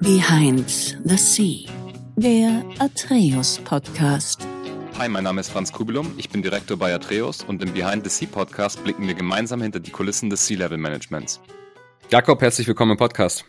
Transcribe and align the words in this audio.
Behind 0.00 0.68
the 1.04 1.16
Sea, 1.16 1.70
der 2.16 2.62
Atreus 2.78 3.58
Podcast. 3.64 4.46
Hi, 4.98 5.08
mein 5.08 5.24
Name 5.24 5.40
ist 5.40 5.48
Franz 5.48 5.72
Kubilum, 5.72 6.12
ich 6.18 6.28
bin 6.28 6.42
Direktor 6.42 6.76
bei 6.76 6.94
Atreus 6.94 7.42
und 7.42 7.62
im 7.62 7.72
Behind 7.72 8.04
the 8.04 8.10
Sea 8.10 8.28
Podcast 8.30 8.84
blicken 8.84 9.06
wir 9.06 9.14
gemeinsam 9.14 9.62
hinter 9.62 9.80
die 9.80 9.90
Kulissen 9.90 10.28
des 10.28 10.46
Sea-Level 10.46 10.76
Managements. 10.76 11.40
Jakob, 12.10 12.42
herzlich 12.42 12.68
willkommen 12.68 12.92
im 12.92 12.96
Podcast. 12.98 13.46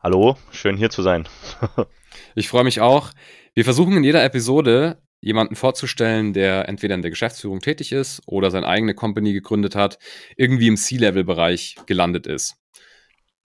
Hallo, 0.00 0.36
schön 0.52 0.76
hier 0.76 0.90
zu 0.90 1.02
sein. 1.02 1.28
ich 2.36 2.48
freue 2.48 2.64
mich 2.64 2.80
auch. 2.80 3.10
Wir 3.52 3.64
versuchen 3.64 3.96
in 3.96 4.04
jeder 4.04 4.22
Episode 4.22 5.02
jemanden 5.20 5.56
vorzustellen, 5.56 6.32
der 6.32 6.68
entweder 6.68 6.94
in 6.94 7.02
der 7.02 7.10
Geschäftsführung 7.10 7.58
tätig 7.58 7.90
ist 7.90 8.22
oder 8.26 8.52
seine 8.52 8.68
eigene 8.68 8.94
Company 8.94 9.32
gegründet 9.32 9.74
hat, 9.74 9.98
irgendwie 10.36 10.68
im 10.68 10.76
C-Level-Bereich 10.76 11.76
gelandet 11.86 12.28
ist. 12.28 12.62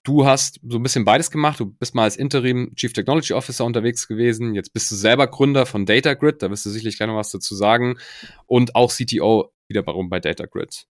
Du 0.08 0.26
hast 0.26 0.62
so 0.66 0.78
ein 0.78 0.84
bisschen 0.84 1.04
beides 1.04 1.32
gemacht. 1.32 1.60
Du 1.60 1.66
bist 1.66 1.94
mal 1.94 2.04
als 2.04 2.16
Interim 2.16 2.74
Chief 2.78 2.94
Technology 2.94 3.34
Officer 3.34 3.66
unterwegs 3.66 4.08
gewesen. 4.08 4.56
Jetzt 4.56 4.72
bist 4.72 4.90
du 4.90 4.96
selber 4.96 5.28
Gründer 5.28 5.66
von 5.66 5.86
DataGrid. 5.86 6.42
Da 6.42 6.50
wirst 6.50 6.66
du 6.66 6.70
sicherlich 6.70 6.98
noch 7.02 7.18
was 7.18 7.32
dazu 7.32 7.56
sagen. 7.56 7.98
Und 8.46 8.74
auch 8.74 8.90
CTO 8.90 9.52
wiederum 9.68 10.10
bei 10.10 10.22
DataGrid. 10.22 10.86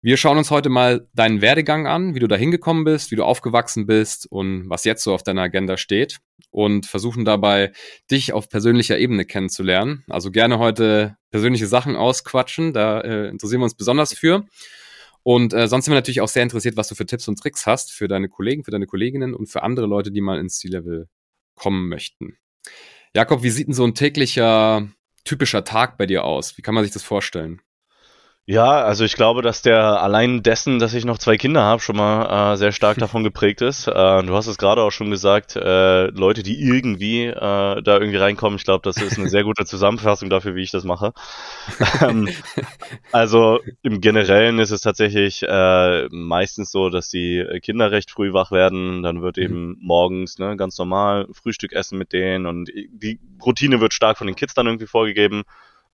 Wir 0.00 0.16
schauen 0.16 0.38
uns 0.38 0.50
heute 0.50 0.70
mal 0.70 1.06
deinen 1.12 1.42
Werdegang 1.42 1.86
an, 1.86 2.14
wie 2.14 2.18
du 2.18 2.28
da 2.28 2.36
hingekommen 2.36 2.84
bist, 2.84 3.10
wie 3.10 3.16
du 3.16 3.24
aufgewachsen 3.24 3.84
bist 3.84 4.26
und 4.32 4.70
was 4.70 4.84
jetzt 4.84 5.04
so 5.04 5.12
auf 5.12 5.22
deiner 5.22 5.42
Agenda 5.42 5.76
steht 5.76 6.16
und 6.48 6.86
versuchen 6.86 7.26
dabei, 7.26 7.72
dich 8.10 8.32
auf 8.32 8.48
persönlicher 8.48 8.96
Ebene 8.96 9.26
kennenzulernen. 9.26 10.02
Also 10.08 10.30
gerne 10.30 10.58
heute 10.58 11.18
persönliche 11.30 11.66
Sachen 11.66 11.94
ausquatschen, 11.94 12.72
da 12.72 13.02
äh, 13.02 13.28
interessieren 13.28 13.60
wir 13.60 13.64
uns 13.64 13.76
besonders 13.76 14.14
für. 14.14 14.46
Und 15.26 15.54
äh, 15.54 15.66
sonst 15.66 15.86
sind 15.86 15.92
wir 15.92 15.96
natürlich 15.96 16.20
auch 16.20 16.28
sehr 16.28 16.44
interessiert, 16.44 16.76
was 16.76 16.86
du 16.86 16.94
für 16.94 17.04
Tipps 17.04 17.26
und 17.26 17.36
Tricks 17.36 17.66
hast 17.66 17.90
für 17.90 18.06
deine 18.06 18.28
Kollegen, 18.28 18.62
für 18.62 18.70
deine 18.70 18.86
Kolleginnen 18.86 19.34
und 19.34 19.48
für 19.48 19.64
andere 19.64 19.86
Leute, 19.86 20.12
die 20.12 20.20
mal 20.20 20.38
ins 20.38 20.60
C-Level 20.60 21.08
kommen 21.56 21.88
möchten. 21.88 22.38
Jakob, 23.12 23.42
wie 23.42 23.50
sieht 23.50 23.66
denn 23.66 23.74
so 23.74 23.82
ein 23.82 23.96
täglicher, 23.96 24.86
typischer 25.24 25.64
Tag 25.64 25.98
bei 25.98 26.06
dir 26.06 26.22
aus? 26.22 26.56
Wie 26.56 26.62
kann 26.62 26.76
man 26.76 26.84
sich 26.84 26.92
das 26.92 27.02
vorstellen? 27.02 27.60
Ja, 28.48 28.84
also 28.84 29.04
ich 29.04 29.14
glaube, 29.14 29.42
dass 29.42 29.60
der 29.60 30.00
allein 30.00 30.40
dessen, 30.44 30.78
dass 30.78 30.94
ich 30.94 31.04
noch 31.04 31.18
zwei 31.18 31.36
Kinder 31.36 31.64
habe, 31.64 31.82
schon 31.82 31.96
mal 31.96 32.52
äh, 32.52 32.56
sehr 32.56 32.70
stark 32.70 32.96
davon 32.98 33.24
geprägt 33.24 33.60
ist. 33.60 33.88
Äh, 33.88 33.92
du 34.22 34.36
hast 34.36 34.46
es 34.46 34.56
gerade 34.56 34.82
auch 34.82 34.92
schon 34.92 35.10
gesagt, 35.10 35.56
äh, 35.56 36.06
Leute, 36.10 36.44
die 36.44 36.62
irgendwie 36.62 37.24
äh, 37.24 37.34
da 37.82 37.98
irgendwie 37.98 38.18
reinkommen, 38.18 38.56
ich 38.56 38.64
glaube, 38.64 38.82
das 38.84 39.02
ist 39.02 39.18
eine 39.18 39.28
sehr 39.28 39.42
gute 39.42 39.64
Zusammenfassung 39.64 40.30
dafür, 40.30 40.54
wie 40.54 40.62
ich 40.62 40.70
das 40.70 40.84
mache. 40.84 41.12
ähm, 42.02 42.28
also 43.10 43.58
im 43.82 44.00
Generellen 44.00 44.60
ist 44.60 44.70
es 44.70 44.80
tatsächlich 44.80 45.42
äh, 45.42 46.06
meistens 46.10 46.70
so, 46.70 46.88
dass 46.88 47.08
die 47.08 47.44
Kinder 47.62 47.90
recht 47.90 48.12
früh 48.12 48.32
wach 48.32 48.52
werden. 48.52 49.02
Dann 49.02 49.22
wird 49.22 49.38
mhm. 49.38 49.42
eben 49.42 49.76
morgens 49.80 50.38
ne, 50.38 50.56
ganz 50.56 50.78
normal 50.78 51.26
Frühstück 51.32 51.72
essen 51.72 51.98
mit 51.98 52.12
denen 52.12 52.46
und 52.46 52.68
die 52.68 53.18
Routine 53.44 53.80
wird 53.80 53.92
stark 53.92 54.18
von 54.18 54.28
den 54.28 54.36
Kids 54.36 54.54
dann 54.54 54.66
irgendwie 54.66 54.86
vorgegeben. 54.86 55.42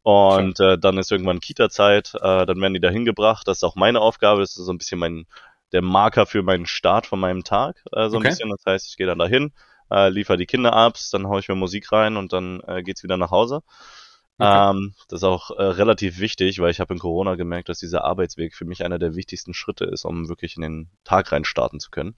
Und 0.02 0.58
äh, 0.58 0.78
dann 0.78 0.98
ist 0.98 1.12
irgendwann 1.12 1.40
Kita-Zeit, 1.40 2.14
äh, 2.16 2.44
dann 2.46 2.60
werden 2.60 2.74
die 2.74 2.80
da 2.80 2.90
hingebracht. 2.90 3.46
Das 3.46 3.58
ist 3.58 3.64
auch 3.64 3.76
meine 3.76 4.00
Aufgabe, 4.00 4.40
das 4.40 4.56
ist 4.56 4.64
so 4.64 4.72
ein 4.72 4.78
bisschen 4.78 4.98
mein, 4.98 5.26
der 5.72 5.82
Marker 5.82 6.26
für 6.26 6.42
meinen 6.42 6.66
Start 6.66 7.06
von 7.06 7.20
meinem 7.20 7.44
Tag, 7.44 7.82
äh, 7.92 8.08
so 8.08 8.16
ein 8.16 8.22
bisschen. 8.22 8.50
Das 8.50 8.64
heißt, 8.66 8.88
ich 8.88 8.96
gehe 8.96 9.06
dann 9.06 9.18
dahin, 9.18 9.52
äh, 9.90 10.08
liefere 10.08 10.36
die 10.36 10.46
Kinder 10.46 10.72
ab, 10.72 10.96
dann 11.12 11.28
haue 11.28 11.40
ich 11.40 11.48
mir 11.48 11.54
Musik 11.54 11.92
rein 11.92 12.16
und 12.16 12.32
dann 12.32 12.60
äh, 12.66 12.82
geht's 12.82 13.04
wieder 13.04 13.16
nach 13.16 13.30
Hause. 13.30 13.62
Okay. 14.38 14.70
Ähm, 14.70 14.94
das 15.08 15.20
ist 15.20 15.24
auch 15.24 15.50
äh, 15.50 15.62
relativ 15.62 16.18
wichtig, 16.18 16.58
weil 16.58 16.70
ich 16.72 16.80
habe 16.80 16.92
in 16.94 16.98
Corona 16.98 17.36
gemerkt, 17.36 17.68
dass 17.68 17.78
dieser 17.78 18.02
Arbeitsweg 18.02 18.56
für 18.56 18.64
mich 18.64 18.84
einer 18.84 18.98
der 18.98 19.14
wichtigsten 19.14 19.54
Schritte 19.54 19.84
ist, 19.84 20.04
um 20.04 20.28
wirklich 20.28 20.56
in 20.56 20.62
den 20.62 20.90
Tag 21.04 21.30
rein 21.30 21.44
starten 21.44 21.78
zu 21.78 21.90
können. 21.90 22.16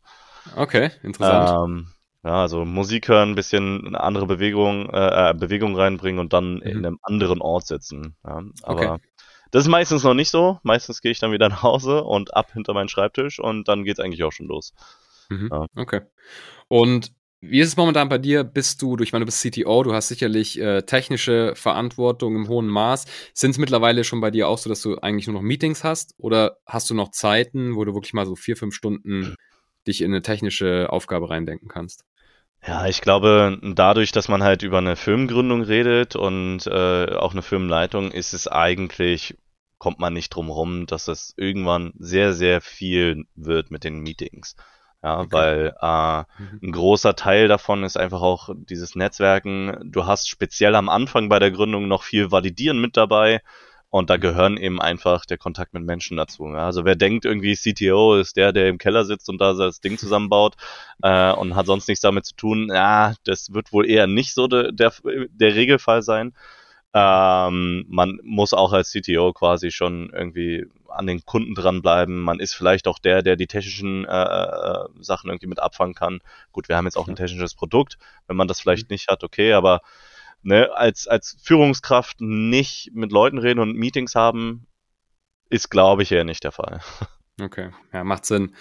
Okay, 0.57 0.91
interessant. 1.03 1.51
Ähm, 1.51 1.94
ja, 2.25 2.41
also 2.41 2.65
Musik 2.65 3.09
hören, 3.09 3.31
ein 3.31 3.35
bisschen 3.35 3.87
eine 3.87 4.01
andere 4.01 4.27
Bewegung, 4.27 4.89
äh, 4.91 5.31
äh, 5.31 5.35
Bewegung 5.35 5.77
reinbringen 5.77 6.21
und 6.21 6.33
dann 6.33 6.55
mhm. 6.55 6.63
in 6.63 6.79
einem 6.79 6.99
anderen 7.03 7.43
Ort 7.43 7.67
sitzen. 7.67 8.17
Ja, 8.25 8.43
aber 8.63 8.95
okay. 8.95 9.05
das 9.51 9.65
ist 9.65 9.69
meistens 9.69 10.05
noch 10.05 10.15
nicht 10.15 10.31
so. 10.31 10.59
Meistens 10.63 11.03
gehe 11.03 11.13
ich 11.13 11.19
dann 11.19 11.33
wieder 11.33 11.49
nach 11.51 11.63
Hause 11.63 12.03
und 12.03 12.35
ab 12.35 12.53
hinter 12.53 12.73
meinen 12.73 12.89
Schreibtisch 12.89 13.39
und 13.39 13.69
dann 13.69 13.85
geht's 13.85 14.01
eigentlich 14.01 14.25
auch 14.25 14.33
schon 14.33 14.47
los. 14.47 14.73
Mhm. 15.29 15.51
Ja. 15.53 15.67
Okay. 15.77 16.01
Und 16.69 17.13
wie 17.43 17.61
ist 17.61 17.69
es 17.69 17.77
momentan 17.77 18.09
bei 18.09 18.17
dir? 18.17 18.43
Bist 18.43 18.81
du, 18.81 18.97
ich 18.97 19.13
meine, 19.13 19.27
du 19.27 19.27
bist 19.27 19.43
CTO, 19.43 19.83
du 19.83 19.93
hast 19.93 20.09
sicherlich 20.09 20.59
äh, 20.59 20.81
technische 20.81 21.53
Verantwortung 21.55 22.37
im 22.37 22.49
hohen 22.49 22.69
Maß. 22.69 23.05
Sind 23.35 23.51
es 23.51 23.59
mittlerweile 23.59 24.03
schon 24.03 24.23
bei 24.23 24.31
dir 24.31 24.49
auch 24.49 24.57
so, 24.57 24.71
dass 24.71 24.81
du 24.81 24.97
eigentlich 24.97 25.27
nur 25.27 25.35
noch 25.35 25.43
Meetings 25.43 25.85
hast? 25.85 26.15
Oder 26.17 26.57
hast 26.65 26.89
du 26.89 26.95
noch 26.95 27.11
Zeiten, 27.11 27.77
wo 27.77 27.85
du 27.85 27.93
wirklich 27.93 28.15
mal 28.15 28.25
so 28.25 28.35
vier, 28.35 28.57
fünf 28.57 28.75
Stunden 28.75 29.37
dich 29.87 30.01
in 30.01 30.11
eine 30.11 30.23
technische 30.23 30.91
Aufgabe 30.91 31.29
reindenken 31.29 31.69
kannst? 31.69 32.07
Ja, 32.67 32.87
ich 32.87 33.03
glaube, 33.03 33.59
dadurch, 33.63 34.11
dass 34.13 34.29
man 34.29 34.43
halt 34.43 34.63
über 34.63 34.79
eine 34.79 34.97
Firmengründung 34.97 35.63
redet 35.63 36.17
und 36.17 36.67
äh, 36.67 37.15
auch 37.15 37.33
eine 37.33 37.43
Firmenleitung, 37.43 38.11
ist 38.11 38.33
es 38.33 38.49
eigentlich, 38.49 39.37
kommt 39.79 39.99
man 39.99 40.15
nicht 40.15 40.31
drum 40.31 40.49
rum, 40.49 40.87
dass 40.87 41.09
es 41.09 41.35
irgendwann 41.37 41.93
sehr, 41.99 42.33
sehr 42.33 42.63
viel 42.63 43.27
wird 43.35 43.71
mit 43.71 43.85
den 43.85 44.01
Meetings. 44.01 44.57
Ja, 45.03 45.21
okay. 45.21 45.33
weil 45.33 45.75
äh, 45.83 46.43
mhm. 46.43 46.61
ein 46.63 46.73
großer 46.73 47.15
Teil 47.15 47.49
davon 47.49 47.85
ist 47.85 47.99
einfach 47.99 48.23
auch 48.23 48.49
dieses 48.57 48.97
Netzwerken. 48.97 49.77
Du 49.85 50.07
hast 50.07 50.31
speziell 50.31 50.75
am 50.75 50.89
Anfang 50.89 51.29
bei 51.29 51.39
der 51.39 51.51
Gründung 51.51 51.89
noch 51.89 52.03
viel 52.03 52.31
Validieren 52.31 52.81
mit 52.81 52.97
dabei. 52.97 53.43
Und 53.95 54.11
da 54.11 54.17
gehören 54.17 54.57
eben 54.57 54.81
einfach 54.81 55.25
der 55.25 55.39
Kontakt 55.39 55.73
mit 55.73 55.85
Menschen 55.85 56.17
dazu. 56.17 56.49
Ja? 56.49 56.67
Also 56.67 56.85
wer 56.85 56.97
denkt 56.97 57.25
irgendwie 57.25 57.55
CTO 57.55 58.17
ist 58.17 58.37
der, 58.37 58.53
der 58.53 58.69
im 58.69 58.77
Keller 58.77 59.05
sitzt 59.05 59.29
und 59.29 59.41
da 59.41 59.53
das 59.53 59.81
Ding 59.81 59.99
zusammenbaut 59.99 60.57
äh, 61.05 61.31
und 61.31 61.55
hat 61.55 61.67
sonst 61.67 61.87
nichts 61.87 62.01
damit 62.01 62.27
zu 62.27 62.35
tun, 62.35 62.73
ja, 62.75 63.15
das 63.23 63.55
wird 63.55 63.73
wohl 63.73 63.89
eher 63.89 64.09
nicht 64.09 64.35
so 64.35 64.49
de, 64.49 64.73
der, 64.73 64.93
der 65.05 65.55
Regelfall 65.55 66.03
sein. 66.03 66.35
Ähm, 66.93 67.85
man 67.89 68.19
muss 68.25 68.53
auch 68.53 68.73
als 68.73 68.91
CTO 68.91 69.33
quasi 69.33 69.71
schon 69.71 70.11
irgendwie 70.13 70.67
an 70.89 71.07
den 71.07 71.25
Kunden 71.25 71.55
dranbleiben. 71.55 72.19
Man 72.19 72.41
ist 72.41 72.55
vielleicht 72.55 72.89
auch 72.89 72.99
der, 72.99 73.23
der 73.23 73.37
die 73.37 73.47
technischen 73.47 74.07
äh, 74.07 74.11
äh, 74.11 74.89
Sachen 75.03 75.31
irgendwie 75.31 75.47
mit 75.47 75.61
abfangen 75.61 75.95
kann. 75.95 76.19
Gut, 76.51 76.69
wir 76.69 76.77
haben 76.77 76.87
jetzt 76.87 76.97
auch 76.97 77.07
ein 77.07 77.15
technisches 77.15 77.55
Produkt. 77.55 77.99
Wenn 78.27 78.37
man 78.37 78.49
das 78.49 78.61
vielleicht 78.61 78.91
mhm. 78.91 78.95
nicht 78.95 79.07
hat, 79.07 79.23
okay, 79.23 79.53
aber 79.53 79.83
ne, 80.45 80.71
als, 80.75 81.07
als 81.07 81.37
Führungskraft 81.43 82.21
nicht 82.21 82.91
mit 82.95 83.13
Leuten 83.13 83.39
reden 83.39 83.61
und 83.61 83.77
Meetings 83.77 84.15
haben, 84.15 84.67
ist, 85.51 85.71
glaube 85.71 86.03
ich, 86.03 86.13
eher 86.13 86.25
nicht 86.25 86.45
der 86.45 86.53
Fall. 86.53 86.81
Okay, 87.43 87.71
ja, 87.93 88.05
macht 88.05 88.27
Sinn. 88.27 88.55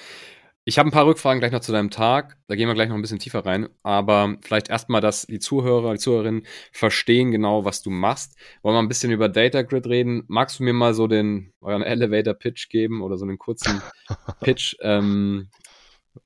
Ich 0.66 0.80
habe 0.80 0.90
ein 0.90 0.92
paar 0.92 1.06
Rückfragen 1.06 1.40
gleich 1.40 1.52
noch 1.52 1.60
zu 1.60 1.72
deinem 1.72 1.92
Tag. 1.92 2.38
Da 2.48 2.56
gehen 2.56 2.68
wir 2.68 2.74
gleich 2.74 2.90
noch 2.90 2.96
ein 2.96 3.04
bisschen 3.04 3.20
tiefer 3.20 3.46
rein. 3.46 3.70
Aber 3.84 4.38
vielleicht 4.42 4.70
erstmal, 4.70 5.00
dass 5.00 5.28
die 5.28 5.38
Zuhörer, 5.38 5.94
die 5.94 6.00
Zuhörerinnen 6.00 6.48
verstehen 6.72 7.32
genau, 7.32 7.66
was 7.66 7.84
du 7.84 7.92
machst. 7.92 8.36
Wollen 8.64 8.76
wir 8.76 8.80
ein 8.80 8.88
bisschen 8.88 9.12
über 9.12 9.30
Data 9.30 9.62
Grid 9.62 9.86
reden? 9.86 10.24
Magst 10.28 10.58
du 10.58 10.64
mir 10.64 10.74
mal 10.74 10.96
so 10.96 11.06
den 11.06 11.54
euren 11.62 11.84
Elevator 11.84 12.34
Pitch 12.34 12.70
geben 12.70 13.04
oder 13.04 13.18
so 13.18 13.26
einen 13.26 13.38
kurzen 13.38 13.82
Pitch, 14.40 14.76
ähm, 14.82 15.50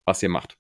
was 0.06 0.24
ihr 0.24 0.30
macht? 0.30 0.58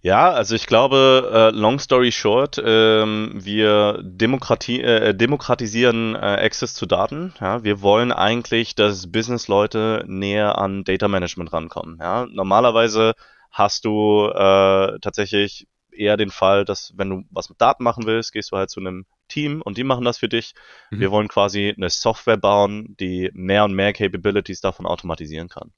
Ja, 0.00 0.30
also 0.30 0.54
ich 0.54 0.66
glaube, 0.66 1.30
äh, 1.32 1.56
long 1.56 1.80
story 1.80 2.12
short, 2.12 2.60
ähm, 2.64 3.32
wir 3.34 4.00
Demokratie, 4.02 4.80
äh, 4.80 5.12
demokratisieren 5.12 6.14
äh, 6.14 6.18
Access 6.18 6.74
zu 6.74 6.86
Daten. 6.86 7.34
Ja? 7.40 7.64
Wir 7.64 7.82
wollen 7.82 8.12
eigentlich, 8.12 8.76
dass 8.76 9.10
Businessleute 9.10 10.04
näher 10.06 10.56
an 10.56 10.84
Data 10.84 11.08
Management 11.08 11.52
rankommen. 11.52 11.98
Ja? 12.00 12.26
Normalerweise 12.30 13.14
hast 13.50 13.84
du 13.84 14.28
äh, 14.28 14.98
tatsächlich 15.00 15.66
eher 15.90 16.16
den 16.16 16.30
Fall, 16.30 16.64
dass 16.64 16.92
wenn 16.96 17.10
du 17.10 17.22
was 17.30 17.48
mit 17.48 17.60
Daten 17.60 17.82
machen 17.82 18.06
willst, 18.06 18.32
gehst 18.32 18.52
du 18.52 18.56
halt 18.56 18.70
zu 18.70 18.80
einem 18.80 19.04
Team 19.26 19.62
und 19.62 19.76
die 19.76 19.84
machen 19.84 20.04
das 20.04 20.18
für 20.18 20.28
dich. 20.28 20.54
Mhm. 20.90 21.00
Wir 21.00 21.10
wollen 21.10 21.28
quasi 21.28 21.74
eine 21.76 21.90
Software 21.90 22.36
bauen, 22.36 22.96
die 23.00 23.30
mehr 23.34 23.64
und 23.64 23.74
mehr 23.74 23.92
Capabilities 23.92 24.60
davon 24.60 24.86
automatisieren 24.86 25.48
kann. 25.48 25.72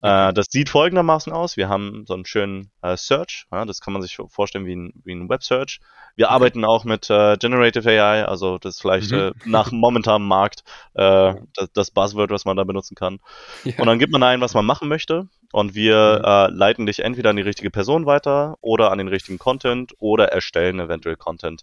Äh, 0.00 0.32
das 0.32 0.46
sieht 0.50 0.68
folgendermaßen 0.68 1.32
aus. 1.32 1.56
Wir 1.56 1.68
haben 1.68 2.04
so 2.06 2.14
einen 2.14 2.24
schönen 2.24 2.70
äh, 2.82 2.96
Search. 2.96 3.46
Ja, 3.50 3.64
das 3.64 3.80
kann 3.80 3.92
man 3.92 4.02
sich 4.02 4.18
vorstellen 4.28 4.64
wie 4.64 4.76
ein, 4.76 4.92
wie 5.04 5.12
ein 5.12 5.28
Web-Search. 5.28 5.80
Wir 6.14 6.26
okay. 6.26 6.34
arbeiten 6.34 6.64
auch 6.64 6.84
mit 6.84 7.10
äh, 7.10 7.36
Generative 7.36 7.88
AI, 7.88 8.24
also 8.24 8.58
das 8.58 8.76
ist 8.76 8.80
vielleicht 8.80 9.10
mhm. 9.10 9.18
äh, 9.18 9.32
nach 9.44 9.72
momentanem 9.72 10.26
Markt 10.26 10.62
äh, 10.94 11.34
das, 11.54 11.72
das, 11.72 11.90
Buzzword, 11.90 12.30
was 12.30 12.44
man 12.44 12.56
da 12.56 12.64
benutzen 12.64 12.94
kann. 12.94 13.18
Ja. 13.64 13.74
Und 13.78 13.86
dann 13.86 13.98
gibt 13.98 14.12
man 14.12 14.22
ein, 14.22 14.40
was 14.40 14.54
man 14.54 14.64
machen 14.64 14.88
möchte. 14.88 15.28
Und 15.52 15.74
wir 15.74 16.18
mhm. 16.18 16.24
äh, 16.24 16.56
leiten 16.56 16.86
dich 16.86 17.00
entweder 17.00 17.30
an 17.30 17.36
die 17.36 17.42
richtige 17.42 17.70
Person 17.70 18.06
weiter 18.06 18.56
oder 18.60 18.92
an 18.92 18.98
den 18.98 19.08
richtigen 19.08 19.38
Content 19.38 19.94
oder 19.98 20.28
erstellen 20.28 20.78
eventuell 20.78 21.16
Content, 21.16 21.62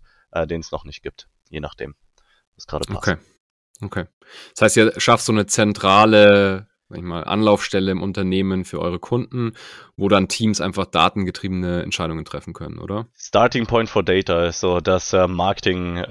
den 0.50 0.60
es 0.60 0.72
noch 0.72 0.84
nicht 0.84 1.02
gibt. 1.02 1.28
Je 1.50 1.62
nachdem, 1.62 1.96
was 2.56 2.68
gerade 2.68 2.86
passt. 2.86 2.98
Okay. 2.98 3.18
Okay. 3.82 4.06
Das 4.56 4.64
heißt, 4.64 4.78
ihr 4.78 5.00
schafft 5.00 5.24
so 5.24 5.32
eine 5.32 5.46
zentrale 5.46 6.68
sag 6.90 6.98
ich 7.00 7.04
mal, 7.04 7.24
Anlaufstelle 7.24 7.92
im 7.92 8.02
Unternehmen 8.02 8.64
für 8.66 8.80
eure 8.80 9.00
Kunden, 9.00 9.54
wo 9.98 10.08
dann 10.08 10.28
Teams 10.28 10.62
einfach 10.62 10.86
datengetriebene 10.86 11.82
Entscheidungen 11.82 12.26
treffen 12.26 12.54
können, 12.54 12.80
oder? 12.80 13.08
Starting 13.18 13.66
Point 13.66 13.90
for 13.90 14.04
Data 14.04 14.46
ist 14.46 14.60
so 14.60 14.80
das 14.80 15.12
äh, 15.14 15.28
Marketing-Tag, 15.28 16.08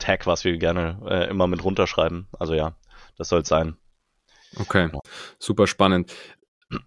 äh, 0.00 0.26
was 0.26 0.44
wir 0.44 0.56
gerne 0.56 1.00
äh, 1.06 1.28
immer 1.28 1.46
mit 1.46 1.62
runterschreiben. 1.62 2.28
Also 2.38 2.54
ja, 2.54 2.74
das 3.16 3.28
soll 3.28 3.42
es 3.42 3.48
sein. 3.48 3.76
Okay, 4.56 4.86
genau. 4.86 5.02
super 5.38 5.66
spannend. 5.66 6.12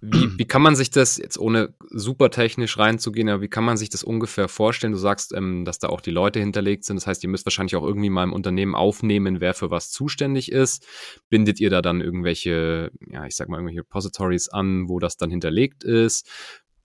Wie, 0.01 0.38
wie 0.38 0.45
kann 0.45 0.62
man 0.62 0.75
sich 0.75 0.92
das 0.92 1.18
jetzt 1.18 1.39
ohne 1.39 1.74
super 1.89 2.30
technisch 2.30 2.78
reinzugehen, 2.78 3.30
aber 3.30 3.42
wie 3.42 3.48
kann 3.48 3.63
man 3.63 3.78
sich 3.78 3.89
das 3.89 4.04
ungefähr 4.04 4.48
vorstellen? 4.48 4.94
Du 4.94 5.00
sagst, 5.00 5.33
ähm, 5.33 5.66
dass 5.66 5.80
da 5.80 5.89
auch 5.89 6.01
die 6.01 6.12
Leute 6.12 6.39
hinterlegt 6.39 6.86
sind. 6.86 6.98
Das 6.98 7.07
heißt, 7.07 7.24
ihr 7.24 7.30
müsst 7.30 7.45
wahrscheinlich 7.48 7.75
auch 7.75 7.83
irgendwie 7.83 8.12
mal 8.12 8.24
im 8.24 8.33
Unternehmen 8.33 8.75
aufnehmen, 8.75 9.42
wer 9.42 9.56
für 9.56 9.72
was 9.72 9.92
zuständig 9.92 10.51
ist. 10.51 10.86
Bindet 11.30 11.60
ihr 11.60 11.72
da 11.72 11.81
dann 11.81 12.00
irgendwelche, 12.00 12.92
ja, 13.10 13.25
ich 13.25 13.36
sag 13.36 13.50
mal, 13.50 13.57
irgendwelche 13.57 13.81
Repositories 13.81 14.50
an, 14.50 14.88
wo 14.88 15.00
das 15.00 15.18
dann 15.18 15.31
hinterlegt 15.31 15.83
ist? 15.83 16.30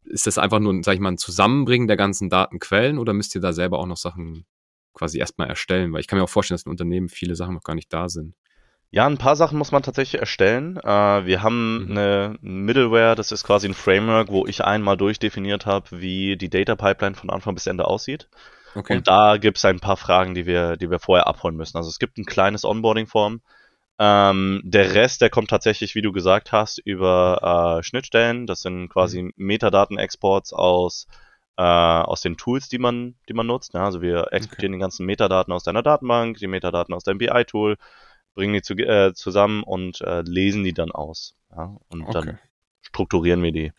Ist 0.04 0.26
das 0.26 0.38
einfach 0.38 0.60
nur, 0.60 0.82
sag 0.82 0.94
ich 0.94 1.00
mal, 1.00 1.10
ein 1.10 1.18
Zusammenbringen 1.18 1.88
der 1.88 1.98
ganzen 1.98 2.30
Datenquellen 2.30 2.98
oder 2.98 3.12
müsst 3.12 3.34
ihr 3.34 3.42
da 3.42 3.52
selber 3.52 3.78
auch 3.78 3.86
noch 3.86 3.98
Sachen 3.98 4.46
quasi 4.94 5.18
erstmal 5.18 5.48
erstellen? 5.48 5.92
Weil 5.92 6.00
ich 6.00 6.06
kann 6.06 6.18
mir 6.18 6.24
auch 6.24 6.30
vorstellen, 6.30 6.56
dass 6.56 6.64
in 6.64 6.70
Unternehmen 6.70 7.10
viele 7.10 7.36
Sachen 7.36 7.54
noch 7.54 7.64
gar 7.64 7.74
nicht 7.74 7.92
da 7.92 8.08
sind. 8.08 8.36
Ja, 8.90 9.06
ein 9.06 9.18
paar 9.18 9.36
Sachen 9.36 9.58
muss 9.58 9.72
man 9.72 9.82
tatsächlich 9.82 10.20
erstellen. 10.20 10.76
Äh, 10.78 11.26
wir 11.26 11.42
haben 11.42 11.84
mhm. 11.84 11.90
eine 11.90 12.38
Middleware, 12.40 13.14
das 13.14 13.32
ist 13.32 13.44
quasi 13.44 13.68
ein 13.68 13.74
Framework, 13.74 14.28
wo 14.28 14.46
ich 14.46 14.64
einmal 14.64 14.96
durchdefiniert 14.96 15.66
habe, 15.66 16.00
wie 16.00 16.36
die 16.36 16.48
Data 16.48 16.76
Pipeline 16.76 17.14
von 17.14 17.30
Anfang 17.30 17.54
bis 17.54 17.66
Ende 17.66 17.86
aussieht. 17.86 18.28
Okay. 18.74 18.96
Und 18.96 19.08
da 19.08 19.38
gibt 19.38 19.56
es 19.56 19.64
ein 19.64 19.80
paar 19.80 19.96
Fragen, 19.96 20.34
die 20.34 20.46
wir, 20.46 20.76
die 20.76 20.90
wir 20.90 20.98
vorher 20.98 21.26
abholen 21.26 21.56
müssen. 21.56 21.76
Also 21.76 21.88
es 21.88 21.98
gibt 21.98 22.18
ein 22.18 22.26
kleines 22.26 22.64
Onboarding-Form. 22.64 23.40
Ähm, 23.98 24.60
der 24.62 24.94
Rest, 24.94 25.22
der 25.22 25.30
kommt 25.30 25.48
tatsächlich, 25.48 25.94
wie 25.94 26.02
du 26.02 26.12
gesagt 26.12 26.52
hast, 26.52 26.78
über 26.78 27.78
äh, 27.78 27.82
Schnittstellen. 27.82 28.46
Das 28.46 28.60
sind 28.60 28.90
quasi 28.90 29.22
mhm. 29.22 29.32
Metadaten-Exports 29.36 30.52
aus, 30.52 31.06
äh, 31.56 31.62
aus 31.62 32.20
den 32.20 32.36
Tools, 32.36 32.68
die 32.68 32.78
man, 32.78 33.14
die 33.28 33.34
man 33.34 33.46
nutzt. 33.46 33.72
Ja, 33.72 33.84
also 33.84 34.02
wir 34.02 34.32
exportieren 34.32 34.74
okay. 34.74 34.78
die 34.78 34.82
ganzen 34.82 35.06
Metadaten 35.06 35.52
aus 35.52 35.64
deiner 35.64 35.82
Datenbank, 35.82 36.36
die 36.36 36.46
Metadaten 36.46 36.94
aus 36.94 37.04
deinem 37.04 37.18
BI-Tool, 37.18 37.76
bringen 38.36 38.54
die 38.54 38.62
zu, 38.62 38.74
äh, 38.74 39.12
zusammen 39.14 39.64
und 39.64 40.00
äh, 40.02 40.22
lesen 40.22 40.62
die 40.62 40.74
dann 40.74 40.92
aus. 40.92 41.34
Ja? 41.50 41.76
Und 41.88 42.02
okay. 42.02 42.12
dann 42.12 42.38
strukturieren 42.82 43.42
wir 43.42 43.50
die. 43.50 43.72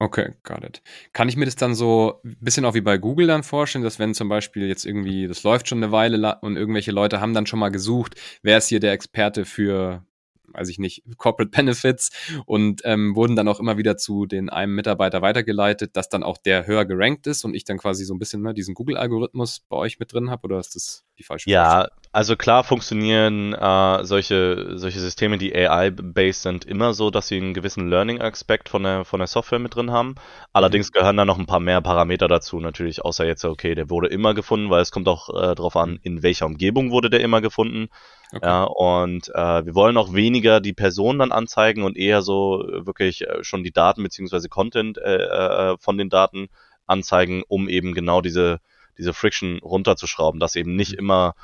Okay, 0.00 0.34
got 0.42 0.64
it. 0.64 0.82
Kann 1.12 1.28
ich 1.28 1.36
mir 1.36 1.46
das 1.46 1.56
dann 1.56 1.74
so 1.74 2.20
ein 2.24 2.36
bisschen 2.40 2.64
auch 2.64 2.74
wie 2.74 2.80
bei 2.80 2.98
Google 2.98 3.28
dann 3.28 3.44
vorstellen, 3.44 3.84
dass 3.84 3.98
wenn 3.98 4.12
zum 4.12 4.28
Beispiel 4.28 4.66
jetzt 4.66 4.84
irgendwie, 4.84 5.28
das 5.28 5.44
läuft 5.44 5.68
schon 5.68 5.82
eine 5.82 5.92
Weile 5.92 6.38
und 6.42 6.56
irgendwelche 6.56 6.90
Leute 6.90 7.20
haben 7.20 7.32
dann 7.32 7.46
schon 7.46 7.60
mal 7.60 7.70
gesucht, 7.70 8.20
wer 8.42 8.58
ist 8.58 8.68
hier 8.68 8.80
der 8.80 8.92
Experte 8.92 9.44
für 9.44 10.04
weiß 10.48 10.68
ich 10.68 10.78
nicht, 10.78 11.02
Corporate 11.16 11.50
Benefits 11.50 12.10
und 12.46 12.82
ähm, 12.84 13.14
wurden 13.16 13.36
dann 13.36 13.48
auch 13.48 13.60
immer 13.60 13.76
wieder 13.76 13.96
zu 13.96 14.26
den 14.26 14.50
einem 14.50 14.74
Mitarbeiter 14.74 15.22
weitergeleitet, 15.22 15.96
dass 15.96 16.08
dann 16.08 16.22
auch 16.22 16.38
der 16.38 16.66
höher 16.66 16.84
gerankt 16.84 17.26
ist 17.26 17.44
und 17.44 17.54
ich 17.54 17.64
dann 17.64 17.78
quasi 17.78 18.04
so 18.04 18.14
ein 18.14 18.18
bisschen 18.18 18.42
ne, 18.42 18.54
diesen 18.54 18.74
Google-Algorithmus 18.74 19.60
bei 19.68 19.76
euch 19.76 19.98
mit 19.98 20.12
drin 20.12 20.30
habe 20.30 20.44
oder 20.44 20.58
ist 20.58 20.74
das 20.74 21.04
die 21.18 21.22
falsche 21.22 21.50
Ja, 21.50 21.88
also 22.12 22.36
klar 22.36 22.64
funktionieren 22.64 23.54
äh, 23.54 24.04
solche, 24.04 24.78
solche 24.78 25.00
Systeme, 25.00 25.38
die 25.38 25.54
AI-based 25.54 26.42
sind, 26.42 26.64
immer 26.64 26.94
so, 26.94 27.10
dass 27.10 27.28
sie 27.28 27.36
einen 27.36 27.54
gewissen 27.54 27.88
Learning-Aspekt 27.88 28.68
von 28.68 28.82
der, 28.82 29.04
von 29.04 29.20
der 29.20 29.26
Software 29.26 29.58
mit 29.58 29.74
drin 29.74 29.90
haben. 29.90 30.14
Allerdings 30.52 30.90
mhm. 30.90 30.98
gehören 30.98 31.16
da 31.16 31.24
noch 31.24 31.38
ein 31.38 31.46
paar 31.46 31.60
mehr 31.60 31.80
Parameter 31.80 32.28
dazu, 32.28 32.60
natürlich, 32.60 33.04
außer 33.04 33.26
jetzt, 33.26 33.44
okay, 33.44 33.74
der 33.74 33.90
wurde 33.90 34.08
immer 34.08 34.34
gefunden, 34.34 34.70
weil 34.70 34.82
es 34.82 34.90
kommt 34.90 35.08
auch 35.08 35.28
äh, 35.28 35.54
darauf 35.54 35.76
an, 35.76 35.98
in 36.02 36.22
welcher 36.22 36.46
Umgebung 36.46 36.90
wurde 36.90 37.10
der 37.10 37.20
immer 37.20 37.40
gefunden. 37.40 37.88
Okay. 38.34 38.44
Ja, 38.44 38.64
und 38.64 39.28
äh, 39.32 39.64
wir 39.64 39.74
wollen 39.76 39.96
auch 39.96 40.12
weniger 40.12 40.60
die 40.60 40.72
Person 40.72 41.20
dann 41.20 41.30
anzeigen 41.30 41.84
und 41.84 41.96
eher 41.96 42.20
so 42.20 42.64
wirklich 42.68 43.22
äh, 43.22 43.44
schon 43.44 43.62
die 43.62 43.70
Daten 43.70 44.02
beziehungsweise 44.02 44.48
Content 44.48 44.98
äh, 44.98 45.18
äh, 45.18 45.76
von 45.78 45.96
den 45.98 46.08
Daten 46.08 46.48
anzeigen, 46.86 47.44
um 47.46 47.68
eben 47.68 47.94
genau 47.94 48.20
diese, 48.20 48.58
diese 48.98 49.14
Friction 49.14 49.58
runterzuschrauben, 49.58 50.40
dass 50.40 50.56
eben 50.56 50.74
nicht 50.74 50.92
mhm. 50.92 50.98
immer 50.98 51.34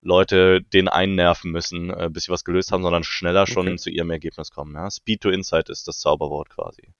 Leute 0.00 0.62
den 0.62 0.88
einnerven 0.88 1.50
müssen, 1.50 1.90
äh, 1.90 2.08
bis 2.10 2.24
sie 2.24 2.32
was 2.32 2.44
gelöst 2.44 2.72
haben, 2.72 2.82
sondern 2.82 3.04
schneller 3.04 3.46
schon 3.46 3.68
okay. 3.68 3.76
zu 3.76 3.90
ihrem 3.90 4.10
Ergebnis 4.10 4.50
kommen. 4.50 4.74
Ja? 4.74 4.90
Speed 4.90 5.20
to 5.20 5.30
Insight 5.30 5.68
ist 5.68 5.86
das 5.86 5.98
Zauberwort 5.98 6.48
quasi. 6.48 6.94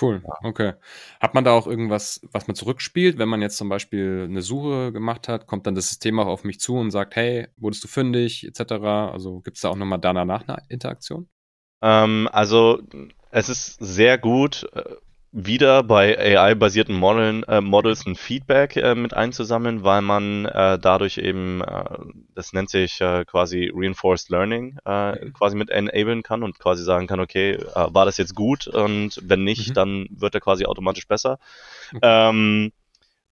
Cool, 0.00 0.22
okay. 0.42 0.74
Hat 1.20 1.34
man 1.34 1.44
da 1.44 1.52
auch 1.52 1.66
irgendwas, 1.66 2.20
was 2.32 2.46
man 2.46 2.54
zurückspielt, 2.54 3.18
wenn 3.18 3.28
man 3.28 3.40
jetzt 3.40 3.56
zum 3.56 3.68
Beispiel 3.68 4.26
eine 4.28 4.42
Suche 4.42 4.92
gemacht 4.92 5.28
hat, 5.28 5.46
kommt 5.46 5.66
dann 5.66 5.74
das 5.74 5.88
System 5.88 6.18
auch 6.18 6.26
auf 6.26 6.44
mich 6.44 6.60
zu 6.60 6.76
und 6.76 6.90
sagt, 6.90 7.16
hey, 7.16 7.48
wurdest 7.56 7.84
du 7.84 7.88
fündig, 7.88 8.46
etc. 8.46 8.72
Also 9.12 9.40
gibt 9.40 9.56
es 9.56 9.62
da 9.62 9.70
auch 9.70 9.76
nochmal 9.76 9.98
danach 9.98 10.46
eine 10.46 10.58
Interaktion? 10.68 11.28
Ähm, 11.82 12.28
also 12.32 12.82
es 13.30 13.48
ist 13.48 13.76
sehr 13.80 14.18
gut, 14.18 14.68
äh, 14.72 14.96
wieder 15.38 15.82
bei 15.82 16.18
AI-basierten 16.18 16.94
äh, 17.46 17.60
Models 17.60 18.06
ein 18.06 18.16
Feedback 18.16 18.76
äh, 18.76 18.94
mit 18.94 19.12
einzusammeln, 19.12 19.84
weil 19.84 20.00
man 20.00 20.46
äh, 20.46 20.78
dadurch 20.78 21.18
eben, 21.18 21.60
äh, 21.60 21.84
das 22.34 22.54
nennt 22.54 22.70
sich 22.70 23.02
äh, 23.02 23.26
quasi 23.26 23.70
Reinforced 23.74 24.30
Learning, 24.30 24.78
äh, 24.86 25.12
mhm. 25.12 25.34
quasi 25.34 25.54
mit 25.54 25.68
enablen 25.68 26.22
kann 26.22 26.42
und 26.42 26.58
quasi 26.58 26.82
sagen 26.84 27.06
kann, 27.06 27.20
okay, 27.20 27.58
war 27.74 28.06
das 28.06 28.16
jetzt 28.16 28.34
gut 28.34 28.66
und 28.66 29.20
wenn 29.22 29.44
nicht, 29.44 29.68
mhm. 29.70 29.74
dann 29.74 30.06
wird 30.10 30.34
er 30.34 30.40
quasi 30.40 30.64
automatisch 30.64 31.06
besser. 31.06 31.38
Okay. 31.94 32.00
Ähm, 32.02 32.72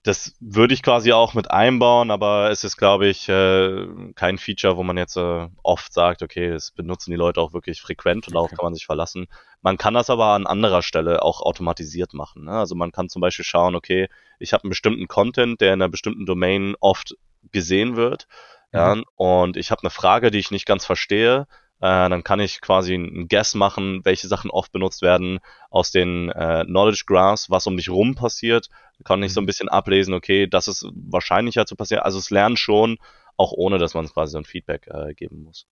das 0.04 0.36
würde 0.42 0.74
ich 0.74 0.84
quasi 0.84 1.14
auch 1.14 1.34
mit 1.34 1.50
einbauen, 1.50 2.12
aber 2.12 2.52
es 2.52 2.66
ist, 2.66 2.76
glaube 2.76 3.08
ich, 3.08 3.30
äh, 3.30 3.88
kein 4.16 4.38
Feature, 4.38 4.76
wo 4.76 4.84
man 4.84 4.98
jetzt 4.98 5.16
äh, 5.16 5.48
oft 5.64 5.94
sagt, 5.94 6.22
okay, 6.22 6.52
das 6.52 6.72
benutzen 6.72 7.12
die 7.12 7.18
Leute 7.18 7.40
auch 7.40 7.54
wirklich 7.54 7.82
frequent 7.82 8.28
und 8.28 8.34
darauf 8.36 8.50
kann 8.50 8.66
man 8.66 8.74
sich 8.74 8.86
verlassen. 8.86 9.28
Man 9.62 9.78
kann 9.78 9.94
das 9.94 10.10
aber 10.10 10.28
an 10.28 10.46
anderer 10.46 10.82
Stelle 10.82 11.22
auch 11.24 11.42
automatisiert 11.42 12.14
machen. 12.14 12.44
Ne? 12.44 12.52
Also 12.52 12.76
man 12.76 12.92
kann 12.92 13.08
zum 13.08 13.22
Beispiel 13.22 13.46
schauen, 13.46 13.76
okay, 13.76 14.10
ich 14.40 14.52
habe 14.52 14.66
einen 14.66 14.72
bestimmten 14.72 15.08
Content, 15.08 15.62
der 15.62 15.74
in 15.74 15.82
einer 15.82 15.90
bestimmten 15.90 16.26
Domain 16.26 16.76
oft 16.82 17.16
gesehen 17.54 17.96
wird. 17.96 18.28
Mhm. 18.74 18.80
Ja, 18.80 18.96
und 19.16 19.56
ich 19.56 19.72
habe 19.72 19.84
eine 19.84 19.90
Frage, 19.90 20.32
die 20.32 20.40
ich 20.40 20.52
nicht 20.52 20.66
ganz 20.66 20.86
verstehe 20.86 21.48
äh, 21.84 22.10
dann 22.10 22.24
kann 22.24 22.40
ich 22.40 22.62
quasi 22.62 22.96
ein 22.96 23.28
Guess 23.28 23.56
machen, 23.56 24.06
welche 24.06 24.30
Sachen 24.30 24.50
oft 24.50 24.72
benutzt 24.72 25.02
werden 25.02 25.42
aus 25.70 25.92
den 25.92 26.30
äh, 26.30 26.64
Knowledge 26.64 27.04
Graphs, 27.06 27.50
was 27.50 27.68
um 27.68 27.76
dich 27.76 27.90
rum 27.90 28.16
passiert. 28.16 28.70
Kann 29.04 29.24
ich 29.24 29.34
so 29.34 29.42
ein 29.42 29.44
mhm. 29.44 29.48
bisschen 29.48 29.70
ablesen, 29.70 30.14
okay, 30.14 30.48
das 30.48 30.68
ist 30.68 30.86
wahrscheinlicher 30.94 31.66
zu 31.66 31.76
passieren. 31.76 32.04
Also 32.04 32.20
es 32.20 32.30
lernt 32.30 32.60
schon, 32.60 32.98
auch 33.38 33.52
ohne, 33.52 33.78
dass 33.78 33.94
man 33.94 34.08
quasi 34.08 34.34
so 34.34 34.38
ein 34.38 34.46
Feedback 34.46 34.88
äh, 34.88 35.14
geben 35.14 35.44
muss. 35.44 35.68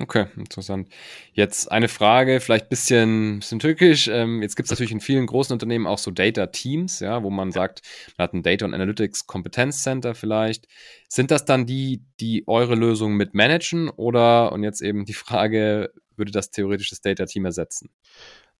Okay, 0.00 0.26
interessant. 0.36 0.88
Jetzt 1.32 1.70
eine 1.70 1.86
Frage, 1.86 2.40
vielleicht 2.40 2.66
ein 2.66 2.70
bisschen, 2.70 3.38
bisschen 3.38 3.60
türkisch. 3.60 4.08
Ähm, 4.08 4.42
jetzt 4.42 4.56
gibt 4.56 4.66
es 4.66 4.70
natürlich 4.70 4.90
in 4.90 5.00
vielen 5.00 5.26
großen 5.26 5.52
Unternehmen 5.52 5.86
auch 5.86 5.98
so 5.98 6.10
Data 6.10 6.46
Teams, 6.46 6.98
ja, 6.98 7.22
wo 7.22 7.30
man 7.30 7.52
sagt, 7.52 7.82
man 8.18 8.24
hat 8.24 8.34
ein 8.34 8.42
Data 8.42 8.64
und 8.64 8.74
Analytics 8.74 9.28
Kompetenz 9.28 9.84
Center 9.84 10.16
vielleicht. 10.16 10.66
Sind 11.08 11.30
das 11.30 11.44
dann 11.44 11.66
die, 11.66 12.02
die 12.18 12.48
eure 12.48 12.74
Lösung 12.74 13.14
mit 13.14 13.32
managen 13.34 13.88
oder, 13.88 14.50
und 14.50 14.64
jetzt 14.64 14.82
eben 14.82 15.04
die 15.04 15.14
Frage, 15.14 15.92
würde 16.16 16.32
das 16.32 16.50
theoretisch 16.50 16.90
das 16.90 17.00
Data 17.00 17.24
Team 17.26 17.44
ersetzen? 17.44 17.90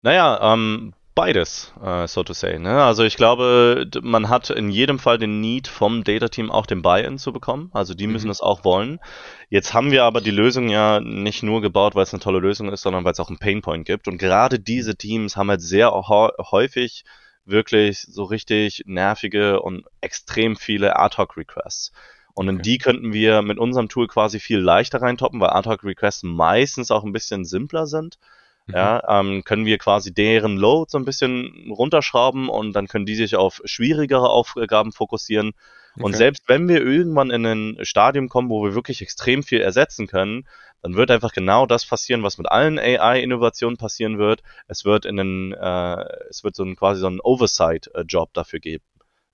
Naja, 0.02 0.54
ähm, 0.54 0.94
beides, 1.16 1.72
äh, 1.82 2.06
so 2.06 2.22
to 2.22 2.34
say. 2.34 2.60
Ne? 2.60 2.84
Also 2.84 3.02
ich 3.02 3.16
glaube, 3.16 3.88
man 4.02 4.28
hat 4.28 4.50
in 4.50 4.70
jedem 4.70 5.00
Fall 5.00 5.18
den 5.18 5.40
Need 5.40 5.66
vom 5.66 6.04
Data 6.04 6.28
Team 6.28 6.52
auch 6.52 6.66
den 6.66 6.82
Buy-in 6.82 7.18
zu 7.18 7.32
bekommen. 7.32 7.70
Also 7.72 7.94
die 7.94 8.06
müssen 8.06 8.26
mhm. 8.26 8.32
es 8.32 8.40
auch 8.40 8.64
wollen. 8.64 9.00
Jetzt 9.48 9.74
haben 9.74 9.90
wir 9.90 10.04
aber 10.04 10.20
die 10.20 10.30
Lösung 10.30 10.68
ja 10.68 11.00
nicht 11.00 11.42
nur 11.42 11.62
gebaut, 11.62 11.96
weil 11.96 12.04
es 12.04 12.12
eine 12.12 12.20
tolle 12.20 12.38
Lösung 12.38 12.70
ist, 12.70 12.82
sondern 12.82 13.04
weil 13.04 13.12
es 13.12 13.18
auch 13.18 13.30
einen 13.30 13.38
Painpoint 13.38 13.86
gibt. 13.86 14.06
Und 14.06 14.18
gerade 14.18 14.60
diese 14.60 14.94
Teams 14.94 15.36
haben 15.36 15.50
halt 15.50 15.62
sehr 15.62 15.90
häufig 15.90 17.04
wirklich 17.46 18.02
so 18.02 18.24
richtig 18.24 18.82
nervige 18.86 19.60
und 19.62 19.86
extrem 20.02 20.54
viele 20.54 20.98
Ad-Hoc-Requests. 20.98 21.92
Und 22.34 22.48
in 22.48 22.58
die 22.58 22.76
könnten 22.76 23.14
wir 23.14 23.40
mit 23.40 23.58
unserem 23.58 23.88
Tool 23.88 24.06
quasi 24.06 24.38
viel 24.38 24.58
leichter 24.58 25.00
reintoppen, 25.00 25.40
weil 25.40 25.50
Ad-Hoc-Requests 25.50 26.24
meistens 26.24 26.90
auch 26.90 27.04
ein 27.04 27.12
bisschen 27.12 27.46
simpler 27.46 27.86
sind 27.86 28.18
ja, 28.68 29.02
mhm. 29.22 29.34
ähm, 29.34 29.44
können 29.44 29.64
wir 29.64 29.78
quasi 29.78 30.12
deren 30.12 30.56
Load 30.56 30.90
so 30.90 30.98
ein 30.98 31.04
bisschen 31.04 31.70
runterschrauben 31.70 32.48
und 32.48 32.72
dann 32.72 32.88
können 32.88 33.06
die 33.06 33.14
sich 33.14 33.36
auf 33.36 33.60
schwierigere 33.64 34.28
Aufgaben 34.28 34.92
fokussieren. 34.92 35.52
Okay. 35.94 36.04
Und 36.04 36.16
selbst 36.16 36.42
wenn 36.48 36.68
wir 36.68 36.82
irgendwann 36.82 37.30
in 37.30 37.46
ein 37.46 37.84
Stadium 37.84 38.28
kommen, 38.28 38.50
wo 38.50 38.64
wir 38.64 38.74
wirklich 38.74 39.00
extrem 39.02 39.42
viel 39.42 39.60
ersetzen 39.60 40.06
können, 40.06 40.46
dann 40.82 40.94
wird 40.94 41.10
einfach 41.10 41.32
genau 41.32 41.66
das 41.66 41.86
passieren, 41.86 42.22
was 42.22 42.38
mit 42.38 42.50
allen 42.50 42.78
AI-Innovationen 42.78 43.76
passieren 43.76 44.18
wird. 44.18 44.42
Es 44.68 44.84
wird 44.84 45.06
in 45.06 45.18
einen, 45.18 45.52
äh, 45.52 46.04
es 46.28 46.44
wird 46.44 46.54
so 46.54 46.64
ein 46.64 46.76
quasi 46.76 47.00
so 47.00 47.06
einen 47.06 47.20
Oversight-Job 47.20 48.34
dafür 48.34 48.60
geben. 48.60 48.84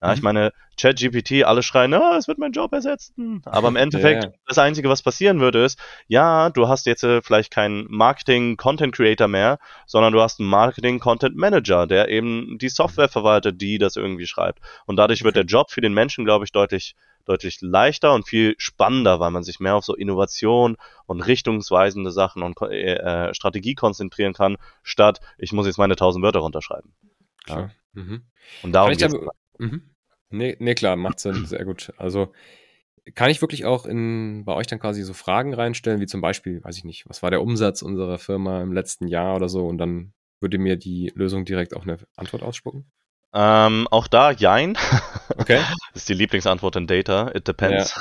Ja, 0.02 0.08
mhm. 0.08 0.14
ich 0.14 0.22
meine, 0.22 0.52
ChatGPT, 0.76 1.44
alle 1.44 1.62
schreien, 1.62 1.94
ah, 1.94 2.16
es 2.18 2.26
wird 2.26 2.38
mein 2.38 2.50
Job 2.50 2.72
ersetzen. 2.72 3.40
Aber 3.44 3.68
im 3.68 3.76
Endeffekt, 3.82 4.24
ja, 4.24 4.30
das 4.46 4.58
Einzige, 4.58 4.88
was 4.88 5.02
passieren 5.02 5.38
würde, 5.38 5.64
ist, 5.64 5.78
ja, 6.08 6.50
du 6.50 6.68
hast 6.68 6.86
jetzt 6.86 7.04
äh, 7.04 7.22
vielleicht 7.22 7.52
keinen 7.52 7.86
Marketing-Content-Creator 7.88 9.28
mehr, 9.28 9.58
sondern 9.86 10.12
du 10.12 10.20
hast 10.20 10.40
einen 10.40 10.48
Marketing-Content-Manager, 10.48 11.86
der 11.86 12.08
eben 12.08 12.58
die 12.58 12.68
Software 12.68 13.08
verwaltet, 13.08 13.60
die 13.60 13.78
das 13.78 13.94
irgendwie 13.94 14.26
schreibt. 14.26 14.58
Und 14.86 14.96
dadurch 14.96 15.22
wird 15.22 15.36
der 15.36 15.44
Job 15.44 15.70
für 15.70 15.80
den 15.80 15.94
Menschen, 15.94 16.24
glaube 16.24 16.44
ich, 16.44 16.52
deutlich 16.52 16.94
deutlich 17.24 17.60
leichter 17.60 18.14
und 18.14 18.26
viel 18.26 18.56
spannender, 18.58 19.20
weil 19.20 19.30
man 19.30 19.44
sich 19.44 19.60
mehr 19.60 19.76
auf 19.76 19.84
so 19.84 19.94
Innovation 19.94 20.76
und 21.06 21.20
richtungsweisende 21.20 22.10
Sachen 22.10 22.42
und 22.42 22.60
äh, 22.62 22.94
äh 22.94 23.32
Strategie 23.32 23.76
konzentrieren 23.76 24.32
kann, 24.32 24.56
statt 24.82 25.20
ich 25.38 25.52
muss 25.52 25.66
jetzt 25.66 25.78
meine 25.78 25.94
tausend 25.94 26.24
Wörter 26.24 26.40
runterschreiben. 26.40 26.92
Ja. 27.46 27.70
Mhm. 27.92 28.24
Und 28.64 28.72
darum 28.72 28.90
geht's. 28.90 29.14
Mhm. 29.58 29.91
Nee, 30.32 30.56
nee, 30.58 30.74
klar, 30.74 30.96
macht 30.96 31.20
Sinn, 31.20 31.44
sehr 31.46 31.64
gut. 31.64 31.92
Also 31.96 32.32
kann 33.14 33.30
ich 33.30 33.40
wirklich 33.40 33.64
auch 33.64 33.86
in, 33.86 34.44
bei 34.44 34.54
euch 34.54 34.66
dann 34.66 34.78
quasi 34.78 35.02
so 35.02 35.12
Fragen 35.12 35.54
reinstellen, 35.54 36.00
wie 36.00 36.06
zum 36.06 36.20
Beispiel, 36.20 36.62
weiß 36.62 36.76
ich 36.78 36.84
nicht, 36.84 37.08
was 37.08 37.22
war 37.22 37.30
der 37.30 37.42
Umsatz 37.42 37.82
unserer 37.82 38.18
Firma 38.18 38.62
im 38.62 38.72
letzten 38.72 39.08
Jahr 39.08 39.34
oder 39.36 39.48
so 39.48 39.66
und 39.66 39.78
dann 39.78 40.12
Würde 40.42 40.58
mir 40.58 40.76
die 40.76 41.12
Lösung 41.14 41.44
direkt 41.44 41.76
auch 41.76 41.82
eine 41.82 41.98
Antwort 42.16 42.42
ausspucken? 42.42 42.90
Ähm, 43.32 43.86
auch 43.92 44.08
da, 44.08 44.32
jein. 44.32 44.76
Okay. 45.36 45.60
das 45.94 46.02
ist 46.02 46.08
die 46.08 46.14
Lieblingsantwort 46.14 46.74
in 46.76 46.88
Data. 46.88 47.30
It 47.32 47.46
depends. 47.46 47.94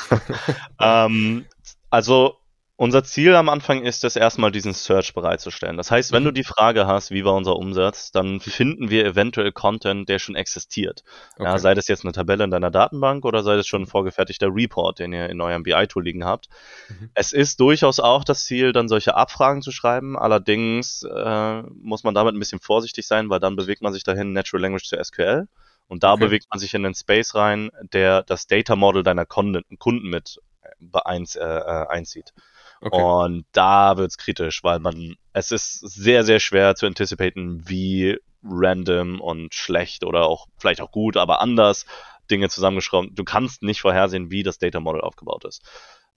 Ja. 0.80 1.06
ähm, 1.06 1.46
also 1.92 2.41
unser 2.82 3.04
Ziel 3.04 3.36
am 3.36 3.48
Anfang 3.48 3.84
ist 3.84 4.04
es 4.06 4.16
erstmal, 4.16 4.52
diesen 4.52 4.74
Search 4.74 5.14
bereitzustellen. 5.14 5.78
Das 5.78 5.92
heißt, 5.92 6.12
wenn 6.14 6.24
mhm. 6.24 6.30
du 6.30 6.32
die 6.34 6.44
Frage 6.44 6.88
hast, 6.88 7.12
wie 7.12 7.24
war 7.24 7.36
unser 7.36 7.56
Umsatz, 7.56 8.12
dann 8.12 8.40
finden 8.40 8.90
wir 8.90 9.06
eventuell 9.06 9.52
Content, 9.52 10.10
der 10.10 10.18
schon 10.18 10.34
existiert. 10.34 11.04
Okay. 11.36 11.44
Ja, 11.44 11.60
sei 11.60 11.76
das 11.76 11.88
jetzt 11.88 12.04
eine 12.06 12.12
Tabelle 12.12 12.44
in 12.44 12.50
deiner 12.50 12.72
Datenbank 12.72 13.24
oder 13.24 13.44
sei 13.44 13.56
das 13.56 13.68
schon 13.68 13.84
ein 13.84 13.86
vorgefertigter 13.86 14.48
Report, 14.52 14.98
den 14.98 15.14
ihr 15.14 15.30
in 15.30 15.42
eurem 15.42 15.62
BI-Tool 15.62 16.04
liegen 16.04 16.26
habt. 16.26 16.50
Mhm. 16.90 17.12
Es 17.14 17.34
ist 17.34 17.60
durchaus 17.60 18.00
auch 18.00 18.24
das 18.24 18.46
Ziel, 18.46 18.72
dann 18.72 18.88
solche 18.88 19.14
Abfragen 19.14 19.62
zu 19.62 19.72
schreiben. 19.72 20.18
Allerdings 20.18 21.04
äh, 21.04 21.62
muss 21.62 22.04
man 22.04 22.16
damit 22.16 22.34
ein 22.34 22.40
bisschen 22.40 22.60
vorsichtig 22.60 23.06
sein, 23.06 23.30
weil 23.30 23.40
dann 23.40 23.56
bewegt 23.56 23.84
man 23.84 23.94
sich 23.94 24.04
dahin 24.04 24.34
Natural 24.34 24.60
Language 24.64 24.88
zu 24.88 24.98
SQL. 25.00 25.48
Und 25.88 26.02
da 26.02 26.14
okay. 26.14 26.26
bewegt 26.26 26.48
man 26.50 26.58
sich 26.58 26.74
in 26.74 26.82
den 26.82 26.96
Space 26.96 27.36
rein, 27.36 27.70
der 27.94 28.24
das 28.24 28.48
Data 28.48 28.76
Model 28.76 29.04
deiner 29.04 29.28
Kunden 29.28 30.10
mit 30.10 30.40
beeins, 30.80 31.36
äh, 31.36 31.44
äh 31.46 31.88
einzieht. 31.88 32.34
Okay. 32.82 33.02
Und 33.02 33.46
da 33.52 33.98
wird's 33.98 34.18
kritisch, 34.18 34.64
weil 34.64 34.80
man, 34.80 35.16
es 35.34 35.52
ist 35.52 35.80
sehr, 35.80 36.24
sehr 36.24 36.40
schwer 36.40 36.76
zu 36.76 36.88
anticipaten, 36.88 37.62
wie 37.68 38.18
random 38.44 39.22
und 39.22 39.54
schlecht 39.54 40.04
oder 40.04 40.26
auch 40.26 40.48
vielleicht 40.58 40.82
auch 40.82 40.92
gut, 40.92 41.16
aber 41.16 41.42
anders 41.42 41.86
Dinge 42.32 42.50
zusammengeschraubt. 42.50 43.10
Du 43.14 43.24
kannst 43.24 43.62
nicht 43.62 43.82
vorhersehen, 43.82 44.32
wie 44.32 44.42
das 44.42 44.58
Data 44.58 44.80
Model 44.80 45.02
aufgebaut 45.02 45.46
ist. 45.46 45.62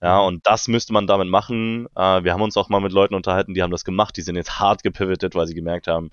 Ja, 0.01 0.21
mhm. 0.21 0.27
und 0.27 0.47
das 0.47 0.67
müsste 0.67 0.93
man 0.93 1.07
damit 1.07 1.29
machen. 1.29 1.87
Äh, 1.95 2.23
wir 2.23 2.33
haben 2.33 2.41
uns 2.41 2.57
auch 2.57 2.69
mal 2.69 2.81
mit 2.81 2.91
Leuten 2.91 3.15
unterhalten, 3.15 3.53
die 3.53 3.61
haben 3.61 3.71
das 3.71 3.85
gemacht, 3.85 4.17
die 4.17 4.21
sind 4.21 4.35
jetzt 4.35 4.59
hart 4.59 4.83
gepivotet, 4.83 5.35
weil 5.35 5.47
sie 5.47 5.55
gemerkt 5.55 5.87
haben, 5.87 6.05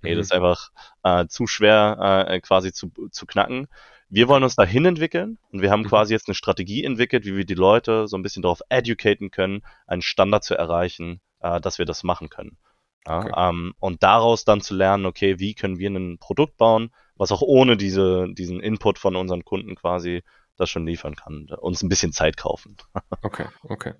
mhm. 0.00 0.08
ey, 0.08 0.14
das 0.14 0.26
ist 0.26 0.32
einfach 0.32 0.70
äh, 1.02 1.26
zu 1.26 1.46
schwer 1.46 2.26
äh, 2.28 2.40
quasi 2.40 2.72
zu, 2.72 2.90
zu 3.10 3.26
knacken. 3.26 3.68
Wir 4.10 4.28
wollen 4.28 4.42
uns 4.42 4.56
dahin 4.56 4.84
entwickeln 4.86 5.38
und 5.52 5.60
wir 5.60 5.70
haben 5.70 5.82
mhm. 5.82 5.88
quasi 5.88 6.14
jetzt 6.14 6.28
eine 6.28 6.34
Strategie 6.34 6.84
entwickelt, 6.84 7.24
wie 7.26 7.36
wir 7.36 7.44
die 7.44 7.54
Leute 7.54 8.08
so 8.08 8.16
ein 8.16 8.22
bisschen 8.22 8.42
darauf 8.42 8.62
educaten 8.68 9.30
können, 9.30 9.62
einen 9.86 10.02
Standard 10.02 10.44
zu 10.44 10.54
erreichen, 10.54 11.20
äh, 11.40 11.60
dass 11.60 11.78
wir 11.78 11.84
das 11.84 12.04
machen 12.04 12.28
können. 12.30 12.56
Ja, 13.06 13.18
okay. 13.20 13.32
ähm, 13.36 13.74
und 13.78 14.02
daraus 14.02 14.44
dann 14.44 14.60
zu 14.60 14.74
lernen, 14.74 15.06
okay, 15.06 15.38
wie 15.38 15.54
können 15.54 15.78
wir 15.78 15.90
ein 15.90 16.18
Produkt 16.18 16.56
bauen, 16.56 16.90
was 17.16 17.32
auch 17.32 17.42
ohne 17.42 17.76
diese, 17.76 18.26
diesen 18.32 18.60
Input 18.60 18.98
von 18.98 19.16
unseren 19.16 19.44
Kunden 19.44 19.74
quasi 19.74 20.22
das 20.58 20.68
schon 20.70 20.86
liefern 20.86 21.14
kann. 21.16 21.46
Uns 21.60 21.82
ein 21.82 21.88
bisschen 21.88 22.12
Zeit 22.12 22.36
kaufen. 22.36 22.76
Okay, 23.20 23.46
okay. 23.64 23.94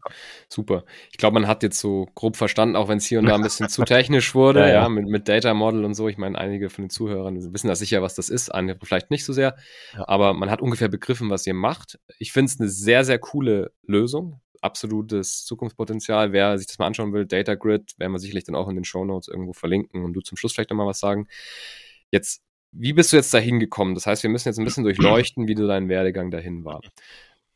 Super. 0.48 0.84
Ich 1.10 1.18
glaube, 1.18 1.34
man 1.34 1.48
hat 1.48 1.64
jetzt 1.64 1.80
so 1.80 2.06
grob 2.14 2.36
verstanden, 2.36 2.76
auch 2.76 2.88
wenn 2.88 2.98
es 2.98 3.06
hier 3.06 3.18
und 3.18 3.26
da 3.26 3.34
ein 3.34 3.42
bisschen 3.42 3.68
zu 3.68 3.84
technisch 3.84 4.32
wurde, 4.34 4.60
ja, 4.60 4.68
ja. 4.68 4.72
ja, 4.74 4.88
mit, 4.88 5.06
mit 5.08 5.28
Data 5.28 5.52
Model 5.54 5.84
und 5.84 5.94
so. 5.94 6.08
Ich 6.08 6.18
meine, 6.18 6.38
einige 6.38 6.70
von 6.70 6.84
den 6.84 6.90
Zuhörern 6.90 7.36
wissen 7.52 7.66
da 7.66 7.74
sicher, 7.74 8.00
was 8.00 8.14
das 8.14 8.28
ist, 8.28 8.54
andere 8.54 8.78
vielleicht 8.84 9.10
nicht 9.10 9.24
so 9.24 9.32
sehr. 9.32 9.56
Ja. 9.94 10.08
Aber 10.08 10.34
man 10.34 10.50
hat 10.50 10.62
ungefähr 10.62 10.88
begriffen, 10.88 11.30
was 11.30 11.46
ihr 11.46 11.54
macht. 11.54 11.98
Ich 12.18 12.32
finde 12.32 12.52
es 12.52 12.60
eine 12.60 12.68
sehr, 12.68 13.04
sehr 13.04 13.18
coole 13.18 13.72
Lösung. 13.82 14.40
Absolutes 14.60 15.44
Zukunftspotenzial. 15.44 16.32
Wer 16.32 16.56
sich 16.58 16.68
das 16.68 16.78
mal 16.78 16.86
anschauen 16.86 17.12
will, 17.12 17.26
Data 17.26 17.56
Grid, 17.56 17.98
werden 17.98 18.12
wir 18.12 18.20
sicherlich 18.20 18.44
dann 18.44 18.54
auch 18.54 18.68
in 18.68 18.76
den 18.76 18.84
Show 18.84 19.04
Notes 19.04 19.28
irgendwo 19.28 19.52
verlinken 19.52 20.04
und 20.04 20.12
du 20.12 20.20
zum 20.20 20.36
Schluss 20.38 20.52
vielleicht 20.52 20.70
nochmal 20.70 20.86
was 20.86 21.00
sagen. 21.00 21.26
Jetzt 22.10 22.42
wie 22.72 22.92
bist 22.92 23.12
du 23.12 23.16
jetzt 23.16 23.32
dahin 23.32 23.60
gekommen? 23.60 23.94
Das 23.94 24.06
heißt, 24.06 24.22
wir 24.22 24.30
müssen 24.30 24.48
jetzt 24.48 24.58
ein 24.58 24.64
bisschen 24.64 24.84
durchleuchten, 24.84 25.48
wie 25.48 25.54
du 25.54 25.66
dein 25.66 25.88
Werdegang 25.88 26.30
dahin 26.30 26.64
war. 26.64 26.80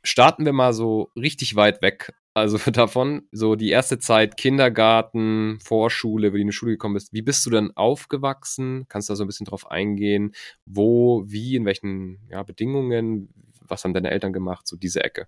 Starten 0.02 0.44
wir 0.44 0.52
mal 0.52 0.72
so 0.72 1.10
richtig 1.16 1.54
weit 1.54 1.82
weg. 1.82 2.12
Also 2.34 2.58
davon, 2.70 3.28
so 3.30 3.54
die 3.56 3.70
erste 3.70 3.98
Zeit 3.98 4.36
Kindergarten, 4.36 5.58
Vorschule, 5.62 6.32
wie 6.32 6.38
du 6.38 6.42
in 6.42 6.46
die 6.48 6.52
Schule 6.52 6.72
gekommen 6.72 6.94
bist. 6.94 7.12
Wie 7.12 7.22
bist 7.22 7.44
du 7.46 7.50
dann 7.50 7.72
aufgewachsen? 7.76 8.86
Kannst 8.88 9.08
du 9.08 9.12
da 9.12 9.16
so 9.16 9.24
ein 9.24 9.28
bisschen 9.28 9.46
drauf 9.46 9.70
eingehen? 9.70 10.32
Wo, 10.64 11.24
wie, 11.26 11.56
in 11.56 11.64
welchen 11.64 12.20
ja, 12.30 12.42
Bedingungen? 12.42 13.28
Was 13.60 13.84
haben 13.84 13.94
deine 13.94 14.10
Eltern 14.10 14.32
gemacht? 14.32 14.66
So 14.66 14.76
diese 14.76 15.04
Ecke. 15.04 15.26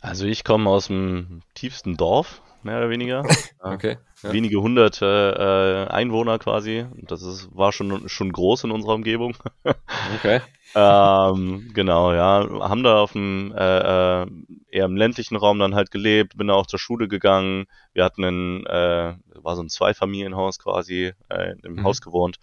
Also 0.00 0.26
ich 0.26 0.44
komme 0.44 0.70
aus 0.70 0.88
dem 0.88 1.42
tiefsten 1.54 1.96
Dorf, 1.96 2.42
mehr 2.64 2.78
oder 2.78 2.90
weniger. 2.90 3.22
okay. 3.60 3.98
Ja. 4.22 4.32
Wenige 4.32 4.60
hundert 4.60 5.00
äh, 5.02 5.86
Einwohner 5.86 6.38
quasi. 6.38 6.86
Das 7.02 7.22
ist, 7.22 7.48
war 7.54 7.72
schon, 7.72 8.08
schon 8.08 8.32
groß 8.32 8.64
in 8.64 8.70
unserer 8.70 8.94
Umgebung. 8.94 9.36
okay. 10.16 10.40
ähm, 10.74 11.70
genau, 11.72 12.12
ja. 12.12 12.48
Haben 12.68 12.82
da 12.82 13.00
auf 13.00 13.12
dem 13.12 13.54
äh, 13.56 14.22
äh, 14.22 14.26
eher 14.70 14.84
im 14.86 14.96
ländlichen 14.96 15.36
Raum 15.36 15.58
dann 15.58 15.74
halt 15.74 15.90
gelebt, 15.90 16.36
bin 16.36 16.48
da 16.48 16.54
auch 16.54 16.66
zur 16.66 16.78
Schule 16.78 17.08
gegangen. 17.08 17.66
Wir 17.92 18.04
hatten 18.04 18.24
ein, 18.24 18.66
äh, 18.66 19.14
war 19.42 19.56
so 19.56 19.62
ein 19.62 19.68
Zweifamilienhaus 19.68 20.58
quasi, 20.58 21.12
äh, 21.28 21.54
im 21.62 21.76
mhm. 21.76 21.84
Haus 21.84 22.00
gewohnt 22.00 22.38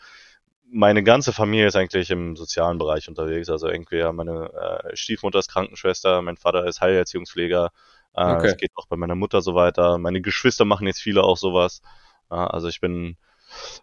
meine 0.72 1.03
ganze 1.03 1.31
Familie 1.31 1.67
ist 1.67 1.75
eigentlich 1.75 2.10
im 2.10 2.36
sozialen 2.36 2.77
Bereich 2.77 3.07
unterwegs. 3.07 3.50
Also 3.50 3.69
irgendwie 3.69 4.03
meine 4.12 4.51
äh, 4.53 4.95
Stiefmutter 4.95 5.39
ist 5.39 5.50
Krankenschwester, 5.50 6.22
mein 6.22 6.38
Vater 6.38 6.65
ist 6.65 6.81
Heilerziehungspfleger. 6.81 7.72
Äh, 8.15 8.36
okay. 8.36 8.48
Es 8.48 8.57
geht 8.57 8.72
auch 8.75 8.88
bei 8.88 8.95
meiner 8.95 9.15
Mutter 9.15 9.41
so 9.41 9.55
weiter. 9.55 9.98
Meine 9.98 10.22
Geschwister 10.22 10.65
machen 10.65 10.88
jetzt 10.88 11.01
viele 11.01 11.24
auch 11.24 11.38
sowas. 11.38 11.81
Äh, 12.29 12.36
also 12.36 12.67
ich 12.67 12.79
bin 12.79 13.17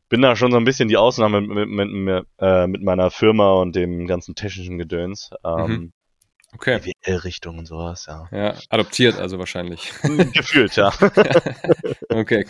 bin 0.08 0.22
da 0.22 0.36
schon 0.36 0.50
so 0.50 0.58
ein 0.58 0.64
bisschen 0.64 0.88
die 0.88 0.96
Ausnahme 0.96 1.40
mit, 1.40 1.68
mit, 1.68 1.90
mit, 1.90 2.26
äh, 2.38 2.66
mit 2.66 2.82
meiner 2.82 3.10
Firma 3.10 3.52
und 3.52 3.74
dem 3.74 4.06
ganzen 4.06 4.34
technischen 4.34 4.78
Gedöns. 4.78 5.30
Ähm, 5.44 5.70
mhm. 5.70 5.92
Okay. 6.54 6.80
BWL-Richtung 6.80 7.58
und 7.58 7.66
sowas, 7.66 8.06
ja. 8.06 8.28
Ja, 8.30 8.54
adoptiert 8.68 9.18
also 9.18 9.38
wahrscheinlich. 9.38 9.90
Gefühlt, 10.34 10.76
ja. 10.76 10.92
okay, 12.10 12.46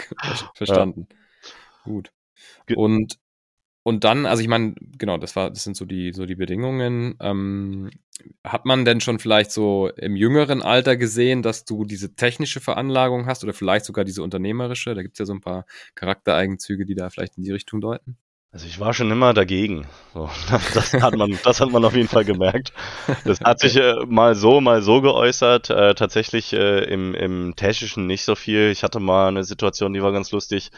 verstanden. 0.54 1.06
Ja. 1.08 1.52
Gut. 1.84 2.10
Und 2.74 3.18
und 3.82 4.04
dann, 4.04 4.26
also 4.26 4.42
ich 4.42 4.48
meine, 4.48 4.74
genau, 4.96 5.18
das 5.18 5.34
war, 5.34 5.50
das 5.50 5.64
sind 5.64 5.76
so 5.76 5.84
die, 5.84 6.12
so 6.12 6.24
die 6.24 6.36
Bedingungen. 6.36 7.16
Ähm, 7.20 7.90
hat 8.44 8.64
man 8.64 8.84
denn 8.84 9.00
schon 9.00 9.18
vielleicht 9.18 9.50
so 9.50 9.90
im 9.96 10.14
jüngeren 10.14 10.62
Alter 10.62 10.96
gesehen, 10.96 11.42
dass 11.42 11.64
du 11.64 11.84
diese 11.84 12.14
technische 12.14 12.60
Veranlagung 12.60 13.26
hast 13.26 13.42
oder 13.42 13.52
vielleicht 13.52 13.84
sogar 13.84 14.04
diese 14.04 14.22
unternehmerische? 14.22 14.94
Da 14.94 15.02
gibt 15.02 15.14
es 15.14 15.18
ja 15.18 15.26
so 15.26 15.34
ein 15.34 15.40
paar 15.40 15.66
Charaktereigenzüge, 15.96 16.86
die 16.86 16.94
da 16.94 17.10
vielleicht 17.10 17.36
in 17.38 17.42
die 17.42 17.50
Richtung 17.50 17.80
deuten. 17.80 18.16
Also 18.52 18.66
ich 18.66 18.78
war 18.78 18.92
schon 18.92 19.10
immer 19.10 19.32
dagegen. 19.32 19.86
So, 20.12 20.30
das, 20.74 20.92
hat 20.92 21.16
man, 21.16 21.38
das 21.42 21.60
hat 21.60 21.70
man 21.70 21.84
auf 21.84 21.96
jeden 21.96 22.08
Fall 22.08 22.24
gemerkt. 22.24 22.72
Das 23.24 23.40
hat 23.40 23.58
sich 23.58 23.76
äh, 23.76 23.94
mal 24.06 24.34
so, 24.34 24.60
mal 24.60 24.82
so 24.82 25.00
geäußert. 25.00 25.70
Äh, 25.70 25.94
tatsächlich 25.94 26.52
äh, 26.52 26.84
im, 26.84 27.14
im 27.14 27.56
Technischen 27.56 28.06
nicht 28.06 28.24
so 28.24 28.34
viel. 28.34 28.70
Ich 28.70 28.84
hatte 28.84 29.00
mal 29.00 29.28
eine 29.28 29.42
Situation, 29.42 29.94
die 29.94 30.02
war 30.02 30.12
ganz 30.12 30.30
lustig. 30.30 30.70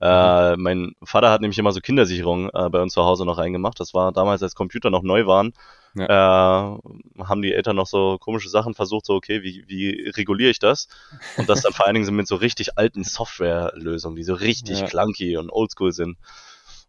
Äh, 0.00 0.56
mein 0.56 0.94
Vater 1.02 1.30
hat 1.30 1.42
nämlich 1.42 1.58
immer 1.58 1.72
so 1.72 1.80
Kindersicherungen 1.80 2.48
äh, 2.54 2.68
bei 2.70 2.80
uns 2.80 2.94
zu 2.94 3.04
Hause 3.04 3.26
noch 3.26 3.38
reingemacht. 3.38 3.78
Das 3.80 3.92
war 3.92 4.12
damals, 4.12 4.42
als 4.42 4.54
Computer 4.54 4.90
noch 4.90 5.02
neu 5.02 5.26
waren. 5.26 5.52
Ja. 5.94 6.76
Äh, 6.76 7.22
haben 7.24 7.42
die 7.42 7.52
Eltern 7.52 7.76
noch 7.76 7.86
so 7.86 8.16
komische 8.18 8.48
Sachen 8.48 8.74
versucht, 8.74 9.06
so, 9.06 9.14
okay, 9.14 9.42
wie, 9.42 9.64
wie 9.66 10.08
reguliere 10.16 10.50
ich 10.50 10.58
das? 10.58 10.88
Und 11.36 11.48
das 11.48 11.62
dann 11.62 11.72
vor 11.74 11.86
allen 11.86 11.94
Dingen 11.94 12.06
so 12.06 12.12
mit 12.12 12.28
so 12.28 12.36
richtig 12.36 12.78
alten 12.78 13.04
Softwarelösungen, 13.04 14.16
die 14.16 14.22
so 14.22 14.34
richtig 14.34 14.80
ja. 14.80 14.86
clunky 14.86 15.36
und 15.36 15.50
oldschool 15.50 15.92
sind. 15.92 16.16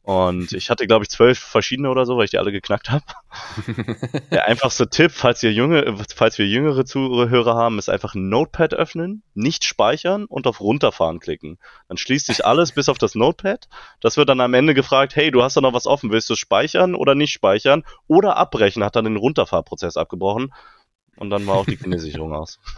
Und 0.04 0.54
ich 0.54 0.72
hatte, 0.72 0.88
glaube 0.88 1.04
ich, 1.04 1.10
zwölf 1.10 1.38
verschiedene 1.38 1.90
oder 1.92 2.08
so, 2.08 2.18
weil 2.18 2.26
ich 2.26 2.32
die 2.32 2.40
alle 2.40 2.52
geknackt 2.52 2.90
habe. 2.90 3.04
Der 4.32 4.48
einfachste 4.48 4.90
Tipp, 4.90 5.12
falls 5.12 5.44
ihr 5.44 5.54
junge, 5.54 5.96
falls 6.16 6.40
wir 6.40 6.48
jüngere 6.48 6.86
Zuhörer 6.86 7.56
haben, 7.56 7.78
ist 7.78 7.90
einfach 7.90 8.16
ein 8.16 8.28
Notepad 8.28 8.74
öffnen, 8.74 9.22
nicht 9.36 9.64
speichern 9.64 10.26
und 10.26 10.48
auf 10.48 10.60
runterfahren 10.60 11.20
klicken. 11.20 11.60
Dann 11.88 11.98
schließt 11.98 12.26
sich 12.26 12.46
alles 12.46 12.72
bis 12.72 12.90
auf 12.90 12.98
das 12.98 13.14
Notepad. 13.14 13.68
Das 14.00 14.18
wird 14.18 14.30
dann 14.30 14.42
am 14.42 14.56
Ende 14.56 14.74
gefragt, 14.74 15.16
hey, 15.16 15.30
du 15.30 15.44
hast 15.44 15.56
da 15.56 15.62
noch 15.62 15.74
was 15.74 15.86
offen, 15.86 16.12
willst 16.12 16.30
du 16.32 16.36
speichern 16.36 16.96
oder 16.96 17.14
nicht 17.14 17.32
speichern? 17.32 17.84
Oder 18.08 18.38
abbrechen, 18.38 18.84
hat 18.84 18.96
dann 18.96 19.06
den 19.06 19.18
Runterfahrprozess 19.18 19.98
abgebrochen 19.98 20.52
und 21.22 21.30
dann 21.30 21.46
war 21.46 21.56
auch 21.56 21.66
die 21.66 21.78
Kindersicherung 21.78 22.34
aus. 22.34 22.60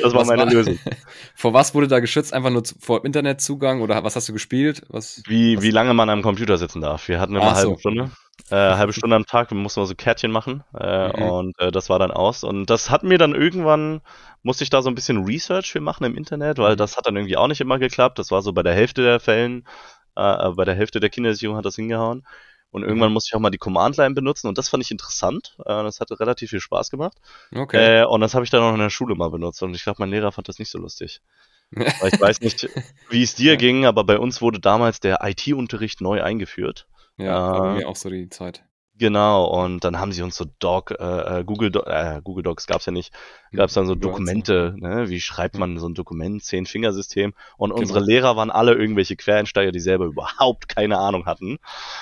Das 0.00 0.12
war 0.12 0.20
was 0.20 0.28
meine 0.28 0.42
war, 0.42 0.52
Lösung. 0.52 0.78
Vor 1.34 1.52
was 1.52 1.74
wurde 1.74 1.88
da 1.88 1.98
geschützt? 1.98 2.32
Einfach 2.32 2.50
nur 2.50 2.62
vor 2.80 3.04
Internetzugang 3.04 3.80
oder 3.80 4.04
was 4.04 4.14
hast 4.14 4.28
du 4.28 4.32
gespielt? 4.32 4.82
Was, 4.88 5.22
wie, 5.26 5.56
was? 5.56 5.64
wie 5.64 5.70
lange 5.70 5.92
man 5.92 6.08
am 6.08 6.22
Computer 6.22 6.58
sitzen 6.58 6.80
darf. 6.80 7.08
Wir 7.08 7.18
hatten 7.18 7.34
immer 7.34 7.48
eine 7.48 7.56
halbe 7.56 7.72
so. 7.72 7.78
Stunde. 7.78 8.10
Äh, 8.50 8.54
halbe 8.76 8.92
Stunde 8.92 9.16
am 9.16 9.26
Tag, 9.26 9.50
wir 9.50 9.56
mussten 9.56 9.80
mal 9.80 9.86
so 9.86 9.94
Kärtchen 9.96 10.30
machen 10.30 10.62
äh, 10.78 11.08
mhm. 11.08 11.30
und 11.30 11.58
äh, 11.58 11.72
das 11.72 11.88
war 11.88 11.98
dann 11.98 12.12
aus. 12.12 12.44
Und 12.44 12.66
das 12.66 12.90
hat 12.90 13.02
mir 13.02 13.18
dann 13.18 13.34
irgendwann, 13.34 14.00
musste 14.42 14.62
ich 14.62 14.70
da 14.70 14.82
so 14.82 14.88
ein 14.88 14.94
bisschen 14.94 15.24
Research 15.24 15.72
für 15.72 15.80
machen 15.80 16.04
im 16.04 16.16
Internet, 16.16 16.58
weil 16.58 16.74
mhm. 16.74 16.78
das 16.78 16.96
hat 16.96 17.06
dann 17.06 17.16
irgendwie 17.16 17.36
auch 17.36 17.48
nicht 17.48 17.60
immer 17.60 17.80
geklappt. 17.80 18.20
Das 18.20 18.30
war 18.30 18.42
so 18.42 18.52
bei 18.52 18.62
der 18.62 18.74
Hälfte 18.74 19.02
der 19.02 19.18
Fällen, 19.18 19.66
äh, 20.14 20.50
bei 20.50 20.64
der 20.64 20.76
Hälfte 20.76 21.00
der 21.00 21.10
Kindersicherung 21.10 21.56
hat 21.56 21.64
das 21.64 21.76
hingehauen. 21.76 22.24
Und 22.76 22.82
irgendwann 22.82 23.08
mhm. 23.08 23.14
musste 23.14 23.30
ich 23.30 23.34
auch 23.34 23.40
mal 23.40 23.48
die 23.48 23.56
Command-Line 23.56 24.14
benutzen 24.14 24.48
und 24.48 24.58
das 24.58 24.68
fand 24.68 24.84
ich 24.84 24.90
interessant. 24.90 25.56
Äh, 25.60 25.82
das 25.82 25.98
hatte 25.98 26.20
relativ 26.20 26.50
viel 26.50 26.60
Spaß 26.60 26.90
gemacht. 26.90 27.16
Okay. 27.54 28.02
Äh, 28.02 28.04
und 28.04 28.20
das 28.20 28.34
habe 28.34 28.44
ich 28.44 28.50
dann 28.50 28.62
auch 28.62 28.74
in 28.74 28.80
der 28.80 28.90
Schule 28.90 29.14
mal 29.14 29.30
benutzt 29.30 29.62
und 29.62 29.74
ich 29.74 29.82
glaube, 29.82 29.96
mein 30.00 30.10
Lehrer 30.10 30.30
fand 30.30 30.46
das 30.50 30.58
nicht 30.58 30.70
so 30.70 30.76
lustig. 30.76 31.22
Weil 31.70 32.12
ich 32.12 32.20
weiß 32.20 32.42
nicht, 32.42 32.68
wie 33.08 33.22
es 33.22 33.34
dir 33.34 33.52
ja. 33.52 33.56
ging, 33.56 33.86
aber 33.86 34.04
bei 34.04 34.18
uns 34.18 34.42
wurde 34.42 34.60
damals 34.60 35.00
der 35.00 35.20
IT-Unterricht 35.22 36.02
neu 36.02 36.22
eingeführt. 36.22 36.86
Ja, 37.16 37.72
äh, 37.72 37.76
mir 37.78 37.88
auch 37.88 37.96
so 37.96 38.10
die 38.10 38.28
Zeit. 38.28 38.62
Genau, 38.98 39.44
und 39.44 39.82
dann 39.82 39.98
haben 39.98 40.12
sie 40.12 40.22
uns 40.22 40.36
so 40.36 40.44
Doc, 40.58 40.90
äh, 40.90 41.40
äh 41.40 41.44
Google, 41.44 41.70
Do 41.70 41.80
äh, 41.80 42.20
Google 42.22 42.42
Docs 42.42 42.66
gab's 42.66 42.84
ja 42.84 42.92
nicht, 42.92 43.10
gab's 43.52 43.72
dann 43.72 43.86
so 43.86 43.94
Dokumente, 43.94 44.74
ne? 44.76 45.08
wie 45.08 45.20
schreibt 45.20 45.58
man 45.58 45.78
so 45.78 45.88
ein 45.88 45.94
Dokument, 45.94 46.42
Zehn-Fingersystem 46.42 47.32
und 47.56 47.70
genau. 47.70 47.80
unsere 47.80 48.00
Lehrer 48.00 48.36
waren 48.36 48.50
alle 48.50 48.74
irgendwelche 48.74 49.16
Quereinsteiger, 49.16 49.72
die 49.72 49.80
selber 49.80 50.04
überhaupt 50.04 50.68
keine 50.68 50.98
Ahnung 50.98 51.26
hatten. 51.26 51.58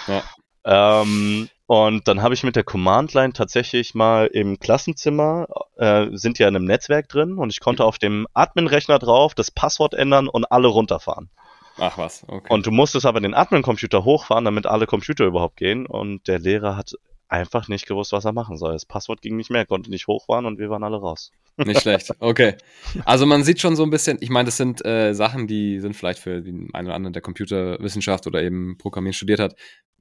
Ja. 0.08 0.22
Ähm, 0.64 1.48
und 1.66 2.08
dann 2.08 2.22
habe 2.22 2.34
ich 2.34 2.44
mit 2.44 2.56
der 2.56 2.64
Command-Line 2.64 3.32
tatsächlich 3.32 3.94
mal 3.94 4.26
im 4.26 4.58
Klassenzimmer, 4.58 5.46
äh, 5.76 6.08
sind 6.12 6.38
ja 6.38 6.48
in 6.48 6.56
einem 6.56 6.66
Netzwerk 6.66 7.08
drin 7.08 7.38
und 7.38 7.50
ich 7.50 7.60
konnte 7.60 7.84
auf 7.84 7.98
dem 7.98 8.26
Admin-Rechner 8.34 8.98
drauf 8.98 9.34
das 9.34 9.50
Passwort 9.50 9.94
ändern 9.94 10.28
und 10.28 10.44
alle 10.50 10.68
runterfahren. 10.68 11.30
Ach 11.78 11.98
was, 11.98 12.22
okay. 12.28 12.52
Und 12.52 12.66
du 12.66 12.70
musstest 12.70 13.06
aber 13.06 13.20
den 13.20 13.34
Admin-Computer 13.34 14.04
hochfahren, 14.04 14.44
damit 14.44 14.66
alle 14.66 14.86
Computer 14.86 15.24
überhaupt 15.24 15.56
gehen. 15.56 15.86
Und 15.86 16.28
der 16.28 16.38
Lehrer 16.38 16.76
hat 16.76 16.92
einfach 17.28 17.68
nicht 17.68 17.86
gewusst, 17.86 18.12
was 18.12 18.24
er 18.24 18.32
machen 18.32 18.56
soll. 18.58 18.72
Das 18.72 18.84
Passwort 18.84 19.22
ging 19.22 19.36
nicht 19.36 19.50
mehr, 19.50 19.66
konnte 19.66 19.90
nicht 19.90 20.06
hochfahren 20.06 20.46
und 20.46 20.58
wir 20.58 20.70
waren 20.70 20.84
alle 20.84 20.98
raus. 20.98 21.32
Nicht 21.56 21.82
schlecht, 21.82 22.10
okay. 22.18 22.56
Also 23.04 23.26
man 23.26 23.44
sieht 23.44 23.60
schon 23.60 23.76
so 23.76 23.84
ein 23.84 23.90
bisschen, 23.90 24.18
ich 24.20 24.28
meine, 24.28 24.46
das 24.46 24.56
sind 24.56 24.84
äh, 24.84 25.14
Sachen, 25.14 25.46
die 25.46 25.78
sind 25.78 25.94
vielleicht 25.94 26.18
für 26.18 26.42
den 26.42 26.74
einen 26.74 26.88
oder 26.88 26.96
anderen, 26.96 27.12
der 27.12 27.22
Computerwissenschaft 27.22 28.26
oder 28.26 28.42
eben 28.42 28.76
Programmieren 28.76 29.12
studiert 29.12 29.38
hat, 29.38 29.54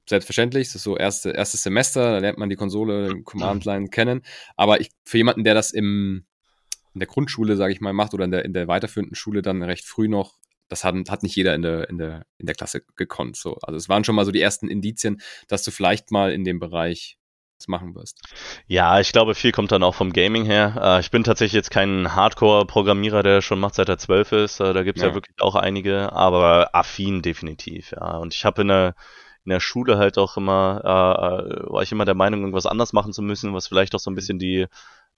selbstverständlich. 0.08 0.68
Das 0.68 0.76
ist 0.76 0.82
so 0.82 0.96
erste, 0.96 1.30
erstes 1.30 1.62
Semester, 1.62 2.12
da 2.12 2.18
lernt 2.18 2.38
man 2.38 2.48
die 2.48 2.56
Konsole, 2.56 3.22
Command-Line 3.22 3.88
kennen. 3.88 4.22
Aber 4.56 4.80
ich, 4.80 4.90
für 5.04 5.18
jemanden, 5.18 5.44
der 5.44 5.54
das 5.54 5.70
im, 5.70 6.26
in 6.92 7.00
der 7.00 7.08
Grundschule, 7.08 7.56
sage 7.56 7.72
ich 7.72 7.80
mal, 7.80 7.92
macht 7.92 8.14
oder 8.14 8.24
in 8.24 8.30
der, 8.30 8.44
in 8.44 8.52
der 8.52 8.68
weiterführenden 8.68 9.16
Schule 9.16 9.42
dann 9.42 9.62
recht 9.62 9.84
früh 9.84 10.08
noch 10.08 10.34
das 10.68 10.82
hat, 10.82 10.94
hat 11.10 11.22
nicht 11.22 11.36
jeder 11.36 11.54
in 11.54 11.62
der, 11.62 11.88
in, 11.90 11.98
der, 11.98 12.26
in 12.38 12.46
der 12.46 12.54
Klasse 12.54 12.82
gekonnt. 12.96 13.36
So. 13.36 13.56
Also 13.62 13.76
es 13.76 13.88
waren 13.88 14.02
schon 14.02 14.14
mal 14.14 14.24
so 14.24 14.32
die 14.32 14.40
ersten 14.40 14.68
Indizien, 14.68 15.20
dass 15.46 15.62
du 15.62 15.70
vielleicht 15.70 16.10
mal 16.10 16.32
in 16.32 16.44
dem 16.44 16.58
Bereich 16.58 17.18
machen 17.66 17.94
wirst. 17.94 18.20
Ja, 18.66 19.00
ich 19.00 19.12
glaube, 19.12 19.34
viel 19.34 19.52
kommt 19.52 19.72
dann 19.72 19.82
auch 19.82 19.94
vom 19.94 20.12
Gaming 20.12 20.44
her. 20.44 20.78
Äh, 20.80 21.00
ich 21.00 21.10
bin 21.10 21.24
tatsächlich 21.24 21.54
jetzt 21.54 21.70
kein 21.70 22.14
Hardcore-Programmierer, 22.14 23.22
der 23.22 23.40
schon 23.40 23.60
macht, 23.60 23.76
seit 23.76 23.88
er 23.88 23.96
zwölf 23.96 24.32
ist. 24.32 24.60
Äh, 24.60 24.74
da 24.74 24.82
gibt 24.82 24.98
es 24.98 25.02
ja. 25.02 25.08
ja. 25.08 25.14
wirklich 25.14 25.40
auch 25.40 25.54
einige, 25.54 26.12
aber 26.12 26.74
affin 26.74 27.22
definitiv, 27.22 27.92
ja. 27.92 28.16
Und 28.18 28.34
ich 28.34 28.44
habe 28.44 28.62
in 28.62 28.68
der 28.68 28.94
in 29.44 29.50
der 29.50 29.60
Schule 29.60 29.98
halt 29.98 30.18
auch 30.18 30.36
immer, 30.36 30.80
äh, 30.82 31.72
war 31.72 31.82
ich 31.82 31.92
immer 31.92 32.04
der 32.04 32.14
Meinung, 32.14 32.40
irgendwas 32.40 32.66
anders 32.66 32.92
machen 32.92 33.12
zu 33.12 33.22
müssen, 33.22 33.54
was 33.54 33.68
vielleicht 33.68 33.94
auch 33.94 34.00
so 34.00 34.10
ein 34.10 34.14
bisschen 34.14 34.38
die 34.38 34.66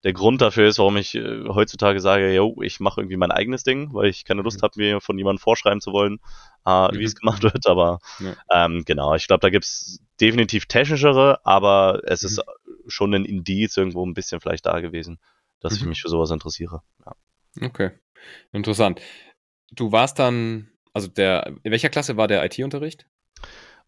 der 0.04 0.12
Grund 0.12 0.40
dafür 0.40 0.68
ist, 0.68 0.78
warum 0.78 0.96
ich 0.96 1.14
äh, 1.14 1.48
heutzutage 1.48 2.00
sage, 2.00 2.32
yo, 2.32 2.56
ich 2.62 2.80
mache 2.80 3.00
irgendwie 3.00 3.16
mein 3.16 3.32
eigenes 3.32 3.64
Ding, 3.64 3.92
weil 3.92 4.08
ich 4.08 4.24
keine 4.24 4.42
Lust 4.42 4.58
mhm. 4.58 4.62
habe, 4.62 4.72
mir 4.76 5.00
von 5.00 5.18
jemandem 5.18 5.40
vorschreiben 5.40 5.80
zu 5.80 5.92
wollen, 5.92 6.20
äh, 6.66 6.92
mhm. 6.92 6.98
wie 6.98 7.04
es 7.04 7.14
gemacht 7.16 7.42
wird. 7.42 7.66
Aber 7.66 7.98
ja. 8.20 8.34
ähm, 8.52 8.84
genau, 8.84 9.14
ich 9.14 9.26
glaube, 9.26 9.40
da 9.40 9.50
gibt's 9.50 10.00
definitiv 10.20 10.66
technischere, 10.66 11.44
aber 11.44 12.02
es 12.04 12.22
mhm. 12.22 12.26
ist 12.28 12.42
schon 12.86 13.14
ein 13.14 13.24
Indiz 13.24 13.76
irgendwo 13.76 14.04
ein 14.04 14.14
bisschen 14.14 14.40
vielleicht 14.40 14.66
da 14.66 14.80
gewesen, 14.80 15.18
dass 15.60 15.74
ich 15.74 15.82
mhm. 15.82 15.90
mich 15.90 16.02
für 16.02 16.08
sowas 16.08 16.30
interessiere. 16.30 16.82
Ja. 17.04 17.66
Okay, 17.66 17.90
interessant. 18.52 19.00
Du 19.72 19.92
warst 19.92 20.18
dann, 20.18 20.68
also 20.92 21.08
der, 21.08 21.46
in 21.62 21.72
welcher 21.72 21.88
Klasse 21.88 22.16
war 22.16 22.28
der 22.28 22.44
IT-Unterricht? 22.44 23.06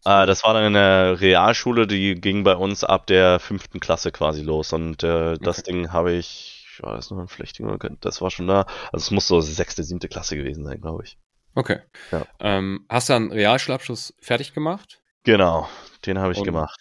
Äh, 0.05 0.25
das 0.25 0.43
war 0.43 0.53
dann 0.53 0.65
in 0.65 0.73
der 0.73 1.19
Realschule, 1.19 1.87
die 1.87 2.15
ging 2.15 2.43
bei 2.43 2.55
uns 2.55 2.83
ab 2.83 3.07
der 3.07 3.39
fünften 3.39 3.79
Klasse 3.79 4.11
quasi 4.11 4.41
los. 4.41 4.73
Und 4.73 5.03
äh, 5.03 5.37
das 5.39 5.59
okay. 5.59 5.71
Ding 5.71 5.91
habe 5.91 6.13
ich, 6.13 6.65
ich 6.73 6.83
weiß 6.83 7.11
noch, 7.11 7.19
ein 7.19 7.27
Flechting, 7.27 7.77
das 8.01 8.21
war 8.21 8.31
schon 8.31 8.47
da. 8.47 8.65
Also 8.91 9.05
es 9.05 9.11
muss 9.11 9.27
so 9.27 9.41
sechste, 9.41 9.83
siebte 9.83 10.07
Klasse 10.07 10.35
gewesen 10.35 10.63
sein, 10.63 10.79
glaube 10.81 11.03
ich. 11.03 11.17
Okay. 11.55 11.79
Ja. 12.11 12.25
Ähm, 12.39 12.85
hast 12.89 13.09
du 13.09 13.13
einen 13.13 13.31
Realschulabschluss 13.31 14.13
fertig 14.21 14.53
gemacht? 14.53 15.01
Genau, 15.23 15.67
den 16.05 16.19
habe 16.19 16.31
ich 16.31 16.39
und, 16.39 16.45
gemacht. 16.45 16.79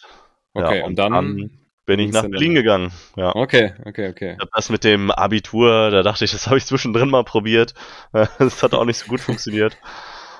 Okay, 0.54 0.78
ja, 0.78 0.84
und, 0.84 0.90
und, 0.90 0.98
dann, 0.98 1.12
dann 1.12 1.50
bin 1.84 2.00
ich 2.00 2.12
nach 2.12 2.28
Berlin 2.28 2.54
gegangen. 2.54 2.92
Ja. 3.16 3.34
Okay, 3.34 3.72
okay, 3.84 4.10
okay. 4.10 4.36
Das 4.54 4.68
mit 4.68 4.84
dem 4.84 5.10
Abitur, 5.10 5.90
da 5.90 6.02
dachte 6.02 6.24
ich, 6.24 6.32
das 6.32 6.46
habe 6.46 6.58
ich 6.58 6.66
zwischendrin 6.66 7.10
mal 7.10 7.24
probiert. 7.24 7.74
Das 8.38 8.62
hat 8.62 8.74
auch 8.74 8.84
nicht 8.84 8.98
so 8.98 9.06
gut 9.06 9.20
funktioniert. 9.20 9.76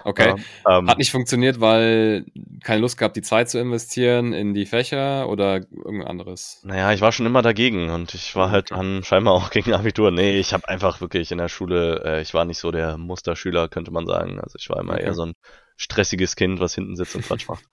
Okay. 0.09 0.35
Ähm, 0.67 0.89
Hat 0.89 0.97
nicht 0.97 1.11
funktioniert, 1.11 1.61
weil 1.61 2.25
keine 2.65 2.81
Lust 2.81 2.97
gehabt, 2.97 3.15
die 3.15 3.23
Zeit 3.23 3.51
zu 3.51 3.59
investieren 3.59 4.33
in 4.33 4.55
die 4.55 4.65
Fächer 4.65 5.29
oder 5.29 5.57
irgendwas 5.71 6.09
anderes? 6.09 6.61
Naja, 6.65 6.93
ich 6.95 7.03
war 7.03 7.13
schon 7.13 7.27
immer 7.27 7.43
dagegen 7.43 7.91
und 7.91 8.15
ich 8.15 8.35
war 8.35 8.51
halt 8.51 8.71
dann 8.71 9.05
scheinbar 9.05 9.35
auch 9.35 9.51
gegen 9.51 9.75
Abitur. 9.75 10.11
Nee, 10.11 10.39
ich 10.39 10.55
habe 10.55 10.67
einfach 10.67 11.03
wirklich 11.03 11.31
in 11.31 11.37
der 11.37 11.51
Schule, 11.51 12.03
äh, 12.07 12.23
ich 12.23 12.33
war 12.33 12.47
nicht 12.47 12.57
so 12.57 12.71
der 12.71 12.97
Musterschüler, 12.97 13.69
könnte 13.69 13.91
man 13.91 14.07
sagen. 14.07 14.41
Also 14.41 14.57
ich 14.59 14.71
war 14.71 14.81
immer 14.81 14.95
okay. 14.95 15.03
eher 15.03 15.13
so 15.13 15.27
ein 15.27 15.35
stressiges 15.77 16.37
Kind, 16.37 16.59
was 16.59 16.75
hinten 16.75 16.97
sitzt 16.97 17.15
und 17.15 17.27
Quatsch 17.27 17.47
macht. 17.47 17.65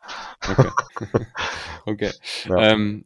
Okay. 0.46 0.70
okay. 1.86 2.12
Ja. 2.50 2.72
Ähm, 2.72 3.06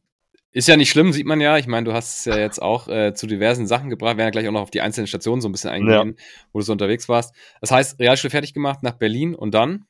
ist 0.51 0.67
ja 0.67 0.77
nicht 0.77 0.89
schlimm, 0.89 1.13
sieht 1.13 1.25
man 1.25 1.41
ja. 1.41 1.57
Ich 1.57 1.67
meine, 1.67 1.85
du 1.85 1.93
hast 1.93 2.19
es 2.19 2.25
ja 2.25 2.37
jetzt 2.37 2.61
auch 2.61 2.87
äh, 2.87 3.13
zu 3.13 3.27
diversen 3.27 3.67
Sachen 3.67 3.89
gebracht. 3.89 4.15
Wir 4.15 4.19
werden 4.19 4.27
ja 4.27 4.31
gleich 4.31 4.47
auch 4.47 4.53
noch 4.53 4.61
auf 4.61 4.71
die 4.71 4.81
einzelnen 4.81 5.07
Stationen 5.07 5.41
so 5.41 5.49
ein 5.49 5.51
bisschen 5.51 5.69
eingehen, 5.69 6.15
ja. 6.17 6.23
wo 6.51 6.59
du 6.59 6.65
so 6.65 6.71
unterwegs 6.71 7.07
warst. 7.07 7.35
Das 7.61 7.71
heißt, 7.71 7.99
Realschule 7.99 8.31
fertig 8.31 8.53
gemacht 8.53 8.81
nach 8.81 8.93
Berlin 8.93 9.35
und 9.35 9.53
dann? 9.53 9.85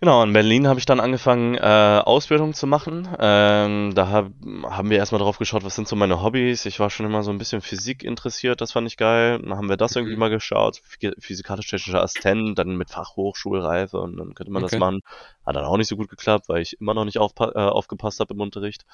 Genau, 0.00 0.22
in 0.22 0.32
Berlin 0.32 0.68
habe 0.68 0.78
ich 0.78 0.86
dann 0.86 1.00
angefangen, 1.00 1.56
äh, 1.56 2.02
Ausbildung 2.04 2.54
zu 2.54 2.68
machen. 2.68 3.08
Ähm, 3.18 3.94
da 3.96 4.08
hab, 4.08 4.30
haben 4.62 4.90
wir 4.90 4.96
erstmal 4.96 5.20
drauf 5.20 5.38
geschaut, 5.38 5.64
was 5.64 5.74
sind 5.74 5.88
so 5.88 5.96
meine 5.96 6.22
Hobbys. 6.22 6.66
Ich 6.66 6.78
war 6.78 6.88
schon 6.88 7.04
immer 7.04 7.24
so 7.24 7.32
ein 7.32 7.38
bisschen 7.38 7.60
Physik 7.62 8.04
interessiert, 8.04 8.60
das 8.60 8.70
fand 8.70 8.86
ich 8.86 8.96
geil. 8.96 9.40
Dann 9.40 9.56
haben 9.56 9.68
wir 9.68 9.76
das 9.76 9.96
irgendwie 9.96 10.14
mhm. 10.14 10.20
mal 10.20 10.30
geschaut. 10.30 10.80
Physikalisch-technischer 11.18 12.00
Assistent, 12.00 12.56
dann 12.60 12.76
mit 12.76 12.90
Fachhochschulreife 12.90 13.98
und 13.98 14.16
dann 14.18 14.34
könnte 14.34 14.52
man 14.52 14.62
okay. 14.62 14.76
das 14.76 14.80
machen. 14.80 15.00
Hat 15.44 15.56
dann 15.56 15.64
auch 15.64 15.76
nicht 15.76 15.88
so 15.88 15.96
gut 15.96 16.08
geklappt, 16.08 16.48
weil 16.48 16.62
ich 16.62 16.80
immer 16.80 16.94
noch 16.94 17.04
nicht 17.04 17.18
aufpa 17.18 17.50
äh, 17.56 17.68
aufgepasst 17.68 18.20
habe 18.20 18.34
im 18.34 18.40
Unterricht. 18.40 18.84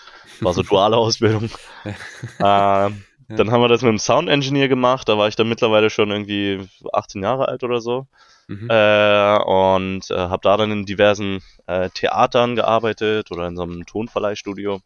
War 0.41 0.55
so 0.55 0.63
duale 0.63 0.97
Ausbildung. 0.97 1.51
ähm, 2.43 3.05
ja. 3.35 3.45
Dann 3.45 3.51
haben 3.51 3.61
wir 3.61 3.69
das 3.69 3.83
mit 3.83 3.91
dem 3.91 3.99
Sound 3.99 4.29
Engineer 4.29 4.69
gemacht. 4.69 5.09
Da 5.09 5.19
war 5.19 5.29
ich 5.29 5.37
dann 5.37 5.49
mittlerweile 5.49 5.91
schon 5.91 6.11
irgendwie 6.11 6.69
18 6.93 7.23
Jahre 7.23 7.49
alt 7.49 7.63
oder 7.65 7.81
so. 7.81 8.07
Mhm. 8.47 8.69
Äh, 8.71 9.39
und 9.45 10.11
äh, 10.11 10.17
habe 10.17 10.41
da 10.43 10.57
dann 10.57 10.71
in 10.71 10.87
diversen 10.87 11.41
äh, 11.67 11.89
Theatern 11.91 12.57
gearbeitet 12.57 13.31
oder 13.31 13.47
in 13.47 13.57
so 13.57 13.63
einem 13.63 13.87
Tonverleihstudio. 13.87 14.81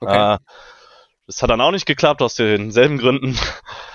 Okay. 0.00 0.34
Äh, 0.34 0.38
das 1.26 1.42
hat 1.42 1.50
dann 1.50 1.60
auch 1.60 1.70
nicht 1.70 1.86
geklappt 1.86 2.22
aus 2.22 2.34
denselben 2.34 2.98
Gründen. 2.98 3.38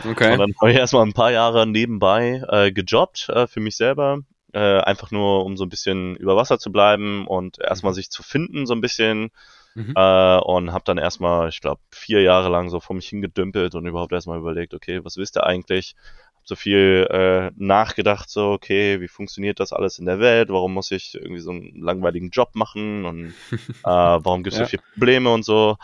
Okay. 0.08 0.34
Und 0.34 0.40
dann 0.40 0.54
habe 0.62 0.72
ich 0.72 0.78
erstmal 0.78 1.06
ein 1.06 1.14
paar 1.14 1.32
Jahre 1.32 1.66
nebenbei 1.66 2.44
äh, 2.50 2.72
gejobbt 2.72 3.30
äh, 3.30 3.48
für 3.48 3.60
mich 3.60 3.76
selber. 3.76 4.20
Äh, 4.54 4.80
einfach 4.80 5.12
nur, 5.12 5.44
um 5.44 5.58
so 5.58 5.66
ein 5.66 5.70
bisschen 5.70 6.16
über 6.16 6.38
Wasser 6.38 6.60
zu 6.60 6.72
bleiben 6.72 7.28
und 7.28 7.60
erstmal 7.60 7.92
mhm. 7.92 7.96
sich 7.96 8.10
zu 8.10 8.24
finden, 8.24 8.66
so 8.66 8.74
ein 8.74 8.82
bisschen. 8.82 9.32
Mhm. 9.76 9.94
Äh, 9.96 10.38
und 10.40 10.72
habe 10.72 10.84
dann 10.86 10.98
erstmal, 10.98 11.50
ich 11.50 11.62
glaube, 11.62 11.82
vier 11.92 12.22
Jahre 12.22 12.50
lang 12.50 12.70
so 12.70 12.80
vor 12.80 12.96
mich 12.96 13.08
hingedümpelt 13.08 13.76
und 13.76 13.86
überhaupt 13.86 14.14
erstmal 14.14 14.40
überlegt, 14.40 14.74
okay, 14.74 15.04
was 15.04 15.18
wisst 15.18 15.38
ihr 15.38 15.46
eigentlich? 15.46 15.96
Hab 16.36 16.48
so 16.48 16.56
viel 16.56 17.08
äh, 17.12 17.52
nachgedacht, 17.58 18.30
so, 18.30 18.52
okay, 18.52 19.02
wie 19.02 19.10
funktioniert 19.10 19.60
das 19.60 19.74
alles 19.74 20.00
in 20.00 20.06
der 20.06 20.20
Welt? 20.20 20.50
Warum 20.50 20.74
muss 20.74 20.92
ich 20.92 21.16
irgendwie 21.16 21.42
so 21.42 21.52
einen 21.52 21.82
langweiligen 21.82 22.30
Job 22.30 22.56
machen? 22.56 23.06
Und 23.06 23.34
äh, 23.52 23.84
warum 23.84 24.44
gibt 24.44 24.54
es 24.54 24.60
ja. 24.60 24.66
so 24.66 24.70
viele 24.70 24.84
Probleme 24.94 25.30
und 25.30 25.44
so? 25.44 25.76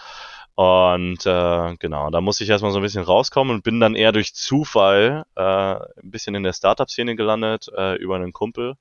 Und 0.56 1.26
äh, 1.26 1.76
genau, 1.78 2.10
da 2.12 2.22
musste 2.22 2.44
ich 2.44 2.50
erstmal 2.50 2.72
so 2.72 2.80
ein 2.80 2.84
bisschen 2.84 3.04
rauskommen 3.04 3.56
und 3.56 3.64
bin 3.64 3.80
dann 3.80 3.96
eher 3.96 4.12
durch 4.12 4.34
Zufall 4.34 5.26
äh, 5.36 5.42
ein 5.42 6.12
bisschen 6.12 6.36
in 6.36 6.44
der 6.44 6.54
Startup-Szene 6.54 7.16
gelandet, 7.16 7.68
äh, 7.76 7.96
über 7.96 8.16
einen 8.16 8.32
Kumpel. 8.32 8.76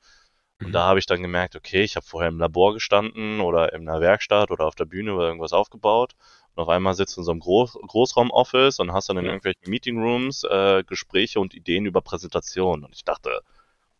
Und 0.60 0.68
mhm. 0.68 0.72
da 0.72 0.84
habe 0.84 0.98
ich 0.98 1.06
dann 1.06 1.22
gemerkt, 1.22 1.56
okay, 1.56 1.82
ich 1.82 1.96
habe 1.96 2.06
vorher 2.06 2.28
im 2.28 2.38
Labor 2.38 2.74
gestanden 2.74 3.40
oder 3.40 3.72
in 3.72 3.88
einer 3.88 4.00
Werkstatt 4.00 4.50
oder 4.50 4.66
auf 4.66 4.74
der 4.74 4.84
Bühne 4.84 5.14
oder 5.14 5.26
irgendwas 5.26 5.52
aufgebaut. 5.52 6.14
Und 6.54 6.62
auf 6.62 6.68
einmal 6.68 6.94
sitzt 6.94 7.16
du 7.16 7.20
in 7.20 7.24
so 7.24 7.30
einem 7.30 7.40
Groß 7.40 7.78
Großraum-Office 7.86 8.80
und 8.80 8.92
hast 8.92 9.08
dann 9.08 9.16
in 9.16 9.24
ja. 9.24 9.30
irgendwelchen 9.30 9.70
Meeting-Rooms 9.70 10.44
äh, 10.44 10.84
Gespräche 10.84 11.40
und 11.40 11.54
Ideen 11.54 11.86
über 11.86 12.00
Präsentationen. 12.02 12.84
Und 12.84 12.94
ich 12.94 13.04
dachte, 13.04 13.42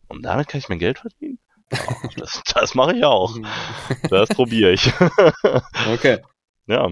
und 0.07 0.23
damit 0.23 0.47
kann 0.47 0.59
ich 0.59 0.69
mein 0.69 0.79
Geld 0.79 0.99
verdienen? 0.99 1.39
Ja, 1.71 1.79
das, 2.17 2.41
das 2.53 2.75
mache 2.75 2.97
ich 2.97 3.03
auch. 3.03 3.35
Das 4.09 4.29
probiere 4.29 4.71
ich. 4.71 4.91
okay. 5.91 6.19
Ja, 6.67 6.89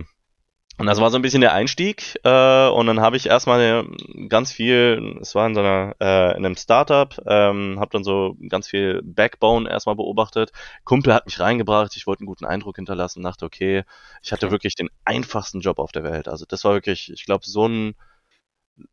und 0.80 0.86
das 0.86 1.02
war 1.02 1.12
so 1.12 1.18
ein 1.18 1.22
bisschen 1.22 1.42
der 1.42 1.54
Einstieg. 1.54 2.18
Äh, 2.24 2.70
und 2.70 2.88
dann 2.88 3.02
habe 3.02 3.18
ich 3.18 3.26
erstmal 3.26 3.86
ganz 4.30 4.54
viel, 4.54 5.18
es 5.20 5.36
war 5.36 5.46
in 5.46 5.54
so 5.54 5.60
einer, 5.60 5.94
äh, 6.00 6.38
in 6.38 6.46
einem 6.46 6.56
Startup, 6.56 7.14
ähm, 7.28 7.78
habe 7.82 7.92
dann 7.92 8.06
so 8.06 8.38
ganz 8.48 8.70
viel 8.70 9.02
Backbone 9.04 9.70
erstmal 9.70 9.98
beobachtet. 9.98 10.54
Kumpel 10.86 11.14
hat 11.14 11.26
mich 11.26 11.42
reingebracht, 11.42 11.98
ich 11.98 12.08
wollte 12.08 12.22
einen 12.22 12.28
guten 12.28 12.46
Eindruck 12.46 12.78
hinterlassen, 12.78 13.24
dachte, 13.24 13.44
okay, 13.44 13.84
ich 14.24 14.32
hatte 14.32 14.52
wirklich 14.52 14.76
den 14.76 14.90
einfachsten 15.04 15.60
Job 15.60 15.80
auf 15.80 15.92
der 15.92 16.04
Welt. 16.04 16.30
Also 16.30 16.46
das 16.48 16.64
war 16.64 16.74
wirklich, 16.74 17.12
ich 17.12 17.26
glaube, 17.26 17.46
so 17.46 17.68
ein 17.68 17.96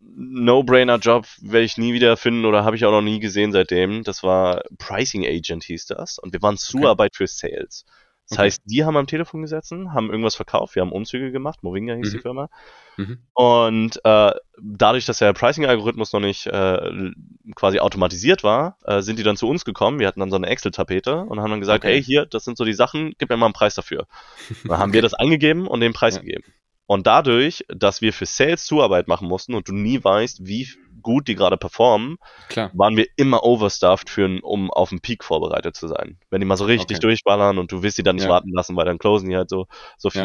No-Brainer-Job 0.01 1.27
werde 1.41 1.65
ich 1.65 1.77
nie 1.77 1.93
wieder 1.93 2.17
finden 2.17 2.47
oder 2.47 2.65
habe 2.65 2.75
ich 2.75 2.85
auch 2.85 2.91
noch 2.91 3.03
nie 3.03 3.21
gesehen 3.21 3.53
seitdem. 3.53 4.03
Das 4.03 4.25
war 4.25 4.63
Pricing 4.79 5.25
Agent 5.25 5.63
hieß 5.63 5.87
das. 5.87 6.19
Und 6.19 6.33
wir 6.33 6.43
waren 6.43 6.57
Zuarbeit 6.57 7.13
okay. 7.13 7.19
für 7.19 7.27
Sales. 7.29 7.85
Das 8.29 8.39
Okay. 8.39 8.47
heißt, 8.47 8.63
die 8.65 8.85
haben 8.85 8.97
am 8.97 9.07
Telefon 9.07 9.43
gesessen, 9.43 9.93
haben 9.95 10.11
irgendwas 10.11 10.35
verkauft, 10.35 10.75
wir 10.75 10.83
haben 10.83 10.91
Umzüge 10.93 11.31
gemacht, 11.31 11.63
Movinga 11.63 11.95
hieß 11.95 12.11
die 12.11 12.17
Mhm. 12.17 12.23
Firma. 12.23 12.49
Mhm. 12.97 13.19
Und 13.35 14.01
äh, 14.05 14.33
dadurch, 14.61 15.05
dass 15.05 15.19
der 15.19 15.33
Pricing-Algorithmus 15.33 16.13
noch 16.13 16.21
nicht 16.21 16.47
äh, 16.47 17.11
quasi 17.55 17.79
automatisiert 17.79 18.43
war, 18.43 18.79
äh, 18.85 19.01
sind 19.03 19.19
die 19.19 19.23
dann 19.23 19.37
zu 19.37 19.47
uns 19.49 19.65
gekommen. 19.65 19.99
Wir 20.01 20.09
hatten 20.09 20.21
dann 20.21 20.31
so 20.31 20.37
eine 20.37 20.47
Excel-Tapete 20.49 21.21
und 21.21 21.41
haben 21.41 21.51
dann 21.51 21.61
gesagt, 21.61 21.85
Okay. 21.85 21.95
hey, 21.95 22.03
hier, 22.03 22.27
das 22.27 22.45
sind 22.45 22.57
so 22.59 22.65
die 22.65 22.73
Sachen, 22.73 23.13
gib 23.19 23.29
mir 23.31 23.37
mal 23.37 23.47
einen 23.47 23.53
Preis 23.53 23.75
dafür. 23.75 24.07
Dann 24.65 24.79
haben 24.79 24.93
wir 24.93 25.03
das 25.03 25.15
angegeben 25.15 25.67
und 25.69 25.81
den 25.81 25.93
Preis 25.93 26.15
Ja. 26.17 26.21
gegeben. 26.23 26.45
Und 26.87 27.07
dadurch, 27.07 27.65
dass 27.69 28.01
wir 28.01 28.13
für 28.13 28.27
Sales 28.27 28.65
Zuarbeit 28.65 29.09
machen 29.09 29.29
mussten 29.29 29.55
und 29.55 29.69
du 29.69 29.73
nie 29.75 30.03
weißt, 30.03 30.47
wie 30.47 30.69
gut 31.07 31.29
die 31.29 31.37
gerade 31.37 31.57
performen, 31.57 32.17
Klar. 32.49 32.71
waren 32.75 32.97
wir 32.97 33.07
immer 33.17 33.45
overstuffed, 33.45 34.11
für, 34.11 34.41
um 34.43 34.71
auf 34.71 34.91
den 34.91 35.01
Peak 35.01 35.25
vorbereitet 35.25 35.77
zu 35.77 35.89
sein. 35.89 36.19
Wenn 36.31 36.41
die 36.41 36.47
mal 36.47 36.57
so 36.59 36.65
richtig 36.67 36.99
Okay. 36.99 37.01
durchballern 37.01 37.59
und 37.59 37.73
du 37.73 37.83
willst 37.83 37.97
die 37.99 38.03
dann 38.03 38.17
nicht 38.17 38.25
Ja. 38.25 38.31
warten 38.31 38.53
lassen, 38.53 38.77
weil 38.77 38.85
dann 38.85 38.99
closen 38.99 39.29
die 39.31 39.37
halt 39.37 39.49
so, 39.51 39.67
so 39.97 40.11
Ja. 40.13 40.25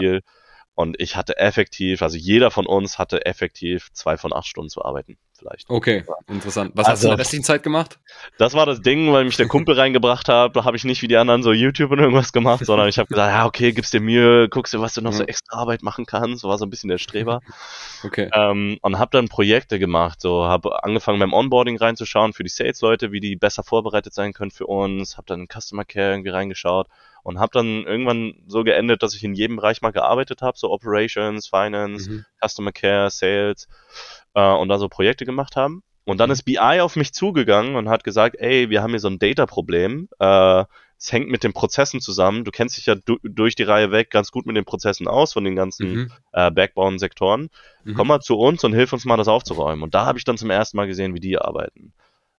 Und 0.82 1.00
ich 1.00 1.16
hatte 1.16 1.38
effektiv, 1.38 2.02
also 2.02 2.18
jeder 2.18 2.50
von 2.50 2.66
uns 2.66 2.98
hatte 2.98 3.26
effektiv 3.26 3.90
zwei 3.94 4.18
von 4.18 4.34
acht 4.34 4.48
Stunden 4.48 4.70
zu 4.70 4.84
arbeiten, 4.84 5.18
vielleicht. 5.38 5.70
Okay, 5.70 6.04
interessant. 6.28 6.72
Was 6.76 6.88
hast 6.88 7.04
du 7.04 7.08
Also- 7.08 7.08
in 7.08 7.12
der 7.12 7.20
restlichen 7.20 7.44
Zeit 7.44 7.62
gemacht? 7.62 8.00
Das 8.40 8.54
war 8.54 8.66
das 8.66 8.82
Ding, 8.82 9.12
weil 9.14 9.26
mich 9.26 9.38
der 9.38 9.48
Kumpel 9.48 9.76
reingebracht 9.80 10.28
hat, 10.28 10.56
da 10.56 10.66
habe 10.66 10.76
ich 10.78 10.84
nicht 10.84 11.02
wie 11.04 11.08
die 11.08 11.18
anderen 11.18 11.44
so 11.44 11.54
YouTube 11.54 11.92
und 11.92 12.00
irgendwas 12.00 12.34
gemacht, 12.34 12.66
sondern 12.66 12.88
ich 12.90 12.98
habe 12.98 13.08
gesagt, 13.08 13.32
ja, 13.32 13.46
okay, 13.46 13.74
gibst 13.74 13.94
dir 13.94 14.02
Mühe, 14.02 14.50
guckst 14.50 14.74
dir, 14.74 14.82
was 14.82 14.96
du 14.96 15.02
noch 15.02 15.14
so 15.14 15.22
Mhm. 15.24 15.30
extra 15.30 15.58
Arbeit 15.60 15.84
machen 15.84 16.06
kannst. 16.08 16.42
So 16.42 16.50
war 16.50 16.58
so 16.58 16.66
ein 16.66 16.70
bisschen 16.72 16.90
der 16.90 16.98
Streber. 16.98 17.42
Okay. 18.04 18.30
ähm, 18.34 18.80
und 18.82 18.98
habe 18.98 19.12
dann 19.12 19.28
Projekte 19.28 19.78
gemacht. 19.78 20.20
So 20.22 20.44
habe 20.46 20.84
angefangen 20.84 21.20
beim 21.20 21.34
Onboarding 21.34 21.78
reinzuschauen 21.78 22.34
für 22.34 22.42
die 22.44 22.50
Sales-Leute, 22.50 23.12
wie 23.12 23.20
die 23.20 23.36
besser 23.36 23.64
vorbereitet 23.64 24.16
sein 24.16 24.34
können 24.34 24.50
für 24.50 24.66
uns. 24.66 25.18
Habe 25.18 25.28
dann 25.28 25.42
in 25.42 25.48
Customer 25.48 25.86
Care 25.86 26.12
irgendwie 26.14 26.32
reingeschaut 26.32 26.88
und 27.24 27.40
habe 27.40 27.52
dann 27.54 27.84
irgendwann 27.86 28.34
so 28.48 28.64
geendet, 28.64 29.04
dass 29.04 29.16
ich 29.16 29.24
in 29.24 29.34
jedem 29.34 29.58
Bereich 29.58 29.82
mal 29.82 29.92
gearbeitet 29.92 30.42
habe, 30.42 30.58
so 30.58 30.72
Operations, 30.72 31.48
Finance, 31.48 32.10
Mhm. 32.12 32.26
Customer 32.44 32.72
Care, 32.72 33.10
Sales 33.10 33.68
äh, 34.34 34.54
und 34.54 34.70
da 34.70 34.78
so 34.78 34.90
Projekte 34.90 35.26
gemacht 35.26 35.56
haben. 35.56 35.84
Und 36.04 36.18
dann 36.20 36.30
Mhm. 36.30 36.34
ist 36.34 36.44
BI 36.44 36.58
auf 36.82 36.96
mich 36.96 37.14
zugegangen 37.14 37.76
und 37.76 37.88
hat 37.90 38.04
gesagt, 38.04 38.36
ey, 38.40 38.70
wir 38.70 38.82
haben 38.82 38.90
hier 38.92 39.00
so 39.00 39.08
ein 39.08 39.20
Data-Problem. 39.20 40.10
Äh, 40.20 40.66
es 40.98 41.12
hängt 41.12 41.30
mit 41.30 41.44
den 41.44 41.54
Prozessen 41.54 42.00
zusammen. 42.00 42.44
Du 42.44 42.52
kennst 42.52 42.78
dich 42.78 42.86
ja 42.86 42.96
du 42.96 43.18
durch 43.24 43.56
die 43.56 43.64
Reihe 43.64 43.92
weg 43.92 44.10
ganz 44.12 44.32
gut 44.32 44.46
mit 44.46 44.56
den 44.56 44.66
Prozessen 44.66 45.08
aus 45.08 45.34
von 45.34 45.44
den 45.44 45.56
ganzen 45.56 45.88
Mhm. 45.92 46.12
äh, 46.32 46.52
Backbone-Sektoren 46.52 47.50
Mhm. 47.84 47.94
komm 47.96 48.08
mal 48.08 48.20
zu 48.20 48.38
uns 48.38 48.64
und 48.64 48.74
hilf 48.74 48.94
uns 48.94 49.06
mal, 49.06 49.18
das 49.18 49.28
aufzuräumen. 49.28 49.82
Und 49.84 49.96
da 49.96 50.06
habe 50.06 50.20
ich 50.20 50.24
dann 50.24 50.38
zum 50.38 50.52
ersten 50.52 50.78
Mal 50.78 50.86
gesehen, 50.88 51.16
wie 51.16 51.20
die 51.20 51.38
arbeiten. 51.40 51.94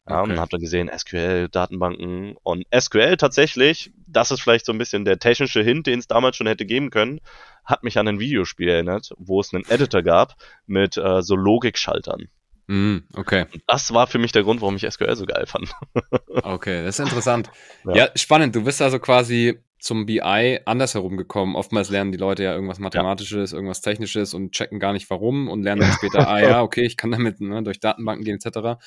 Ja, 0.09 0.23
Okay. 0.23 0.33
Und 0.33 0.41
habe 0.41 0.51
dann 0.51 0.61
gesehen, 0.61 0.91
SQL, 0.97 1.49
Datenbanken 1.49 2.37
und 2.43 2.65
SQL 2.77 3.17
tatsächlich, 3.17 3.93
das 4.07 4.31
ist 4.31 4.41
vielleicht 4.41 4.67
so 4.67 4.73
ein 4.73 4.79
bisschen 4.79 5.05
der 5.05 5.19
technische 5.19 5.63
Hint, 5.63 5.87
den 5.87 6.01
es 6.01 6.09
damals 6.09 6.37
schon 6.37 6.47
hätte 6.47 6.67
geben 6.67 6.91
können, 6.91 7.21
hat 7.65 7.85
mich 7.85 7.99
an 7.99 8.09
ein 8.09 8.19
Videospiel 8.19 8.69
erinnert, 8.69 9.11
wo 9.17 9.41
es 9.41 9.55
einen 9.55 9.65
Editor 9.69 10.03
gab 10.03 10.35
mit 10.67 10.97
äh, 10.97 11.23
so 11.23 11.37
Logikschaltern. 11.37 12.29
Mhm. 12.67 13.05
Okay. 13.15 13.47
Und 13.53 13.63
das 13.67 13.93
war 13.93 14.07
für 14.07 14.19
mich 14.19 14.33
der 14.33 14.43
Grund, 14.43 14.61
warum 14.61 14.77
ich 14.77 14.89
SQL 14.89 15.15
so 15.17 15.27
geil 15.27 15.47
fand. 15.47 15.73
Okay, 16.45 16.83
das 16.83 16.99
ist 16.99 17.05
interessant. 17.05 17.51
Ja. 17.85 17.95
Ja. 17.95 18.09
spannend. 18.17 18.57
Du 18.57 18.65
bist 18.65 18.81
also 18.81 18.99
quasi 18.99 19.61
zum 19.79 20.07
BI 20.07 20.61
andersherum 20.65 21.17
gekommen. 21.17 21.57
Oftmals 21.57 21.91
lernen 21.91 22.11
die 22.11 22.19
Leute 22.19 22.43
ja 22.45 22.55
irgendwas 22.55 22.79
Mathematisches, 22.79 23.53
irgendwas 23.53 23.81
Technisches 23.81 24.33
und 24.33 24.53
checken 24.53 24.79
gar 24.79 24.93
nicht 24.93 25.11
warum 25.11 25.49
und 25.49 25.63
lernen 25.63 25.81
dann 25.83 25.93
später, 25.93 26.29
ah 26.29 26.41
ja, 26.41 26.63
okay, 26.63 26.83
ich 26.83 26.97
kann 26.97 27.11
damit 27.11 27.41
ne, 27.41 27.63
durch 27.63 27.81
Datenbanken 27.81 28.25
gehen 28.25 28.39
etc. 28.43 28.81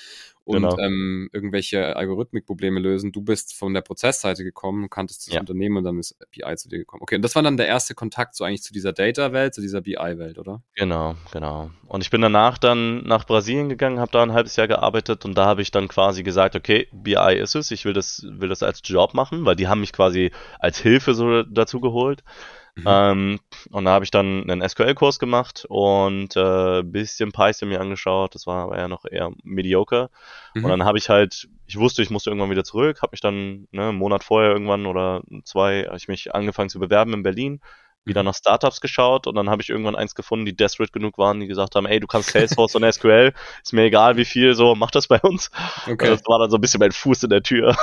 Und 0.45 0.61
Genau. 0.61 0.77
ähm, 0.77 1.27
irgendwelche 1.33 1.95
Algorithmikprobleme 1.95 2.79
lösen. 2.79 3.11
Du 3.11 3.21
bist 3.21 3.55
von 3.55 3.73
der 3.73 3.81
Prozessseite 3.81 4.43
gekommen, 4.43 4.91
kanntest 4.91 5.25
das 5.27 5.33
Ja. 5.33 5.39
Unternehmen 5.39 5.77
und 5.77 5.83
dann 5.85 5.97
ist 5.97 6.15
BI 6.29 6.55
zu 6.55 6.69
dir 6.69 6.77
gekommen. 6.77 7.01
Okay, 7.01 7.15
und 7.15 7.23
das 7.23 7.33
war 7.35 7.41
dann 7.41 7.57
der 7.57 7.67
erste 7.67 7.95
Kontakt 7.95 8.35
so 8.35 8.43
eigentlich 8.43 8.61
zu 8.61 8.71
dieser 8.71 8.93
Data-Welt, 8.93 9.55
zu 9.55 9.61
dieser 9.61 9.81
BI-Welt, 9.81 10.37
oder? 10.37 10.61
Genau, 10.75 11.15
genau. 11.31 11.71
Und 11.87 12.03
ich 12.03 12.11
bin 12.11 12.21
danach 12.21 12.59
dann 12.59 13.03
nach 13.05 13.25
Brasilien 13.25 13.69
gegangen, 13.69 13.99
habe 13.99 14.11
da 14.11 14.21
ein 14.21 14.33
halbes 14.33 14.55
Jahr 14.55 14.67
gearbeitet 14.67 15.25
und 15.25 15.35
da 15.35 15.45
habe 15.45 15.63
ich 15.63 15.71
dann 15.71 15.87
quasi 15.87 16.21
gesagt, 16.21 16.55
okay, 16.55 16.87
BI 16.93 17.35
ist 17.37 17.55
es, 17.55 17.71
ich 17.71 17.83
will 17.85 17.93
das, 17.93 18.23
will 18.29 18.49
das 18.49 18.61
als 18.61 18.81
Job 18.83 19.15
machen, 19.15 19.45
weil 19.45 19.55
die 19.55 19.67
haben 19.67 19.79
mich 19.79 19.93
quasi 19.93 20.29
als 20.59 20.77
Hilfe 20.79 21.15
so 21.15 21.41
dazu 21.41 21.79
geholt. 21.81 22.23
Mhm. 22.75 22.83
Ähm, 22.87 23.39
und 23.71 23.85
da 23.85 23.91
habe 23.91 24.03
ich 24.03 24.11
dann 24.11 24.49
einen 24.49 24.67
SQL-Kurs 24.67 25.17
gemacht 25.17 25.65
und 25.69 26.35
äh, 26.35 26.83
bisschen 26.83 27.31
Python 27.31 27.69
mir 27.69 27.79
angeschaut. 27.79 28.35
Das 28.35 28.45
war 28.47 28.65
aber 28.65 28.77
ja 28.77 28.87
noch 28.89 29.05
eher 29.05 29.31
mediocre. 29.43 30.09
Mhm. 30.53 30.65
Und 30.65 30.69
dann 30.71 30.83
habe 30.83 30.97
ich 30.97 31.09
halt, 31.09 31.47
ich 31.67 31.77
wusste, 31.79 32.01
ich 32.01 32.09
musste 32.09 32.29
irgendwann 32.29 32.49
wieder 32.49 32.65
zurück, 32.65 33.01
habe 33.01 33.11
mich 33.13 33.21
dann 33.21 33.67
ne, 33.71 33.89
einen 33.89 33.97
Monat 33.97 34.23
vorher 34.25 34.51
irgendwann 34.51 34.85
oder 34.85 35.21
zwei, 35.45 35.85
habe 35.85 35.97
ich 35.97 36.07
mich 36.09 36.35
angefangen 36.35 36.69
zu 36.69 36.79
bewerben 36.79 37.13
in 37.13 37.23
Berlin, 37.23 37.61
wieder 38.03 38.21
Mhm. 38.23 38.25
nach 38.27 38.35
Startups 38.35 38.81
geschaut 38.81 39.25
und 39.25 39.35
dann 39.35 39.49
habe 39.49 39.61
ich 39.61 39.69
irgendwann 39.69 39.95
eins 39.95 40.13
gefunden, 40.13 40.45
die 40.45 40.55
desperate 40.55 40.91
genug 40.91 41.17
waren, 41.17 41.39
die 41.39 41.47
gesagt 41.47 41.75
haben, 41.75 41.85
ey, 41.85 41.99
du 42.01 42.07
kannst 42.07 42.31
Salesforce 42.31 42.75
und 42.75 42.83
SQL, 42.83 43.33
ist 43.63 43.73
mir 43.73 43.83
egal 43.83 44.17
wie 44.17 44.25
viel, 44.25 44.53
so 44.53 44.75
mach 44.75 44.91
das 44.91 45.07
bei 45.07 45.19
uns. 45.21 45.49
Okay, 45.87 46.07
Das 46.09 46.21
war 46.25 46.39
dann 46.39 46.51
so 46.51 46.57
ein 46.57 46.61
bisschen 46.61 46.79
mein 46.79 46.91
Fuß 46.91 47.23
in 47.23 47.29
der 47.29 47.41
Tür. 47.41 47.75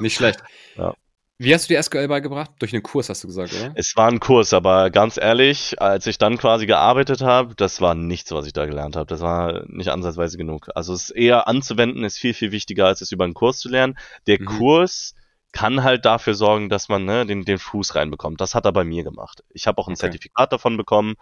nicht 0.00 0.16
schlecht. 0.16 0.40
Ja. 0.76 0.92
Wie 1.38 1.54
hast 1.54 1.68
du 1.68 1.74
dir 1.74 1.78
SQL 1.78 2.08
beigebracht? 2.08 2.50
Durch 2.58 2.72
einen 2.72 2.82
Kurs 2.82 3.08
hast 3.08 3.22
du 3.22 3.28
gesagt, 3.28 3.52
oder? 3.54 3.76
Es 3.76 3.96
war 3.96 4.08
ein 4.08 4.20
Kurs, 4.20 4.52
aber 4.52 4.90
ganz 4.90 5.16
ehrlich, 5.16 5.80
als 5.80 6.06
ich 6.06 6.18
dann 6.18 6.38
quasi 6.38 6.66
gearbeitet 6.66 7.22
habe, 7.22 7.54
das 7.56 7.80
war 7.80 7.94
nichts, 7.94 8.30
was 8.32 8.46
ich 8.46 8.52
da 8.52 8.66
gelernt 8.66 8.96
habe. 8.96 9.06
Das 9.06 9.20
war 9.20 9.64
nicht 9.66 9.88
ansatzweise 9.90 10.36
genug. 10.38 10.68
Also 10.74 10.92
es 10.94 11.10
eher 11.10 11.48
anzuwenden 11.48 12.04
ist 12.04 12.18
viel, 12.18 12.34
viel 12.34 12.52
wichtiger, 12.52 12.86
als 12.86 13.00
es 13.00 13.12
über 13.12 13.24
einen 13.24 13.34
Kurs 13.34 13.58
zu 13.58 13.68
lernen. 13.68 13.96
Der 14.26 14.38
Mhm. 14.38 14.44
Kurs 14.44 15.14
kann 15.52 15.82
halt 15.84 16.04
dafür 16.04 16.34
sorgen, 16.34 16.68
dass 16.68 16.88
man 16.88 17.04
ne, 17.04 17.26
den, 17.26 17.44
den 17.44 17.58
Fuß 17.58 17.94
reinbekommt. 17.96 18.40
Das 18.40 18.54
hat 18.54 18.64
er 18.64 18.72
bei 18.72 18.84
mir 18.84 19.04
gemacht. 19.04 19.42
Ich 19.50 19.66
habe 19.66 19.78
auch 19.80 19.88
ein 19.88 19.94
Okay. 19.94 19.96
Zertifikat 19.96 20.52
davon 20.52 20.76
bekommen. 20.76 21.14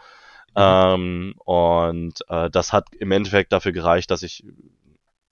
Ähm, 0.57 1.35
und 1.39 2.21
äh, 2.29 2.51
das 2.51 2.73
hat 2.73 2.89
im 2.99 3.13
Endeffekt 3.13 3.53
dafür 3.53 3.73
gereicht, 3.73 4.11
dass 4.11 4.23
ich 4.23 4.45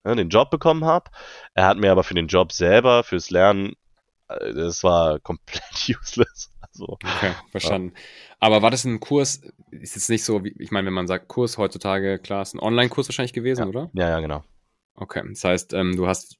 ne, 0.05 0.17
den 0.17 0.29
Job 0.29 0.51
bekommen 0.51 0.85
habe. 0.85 1.11
Er 1.55 1.67
hat 1.67 1.79
mir 1.79 1.93
aber 1.93 2.05
für 2.05 2.15
den 2.15 2.27
Job 2.29 2.53
selber, 2.53 3.03
fürs 3.05 3.31
Lernen, 3.31 3.75
das 4.55 4.83
war 4.83 5.19
komplett 5.21 5.63
useless. 5.89 6.51
Also, 6.61 6.99
Okay, 7.03 7.33
verstanden. 7.51 7.95
Aber 8.39 8.63
war 8.63 8.71
das 8.71 8.85
ein 8.85 9.01
Kurs, 9.01 9.43
ist 9.71 9.97
jetzt 9.97 10.09
nicht 10.09 10.25
so, 10.25 10.45
wie, 10.45 10.55
ich 10.59 10.71
meine, 10.71 10.87
wenn 10.87 10.95
man 10.95 11.07
sagt 11.07 11.29
Kurs 11.29 11.59
heutzutage, 11.59 12.19
klar, 12.19 12.43
ist 12.43 12.55
ein 12.55 12.61
Online-Kurs 12.61 13.09
wahrscheinlich 13.09 13.33
gewesen, 13.33 13.69
oder? 13.69 13.91
ja, 13.95 14.09
ja, 14.09 14.21
genau. 14.21 14.45
Okay, 14.95 15.23
das 15.29 15.45
heißt, 15.45 15.73
ähm, 15.75 15.97
du 15.97 16.07
hast 16.07 16.39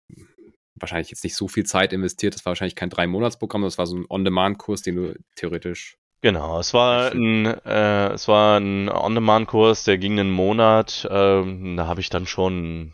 wahrscheinlich 0.75 1.11
jetzt 1.11 1.25
nicht 1.25 1.37
so 1.37 1.49
viel 1.49 1.65
Zeit 1.65 1.93
investiert, 1.93 2.35
das 2.35 2.45
war 2.45 2.51
wahrscheinlich 2.51 2.75
kein 2.75 2.91
Drei-Monats-Programm, 2.91 3.63
das 3.63 3.79
war 3.79 3.87
so 3.87 3.97
ein 3.97 4.07
On-Demand-Kurs, 4.09 4.83
den 4.83 4.97
du 4.97 5.15
theoretisch. 5.35 5.99
Genau, 6.23 6.59
es 6.61 6.75
war 6.75 7.13
ein, 7.13 7.47
äh, 7.47 8.09
es 8.13 8.29
war 8.29 8.61
ein 8.61 8.91
On-Demand-Kurs, 8.91 9.85
der 9.85 9.97
ging 9.97 10.21
einen 10.21 10.31
Monat. 10.31 11.09
Ähm, 11.11 11.77
da 11.77 11.87
habe 11.87 12.01
ich 12.03 12.11
dann 12.11 12.27
schon, 12.27 12.93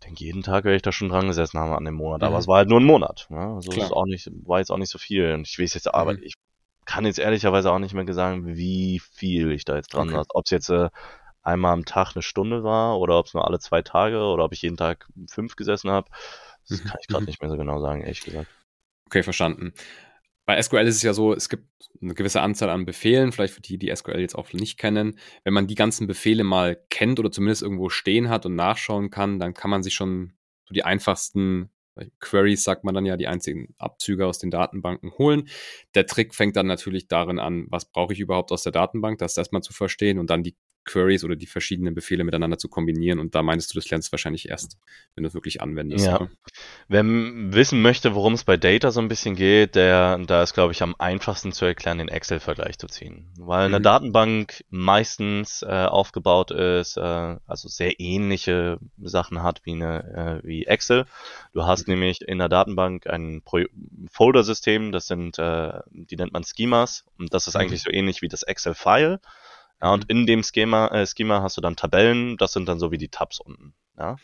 ich 0.00 0.06
denke, 0.06 0.24
jeden 0.24 0.42
Tag 0.42 0.64
wäre 0.64 0.76
ich 0.76 0.82
da 0.82 0.92
schon 0.92 1.08
dran 1.08 1.26
gesessen 1.26 1.58
haben 1.58 1.72
an 1.72 1.84
dem 1.84 1.94
Monat. 1.94 2.22
Aber 2.22 2.38
Mhm. 2.38 2.38
es 2.38 2.46
war 2.46 2.58
halt 2.58 2.68
nur 2.68 2.80
ein 2.80 2.84
Monat. 2.84 3.26
Ne? 3.30 3.38
Also 3.56 3.70
Klar. 3.72 3.86
ist 3.86 3.92
auch 3.92 4.06
nicht, 4.06 4.30
war 4.46 4.60
jetzt 4.60 4.70
auch 4.70 4.76
nicht 4.78 4.90
so 4.90 4.98
viel. 4.98 5.32
Und 5.34 5.48
ich 5.48 5.58
weiß 5.58 5.74
jetzt, 5.74 5.92
aber 5.92 6.14
Mhm. 6.14 6.22
ich 6.22 6.34
kann 6.84 7.04
jetzt 7.04 7.18
ehrlicherweise 7.18 7.72
auch 7.72 7.78
nicht 7.80 7.94
mehr 7.94 8.12
sagen, 8.14 8.46
wie 8.46 9.00
viel 9.00 9.50
ich 9.52 9.64
da 9.64 9.74
jetzt 9.76 9.94
dran 9.94 10.08
Okay. 10.08 10.14
war. 10.14 10.24
Ob 10.30 10.44
es 10.46 10.50
jetzt 10.52 10.70
äh, 10.70 10.88
einmal 11.42 11.72
am 11.72 11.84
Tag 11.84 12.12
eine 12.14 12.22
Stunde 12.22 12.62
war 12.64 12.98
oder 13.00 13.18
ob 13.18 13.26
es 13.26 13.34
nur 13.34 13.46
alle 13.46 13.58
zwei 13.58 13.82
Tage 13.82 14.20
oder 14.20 14.44
ob 14.44 14.52
ich 14.52 14.62
jeden 14.62 14.76
Tag 14.76 15.08
fünf 15.28 15.56
gesessen 15.56 15.90
habe. 15.90 16.08
Das 16.68 16.78
Mhm. 16.78 16.84
kann 16.84 16.98
ich 17.00 17.08
gerade 17.08 17.24
Mhm. 17.24 17.28
nicht 17.28 17.42
mehr 17.42 17.50
so 17.50 17.56
genau 17.56 17.80
sagen, 17.80 18.02
ehrlich 18.02 18.22
gesagt. 18.22 18.50
Okay, 19.06 19.22
verstanden. 19.22 19.72
Bei 20.48 20.62
SQL 20.62 20.86
ist 20.86 20.96
es 20.96 21.02
ja 21.02 21.12
so, 21.12 21.34
es 21.34 21.50
gibt 21.50 21.66
eine 22.00 22.14
gewisse 22.14 22.40
Anzahl 22.40 22.70
an 22.70 22.86
Befehlen, 22.86 23.32
vielleicht 23.32 23.52
für 23.52 23.60
die, 23.60 23.76
die 23.76 23.94
SQL 23.94 24.18
jetzt 24.18 24.34
auch 24.34 24.50
nicht 24.54 24.78
kennen. 24.78 25.18
Wenn 25.44 25.52
man 25.52 25.66
die 25.66 25.74
ganzen 25.74 26.06
Befehle 26.06 26.42
mal 26.42 26.82
kennt 26.88 27.20
oder 27.20 27.30
zumindest 27.30 27.60
irgendwo 27.60 27.90
stehen 27.90 28.30
hat 28.30 28.46
und 28.46 28.54
nachschauen 28.54 29.10
kann, 29.10 29.38
dann 29.38 29.52
kann 29.52 29.70
man 29.70 29.82
sich 29.82 29.92
schon 29.92 30.32
so 30.64 30.72
die 30.72 30.84
einfachsten 30.84 31.68
Queries, 32.20 32.64
sagt 32.64 32.82
man 32.82 32.94
dann 32.94 33.04
ja, 33.04 33.18
die 33.18 33.26
einzigen 33.26 33.74
Abzüge 33.76 34.26
aus 34.26 34.38
den 34.38 34.50
Datenbanken 34.50 35.12
holen. 35.18 35.50
Der 35.94 36.06
Trick 36.06 36.34
fängt 36.34 36.56
dann 36.56 36.66
natürlich 36.66 37.08
darin 37.08 37.38
an, 37.38 37.66
was 37.68 37.84
brauche 37.84 38.14
ich 38.14 38.20
überhaupt 38.20 38.50
aus 38.50 38.62
der 38.62 38.72
Datenbank, 38.72 39.18
das 39.18 39.36
erstmal 39.36 39.60
zu 39.60 39.74
verstehen 39.74 40.18
und 40.18 40.30
dann 40.30 40.42
die 40.42 40.56
Queries 40.88 41.22
oder 41.24 41.36
die 41.36 41.46
verschiedenen 41.46 41.94
Befehle 41.94 42.24
miteinander 42.24 42.58
zu 42.58 42.68
kombinieren. 42.68 43.18
Und 43.20 43.34
da 43.34 43.42
meinst 43.42 43.70
du, 43.72 43.78
das 43.78 43.88
lernst 43.90 44.08
du 44.08 44.12
wahrscheinlich 44.12 44.48
erst, 44.48 44.78
wenn 45.14 45.22
du 45.24 45.28
es 45.28 45.34
wirklich 45.34 45.60
anwendest. 45.60 46.06
Ja. 46.06 46.16
oder? 46.16 46.30
Wer 46.88 47.04
wissen 47.04 47.82
möchte, 47.82 48.14
worum 48.14 48.32
es 48.34 48.44
bei 48.44 48.56
Data 48.56 48.90
so 48.90 49.00
ein 49.00 49.08
bisschen 49.08 49.36
geht, 49.36 49.74
der, 49.74 50.18
da 50.26 50.42
ist, 50.42 50.54
glaube 50.54 50.72
ich, 50.72 50.82
am 50.82 50.94
einfachsten 50.98 51.52
zu 51.52 51.64
erklären, 51.66 51.98
den 51.98 52.08
Excel-Vergleich 52.08 52.78
zu 52.78 52.86
ziehen. 52.86 53.28
Weil 53.38 53.66
eine 53.66 53.78
Mhm. 53.78 53.82
Datenbank 53.84 54.64
meistens 54.70 55.62
äh, 55.62 55.66
aufgebaut 55.84 56.50
ist, 56.50 56.96
äh, 56.96 57.00
also 57.46 57.68
sehr 57.68 58.00
ähnliche 58.00 58.78
Sachen 59.02 59.42
hat 59.42 59.60
wie 59.64 59.72
eine 59.72 60.40
äh, 60.42 60.46
wie 60.46 60.66
Excel. 60.66 61.04
Du 61.52 61.64
hast 61.66 61.86
Mhm. 61.86 61.94
nämlich 61.94 62.22
in 62.22 62.38
der 62.38 62.48
Datenbank 62.48 63.06
ein 63.06 63.42
Folder-System, 64.10 64.92
das 64.92 65.06
sind, 65.06 65.38
äh, 65.38 65.72
die 65.90 66.16
nennt 66.16 66.32
man 66.32 66.44
Schemas 66.44 67.04
und 67.18 67.34
das 67.34 67.46
ist 67.46 67.54
Mhm. 67.54 67.60
eigentlich 67.60 67.82
so 67.82 67.90
ähnlich 67.90 68.22
wie 68.22 68.28
das 68.28 68.42
Excel-File. 68.42 69.20
Ja, 69.80 69.92
und 69.92 70.10
in 70.10 70.26
dem 70.26 70.42
Schema, 70.42 70.88
äh, 70.88 71.06
Schema 71.06 71.42
hast 71.42 71.56
du 71.56 71.60
dann 71.60 71.76
Tabellen, 71.76 72.36
das 72.36 72.52
sind 72.52 72.68
dann 72.68 72.80
so 72.80 72.90
wie 72.90 72.98
die 72.98 73.08
Tabs 73.08 73.40
unten. 73.40 73.74
Ja. 73.96 74.16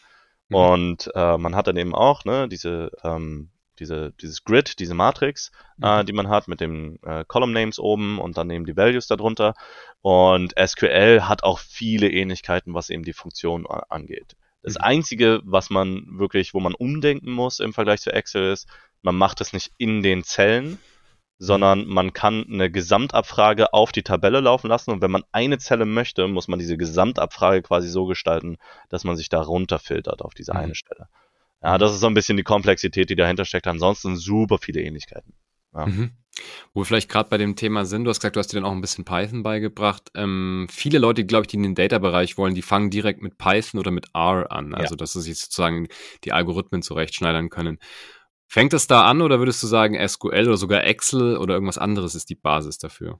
Mhm. 0.48 0.56
Und 0.56 1.10
äh, 1.14 1.38
man 1.38 1.54
hat 1.54 1.66
dann 1.66 1.76
eben 1.76 1.94
auch 1.94 2.24
ne, 2.24 2.48
diese 2.48 2.90
ähm, 3.02 3.50
diese, 3.78 4.12
dieses 4.20 4.44
Grid, 4.44 4.78
diese 4.78 4.94
Matrix, 4.94 5.50
äh, 5.82 5.86
mhm. 5.86 6.00
äh, 6.00 6.04
die 6.04 6.12
man 6.12 6.28
hat 6.28 6.48
mit 6.48 6.60
den 6.60 7.02
äh, 7.02 7.24
Column 7.26 7.52
Names 7.52 7.78
oben 7.78 8.18
und 8.18 8.36
dann 8.36 8.50
eben 8.50 8.66
die 8.66 8.76
Values 8.76 9.06
darunter. 9.06 9.54
Und 10.00 10.54
SQL 10.58 11.22
hat 11.22 11.42
auch 11.42 11.58
viele 11.58 12.10
Ähnlichkeiten, 12.10 12.74
was 12.74 12.90
eben 12.90 13.04
die 13.04 13.12
Funktion 13.12 13.66
angeht. 13.66 14.36
Das 14.62 14.74
mhm. 14.74 14.82
einzige, 14.82 15.40
was 15.44 15.70
man 15.70 16.06
wirklich, 16.18 16.54
wo 16.54 16.60
man 16.60 16.74
umdenken 16.74 17.32
muss 17.32 17.60
im 17.60 17.72
Vergleich 17.72 18.00
zu 18.00 18.12
Excel 18.12 18.52
ist, 18.52 18.68
man 19.02 19.16
macht 19.16 19.40
es 19.40 19.52
nicht 19.52 19.72
in 19.76 20.02
den 20.02 20.24
Zellen, 20.24 20.78
sondern 21.38 21.86
man 21.86 22.12
kann 22.12 22.44
eine 22.48 22.70
Gesamtabfrage 22.70 23.72
auf 23.72 23.92
die 23.92 24.02
Tabelle 24.02 24.40
laufen 24.40 24.68
lassen 24.68 24.90
und 24.90 25.02
wenn 25.02 25.10
man 25.10 25.24
eine 25.32 25.58
Zelle 25.58 25.84
möchte, 25.84 26.28
muss 26.28 26.48
man 26.48 26.58
diese 26.58 26.76
Gesamtabfrage 26.76 27.62
quasi 27.62 27.88
so 27.88 28.06
gestalten, 28.06 28.56
dass 28.88 29.04
man 29.04 29.16
sich 29.16 29.28
da 29.28 29.42
runterfiltert 29.42 30.22
auf 30.22 30.34
diese 30.34 30.52
mhm. 30.52 30.60
eine 30.60 30.74
Stelle. 30.74 31.08
Ja, 31.62 31.78
das 31.78 31.92
ist 31.92 32.00
so 32.00 32.06
ein 32.06 32.14
bisschen 32.14 32.36
die 32.36 32.42
Komplexität, 32.42 33.08
die 33.08 33.16
dahinter 33.16 33.46
steckt. 33.46 33.66
Ansonsten 33.66 34.16
super 34.16 34.58
viele 34.58 34.82
Ähnlichkeiten. 34.82 35.32
Ja. 35.74 35.86
Mhm. 35.86 36.12
Wo 36.72 36.80
wir 36.80 36.84
vielleicht 36.84 37.08
gerade 37.08 37.30
bei 37.30 37.38
dem 37.38 37.56
Thema 37.56 37.84
sind, 37.84 38.04
du 38.04 38.10
hast 38.10 38.20
gesagt, 38.20 38.36
du 38.36 38.40
hast 38.40 38.52
dir 38.52 38.56
dann 38.56 38.64
auch 38.64 38.72
ein 38.72 38.80
bisschen 38.80 39.04
Python 39.04 39.42
beigebracht. 39.42 40.10
Ähm, 40.14 40.66
viele 40.70 40.98
Leute, 40.98 41.24
glaube 41.24 41.44
ich, 41.44 41.48
die 41.48 41.56
in 41.56 41.62
den 41.62 41.74
Data-Bereich 41.74 42.36
wollen, 42.36 42.54
die 42.54 42.62
fangen 42.62 42.90
direkt 42.90 43.22
mit 43.22 43.38
Python 43.38 43.80
oder 43.80 43.92
mit 43.92 44.08
R 44.14 44.50
an, 44.50 44.74
also 44.74 44.94
ja. 44.94 44.96
dass 44.96 45.12
sie 45.12 45.22
sich 45.22 45.38
sozusagen 45.38 45.88
die 46.24 46.32
Algorithmen 46.32 46.82
zurechtschneidern 46.82 47.50
können. 47.50 47.78
Fängt 48.54 48.72
das 48.72 48.86
da 48.86 49.04
an 49.04 49.20
oder 49.20 49.40
würdest 49.40 49.60
du 49.64 49.66
sagen, 49.66 49.98
SQL 50.08 50.46
oder 50.46 50.56
sogar 50.56 50.84
Excel 50.84 51.38
oder 51.38 51.54
irgendwas 51.54 51.76
anderes 51.76 52.14
ist 52.14 52.30
die 52.30 52.36
Basis 52.36 52.78
dafür? 52.78 53.18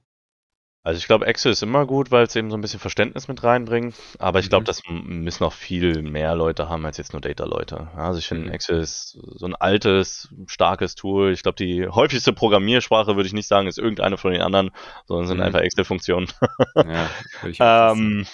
Also 0.81 0.97
ich 0.97 1.07
glaube, 1.07 1.25
Excel 1.25 1.51
ist 1.51 1.61
immer 1.61 1.85
gut, 1.85 2.09
weil 2.09 2.23
es 2.23 2.37
eben 2.37 2.49
so 2.49 2.55
ein 2.55 2.61
bisschen 2.61 2.79
Verständnis 2.79 3.27
mit 3.27 3.43
reinbringt. 3.43 3.95
Aber 4.17 4.39
ich 4.39 4.47
glaube, 4.47 4.61
mhm. 4.61 4.67
das 4.67 4.81
müssen 4.87 5.43
auch 5.43 5.51
viel 5.51 6.03
mehr 6.03 6.35
Leute 6.35 6.69
haben 6.69 6.85
als 6.85 6.95
jetzt 6.95 7.11
nur 7.11 7.21
Data-Leute. 7.21 7.89
Also 7.97 8.17
ich 8.19 8.27
finde, 8.29 8.45
mhm. 8.45 8.53
Excel 8.53 8.79
ist 8.79 9.19
so 9.19 9.45
ein 9.45 9.55
altes, 9.55 10.33
starkes 10.47 10.95
Tool. 10.95 11.33
Ich 11.33 11.43
glaube, 11.43 11.57
die 11.57 11.85
häufigste 11.85 12.31
Programmiersprache 12.31 13.17
würde 13.17 13.27
ich 13.27 13.33
nicht 13.33 13.49
sagen, 13.49 13.67
ist 13.67 13.77
irgendeine 13.77 14.17
von 14.17 14.31
den 14.31 14.41
anderen, 14.41 14.71
sondern 15.05 15.27
sind 15.27 15.37
mhm. 15.39 15.43
einfach 15.43 15.59
Excel-Funktionen. 15.59 16.29
Ja, 16.77 17.91
ähm, 17.91 18.25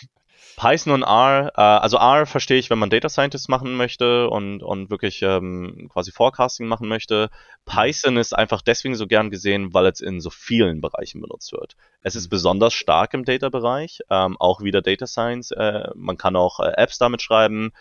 Python 0.55 0.93
und 0.93 1.03
R, 1.03 1.51
äh, 1.55 1.61
also 1.61 1.97
R 1.97 2.25
verstehe 2.25 2.57
ich, 2.57 2.69
wenn 2.69 2.79
man 2.79 2.89
Data 2.89 3.09
Scientist 3.09 3.49
machen 3.49 3.75
möchte 3.75 4.29
und, 4.29 4.61
und 4.63 4.89
wirklich 4.89 5.21
ähm, 5.21 5.89
quasi 5.91 6.11
Forecasting 6.11 6.67
machen 6.67 6.87
möchte. 6.87 7.29
Python 7.65 8.17
ist 8.17 8.33
einfach 8.33 8.61
deswegen 8.61 8.95
so 8.95 9.07
gern 9.07 9.29
gesehen, 9.29 9.73
weil 9.73 9.85
es 9.87 10.01
in 10.01 10.21
so 10.21 10.29
vielen 10.29 10.81
Bereichen 10.81 11.21
benutzt 11.21 11.51
wird. 11.51 11.75
Es 12.01 12.15
ist 12.15 12.27
mhm. 12.27 12.31
besonders 12.31 12.73
stark 12.73 13.13
im 13.13 13.25
Data-Bereich, 13.25 14.01
ähm, 14.09 14.37
auch 14.39 14.61
wieder 14.61 14.81
Data 14.81 15.07
Science. 15.07 15.51
Äh, 15.51 15.89
man 15.95 16.17
kann 16.17 16.35
auch 16.35 16.59
äh, 16.59 16.71
Apps 16.75 16.97
damit 16.97 17.21
schreiben. 17.21 17.71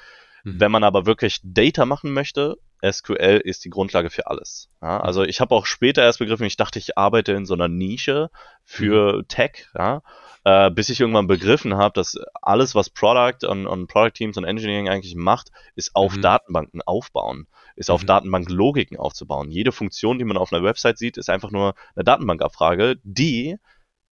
Mhm. 0.45 0.61
Wenn 0.61 0.73
man 0.73 0.85
aber 0.85 1.07
wirklich 1.07 1.41
Data 1.43 1.85
machen 1.85 2.13
möchte, 2.13 2.57
SQL 2.83 3.43
ist 3.45 3.65
die 3.65 3.71
Grundlage 3.71 4.11
für 4.11 4.27
alles. 4.27 4.71
Ja, 4.81 4.99
mhm. 4.99 5.03
also 5.03 5.23
ich 5.23 5.41
habe 5.41 5.55
auch 5.55 5.67
später 5.67 6.03
erst 6.03 6.19
begriffen, 6.19 6.47
ich 6.47 6.57
dachte, 6.57 6.79
ich 6.79 6.97
arbeite 6.97 7.33
in 7.33 7.47
so 7.47 7.55
einer 7.55 7.69
Nische 7.69 8.31
für 8.65 9.19
mhm. 9.19 9.29
Tech. 9.29 9.69
Ja, 9.77 10.03
äh, 10.45 10.71
bis 10.71 10.89
ich 10.89 11.01
irgendwann 11.01 11.27
begriffen 11.27 11.77
habe, 11.77 11.93
dass 11.95 12.17
alles, 12.41 12.75
was 12.75 12.91
Product 12.91 13.47
und, 13.47 13.67
und 13.67 13.87
Product 13.89 14.13
Teams 14.15 14.37
und 14.37 14.45
Engineering 14.45 14.89
eigentlich 14.89 15.15
macht, 15.15 15.51
ist 15.75 15.95
auf 15.95 16.17
mhm. 16.17 16.23
Datenbanken 16.23 16.83
aufbauen, 16.83 17.47
ist 17.77 17.91
auf 17.91 18.03
mhm. 18.03 18.07
Datenbanklogiken 18.07 18.97
aufzubauen. 18.97 19.51
Jede 19.51 19.73
Funktion, 19.73 20.19
die 20.19 20.25
man 20.25 20.37
auf 20.37 20.53
einer 20.53 20.65
Website 20.65 20.99
sieht, 20.99 21.17
ist 21.17 21.31
einfach 21.31 21.51
nur 21.51 21.75
eine 21.95 22.05
Datenbankabfrage, 22.05 22.97
die 23.03 23.59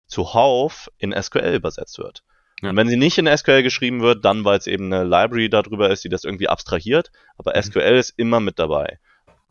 zuhauf 0.06 0.90
in 0.98 1.14
SQL 1.18 1.54
übersetzt 1.54 1.98
wird. 1.98 2.22
Ja. 2.62 2.70
Und 2.70 2.76
wenn 2.76 2.88
sie 2.88 2.96
nicht 2.96 3.18
in 3.18 3.26
SQL 3.26 3.62
geschrieben 3.62 4.00
wird, 4.00 4.24
dann 4.24 4.44
weil 4.44 4.58
es 4.58 4.66
eben 4.66 4.92
eine 4.92 5.04
Library 5.04 5.48
darüber 5.48 5.90
ist, 5.90 6.04
die 6.04 6.08
das 6.08 6.24
irgendwie 6.24 6.48
abstrahiert, 6.48 7.10
aber 7.36 7.54
mhm. 7.56 7.62
SQL 7.62 7.96
ist 7.96 8.14
immer 8.16 8.40
mit 8.40 8.58
dabei. 8.58 8.98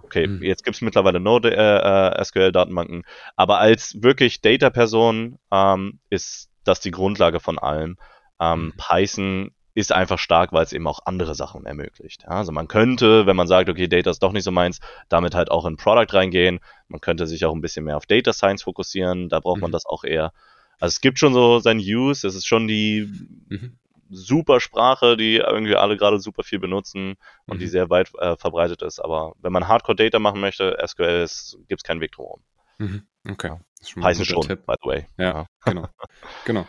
Okay, 0.04 0.28
mhm. 0.28 0.44
jetzt 0.44 0.64
gibt 0.64 0.76
es 0.76 0.82
mittlerweile 0.82 1.20
Node 1.20 1.56
äh, 1.56 2.20
äh, 2.20 2.24
SQL-Datenbanken, 2.24 3.04
aber 3.36 3.60
als 3.60 4.02
wirklich 4.02 4.42
Data-Person 4.42 5.38
ähm, 5.52 6.00
ist 6.10 6.50
das 6.68 6.80
die 6.80 6.92
Grundlage 6.92 7.40
von 7.40 7.60
allem. 7.60 7.98
Ähm, 8.40 8.66
mhm. 8.66 8.74
Python 8.78 9.52
ist 9.78 9.92
einfach 9.92 10.18
stark, 10.18 10.54
weil 10.54 10.64
es 10.64 10.74
eben 10.74 10.88
auch 10.88 11.02
andere 11.06 11.36
Sachen 11.36 11.68
ermöglicht. 11.68 12.24
Ja, 12.24 12.30
also 12.30 12.52
man 12.52 12.68
könnte, 12.68 13.28
wenn 13.28 13.36
man 13.36 13.48
sagt, 13.48 13.70
okay, 13.70 13.88
Data 13.88 14.10
ist 14.10 14.24
doch 14.24 14.32
nicht 14.32 14.44
so 14.44 14.52
meins, 14.52 14.80
damit 15.08 15.36
halt 15.36 15.52
auch 15.52 15.66
in 15.66 15.78
Product 15.78 16.12
reingehen. 16.16 16.60
Man 16.88 17.00
könnte 17.00 17.28
sich 17.28 17.46
auch 17.46 17.54
ein 17.54 17.62
bisschen 17.62 17.86
mehr 17.86 17.96
auf 17.96 18.08
Data 18.08 18.34
Science 18.34 18.64
fokussieren, 18.64 19.30
da 19.30 19.40
braucht 19.40 19.58
mhm. 19.58 19.62
man 19.62 19.72
das 19.72 19.86
auch 19.86 20.04
eher. 20.04 20.34
Also 20.80 20.94
es 20.94 21.02
gibt 21.02 21.20
schon 21.20 21.36
so 21.36 21.60
sein 21.60 21.78
Use, 21.78 22.26
es 22.26 22.34
ist 22.34 22.48
schon 22.48 22.68
die 22.68 23.08
mhm. 23.50 23.78
super 24.10 24.60
Sprache, 24.60 25.16
die 25.16 25.36
irgendwie 25.36 25.76
alle 25.76 25.96
gerade 25.96 26.20
super 26.20 26.42
viel 26.42 26.58
benutzen 26.58 27.14
und 27.46 27.58
mhm. 27.58 27.60
die 27.60 27.68
sehr 27.68 27.92
weit 27.92 28.12
äh, 28.18 28.36
verbreitet 28.36 28.82
ist. 28.82 29.00
Aber 29.00 29.34
wenn 29.42 29.54
man 29.54 29.68
Hardcore 29.68 29.96
Data 29.96 30.18
machen 30.18 30.42
möchte, 30.42 30.76
SQL 30.84 31.28
gibt 31.68 31.82
es 31.82 31.84
keinen 31.84 32.02
Weg 32.02 32.14
drumherum. 32.14 32.42
Mhm. 32.78 33.08
Okay. 33.30 33.50
Ja. 33.96 34.04
Heißen 34.04 34.26
schon, 34.26 34.42
Tipp. 34.42 34.66
by 34.66 34.74
the 34.82 34.90
way. 34.90 35.08
Ja, 35.18 35.24
ja. 35.26 35.48
genau. 35.66 35.88
genau. 36.46 36.68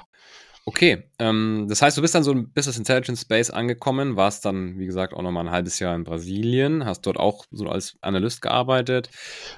Okay, 0.64 1.10
ähm, 1.18 1.64
das 1.66 1.80
heißt, 1.80 1.96
du 1.96 2.02
bist 2.02 2.14
dann 2.14 2.24
so 2.24 2.30
im 2.30 2.52
Business 2.52 2.76
Intelligence 2.76 3.22
Space 3.22 3.48
angekommen, 3.48 4.16
warst 4.16 4.44
dann, 4.44 4.78
wie 4.78 4.84
gesagt, 4.84 5.14
auch 5.14 5.22
nochmal 5.22 5.46
ein 5.46 5.50
halbes 5.50 5.78
Jahr 5.78 5.94
in 5.94 6.04
Brasilien, 6.04 6.84
hast 6.84 7.06
dort 7.06 7.16
auch 7.16 7.46
so 7.50 7.68
als 7.68 7.96
Analyst 8.02 8.42
gearbeitet 8.42 9.08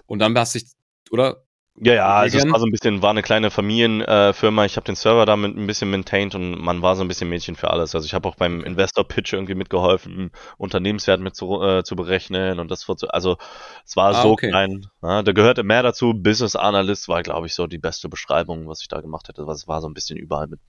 und 0.06 0.20
dann 0.20 0.38
hast 0.38 0.54
dich, 0.54 0.66
oder 1.10 1.44
ja, 1.82 1.94
ja, 1.94 2.14
also 2.14 2.38
es 2.38 2.50
war 2.50 2.60
so 2.60 2.66
ein 2.66 2.70
bisschen, 2.70 3.00
war 3.00 3.10
eine 3.10 3.22
kleine 3.22 3.50
Familienfirma. 3.50 4.62
Äh, 4.62 4.66
ich 4.66 4.76
habe 4.76 4.84
den 4.84 4.96
Server 4.96 5.24
damit 5.24 5.56
ein 5.56 5.66
bisschen 5.66 5.90
maintained 5.90 6.34
und 6.34 6.60
man 6.60 6.82
war 6.82 6.94
so 6.94 7.02
ein 7.02 7.08
bisschen 7.08 7.28
Mädchen 7.28 7.56
für 7.56 7.70
alles. 7.70 7.94
Also 7.94 8.04
ich 8.04 8.12
habe 8.12 8.28
auch 8.28 8.34
beim 8.34 8.62
Investor-Pitch 8.62 9.32
irgendwie 9.32 9.54
mitgeholfen, 9.54 10.30
Unternehmenswert 10.58 11.20
mit 11.20 11.34
zu, 11.34 11.62
äh, 11.62 11.82
zu 11.82 11.96
berechnen 11.96 12.60
und 12.60 12.70
das 12.70 12.80
zu, 12.80 12.94
also 13.08 13.38
es 13.84 13.96
war 13.96 14.10
ah, 14.10 14.22
so 14.22 14.32
okay. 14.32 14.48
klein. 14.48 14.86
Ja, 15.02 15.22
da 15.22 15.32
gehörte 15.32 15.62
mehr 15.62 15.82
dazu. 15.82 16.12
Business 16.14 16.54
Analyst 16.54 17.08
war, 17.08 17.22
glaube 17.22 17.46
ich, 17.46 17.54
so 17.54 17.66
die 17.66 17.78
beste 17.78 18.08
Beschreibung, 18.08 18.68
was 18.68 18.82
ich 18.82 18.88
da 18.88 19.00
gemacht 19.00 19.28
hätte. 19.28 19.46
Was 19.46 19.66
war 19.66 19.80
so 19.80 19.88
ein 19.88 19.94
bisschen 19.94 20.18
überall 20.18 20.48
mit 20.48 20.60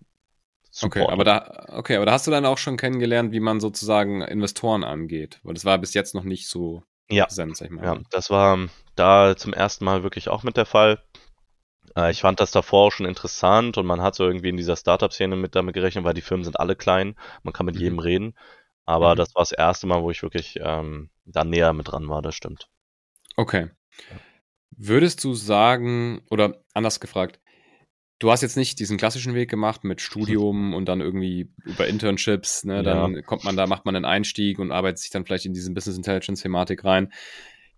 Support. 0.74 1.04
Okay, 1.04 1.12
aber 1.12 1.24
da, 1.26 1.66
okay, 1.68 1.98
aber 1.98 2.06
da 2.06 2.14
hast 2.14 2.28
du 2.28 2.32
dann 2.32 2.46
auch 2.46 2.58
schon 2.58 2.78
kennengelernt, 2.78 3.34
wie 3.34 3.42
man 3.42 3.60
sozusagen 3.60 4.22
Investoren 4.22 4.86
angeht, 4.86 5.42
weil 5.44 5.54
das 5.54 5.66
war 5.66 5.78
bis 5.78 5.94
jetzt 5.94 6.16
noch 6.16 6.24
nicht 6.24 6.48
so 6.48 6.84
ja. 7.12 7.26
präsent, 7.26 7.58
sag 7.58 7.66
ich 7.68 7.72
mal. 7.72 7.84
Ja, 7.84 7.98
das 8.10 8.30
war 8.30 8.58
da 8.96 9.36
zum 9.36 9.54
ersten 9.54 9.86
Mal 9.86 10.04
wirklich 10.04 10.30
auch 10.30 10.44
mit 10.44 10.58
der 10.58 10.66
Fall. 10.66 11.02
Äh, 11.96 12.12
ich 12.12 12.22
fand 12.22 12.40
das 12.40 12.52
davor 12.52 12.88
auch 12.88 12.92
schon 12.92 13.06
interessant 13.06 13.78
und 13.78 13.86
man 13.86 14.02
hat 14.02 14.16
so 14.16 14.26
irgendwie 14.26 14.50
in 14.50 14.58
dieser 14.58 14.76
Startup-Szene 14.76 15.36
mit 15.36 15.56
damit 15.56 15.74
gerechnet, 15.74 16.04
weil 16.04 16.14
die 16.14 16.22
Firmen 16.22 16.44
sind 16.44 16.60
alle 16.60 16.76
klein, 16.76 17.16
man 17.44 17.54
kann 17.54 17.66
mit 17.66 17.76
mhm. 17.76 17.82
jedem 17.82 18.00
reden. 18.00 18.36
Aber 18.86 19.14
mhm. 19.14 19.18
das 19.18 19.36
war 19.36 19.42
das 19.42 19.52
erste 19.52 19.88
Mal, 19.88 20.02
wo 20.04 20.12
ich 20.12 20.24
wirklich 20.24 20.60
ähm, 20.62 21.10
da 21.26 21.44
näher 21.44 21.74
mit 21.74 21.92
dran 21.92 22.10
war, 22.10 22.22
das 22.22 22.36
stimmt. 22.36 22.68
Okay. 23.36 23.70
Würdest 24.72 25.24
du 25.24 25.34
sagen, 25.34 26.22
oder 26.30 26.64
anders 26.74 27.00
gefragt, 27.00 27.40
du 28.22 28.32
hast 28.32 28.42
jetzt 28.42 28.56
nicht 28.56 28.80
diesen 28.80 28.98
klassischen 28.98 29.34
Weg 29.34 29.50
gemacht 29.50 29.84
mit 29.84 30.00
Studium 30.00 30.74
und 30.76 30.86
dann 30.86 31.02
irgendwie 31.02 31.50
über 31.66 31.88
Internships, 31.88 32.64
ne? 32.64 32.84
Dann 32.84 33.16
ja. 33.16 33.22
kommt 33.24 33.44
man 33.44 33.58
da, 33.58 33.68
macht 33.68 33.86
man 33.86 33.96
einen 33.96 34.06
Einstieg 34.06 34.60
und 34.60 34.72
arbeitet 34.72 35.00
sich 35.00 35.10
dann 35.10 35.26
vielleicht 35.26 35.46
in 35.46 35.54
diesen 35.54 35.74
Business 35.74 35.98
Intelligence 35.98 36.42
Thematik 36.42 36.86
rein. 36.86 37.12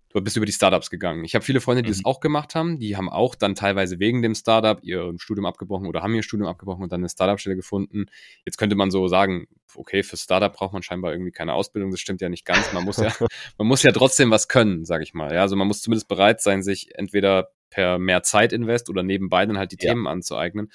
Du 0.10 0.22
bist 0.22 0.38
über 0.38 0.46
die 0.46 0.52
Startups 0.52 0.92
gegangen. 0.92 1.26
Ich 1.26 1.34
habe 1.34 1.44
viele 1.44 1.60
Freunde, 1.60 1.82
die 1.82 1.90
mhm. 1.90 1.94
das 1.94 2.06
auch 2.06 2.20
gemacht 2.20 2.54
haben. 2.54 2.78
Die 2.78 2.96
haben 2.96 3.10
auch 3.10 3.34
dann 3.34 3.56
teilweise 3.56 4.00
wegen 4.00 4.22
dem 4.22 4.36
Startup 4.36 4.78
ihr 4.84 5.12
Studium 5.18 5.48
abgebrochen 5.48 5.88
oder 5.88 6.04
haben 6.04 6.14
ihr 6.14 6.22
Studium 6.22 6.48
abgebrochen 6.48 6.84
und 6.84 6.92
dann 6.92 7.02
eine 7.02 7.10
Startup-Stelle 7.10 7.56
gefunden. 7.56 8.06
Jetzt 8.46 8.58
könnte 8.58 8.76
man 8.76 8.92
so 8.92 9.08
sagen, 9.08 9.48
okay, 9.74 10.04
für 10.04 10.18
Startup 10.18 10.54
braucht 10.54 10.72
man 10.72 10.84
scheinbar 10.84 11.14
irgendwie 11.14 11.32
keine 11.32 11.54
Ausbildung. 11.54 11.90
Das 11.90 12.00
stimmt 12.00 12.22
ja 12.22 12.30
nicht 12.30 12.46
ganz. 12.46 12.72
Man 12.74 12.84
muss 12.84 12.98
ja, 12.98 13.12
man 13.58 13.68
muss 13.68 13.82
ja 13.82 13.92
trotzdem 13.92 14.30
was 14.30 14.48
können, 14.48 14.86
sage 14.86 15.04
ich 15.04 15.16
mal. 15.16 15.34
Ja, 15.34 15.42
also 15.42 15.56
man 15.56 15.68
muss 15.68 15.82
zumindest 15.82 16.08
bereit 16.08 16.42
sein, 16.42 16.62
sich 16.62 16.94
entweder 16.94 17.50
per 17.74 17.98
mehr 17.98 18.22
Zeit 18.22 18.54
invest 18.54 18.90
oder 18.90 19.02
nebenbei 19.02 19.46
dann 19.46 19.58
halt 19.58 19.72
die 19.72 19.84
ja. 19.84 19.90
Themen 19.90 20.06
anzueignen. 20.08 20.72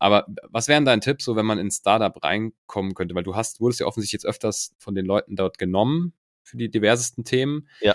Aber 0.00 0.26
was 0.48 0.66
wären 0.66 0.84
dein 0.84 1.00
Tipp, 1.00 1.22
so 1.22 1.36
wenn 1.36 1.46
man 1.46 1.58
ins 1.58 1.76
Startup 1.76 2.24
reinkommen 2.24 2.94
könnte? 2.94 3.14
Weil 3.14 3.22
du 3.22 3.36
hast, 3.36 3.60
wurdest 3.60 3.80
ja 3.80 3.86
offensichtlich 3.86 4.22
jetzt 4.22 4.26
öfters 4.26 4.74
von 4.78 4.94
den 4.94 5.04
Leuten 5.04 5.36
dort 5.36 5.58
genommen 5.58 6.14
für 6.42 6.56
die 6.56 6.70
diversesten 6.70 7.24
Themen. 7.24 7.68
Ja. 7.80 7.94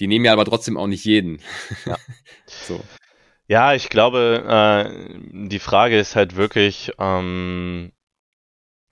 Die 0.00 0.06
nehmen 0.06 0.24
ja 0.24 0.32
aber 0.32 0.44
trotzdem 0.44 0.76
auch 0.76 0.86
nicht 0.86 1.04
jeden. 1.04 1.38
Ja. 1.84 1.96
so. 2.46 2.80
Ja, 3.46 3.74
ich 3.74 3.90
glaube, 3.90 4.42
äh, 4.48 5.48
die 5.48 5.58
Frage 5.58 5.98
ist 5.98 6.16
halt 6.16 6.34
wirklich, 6.34 6.92
ähm, 6.98 7.92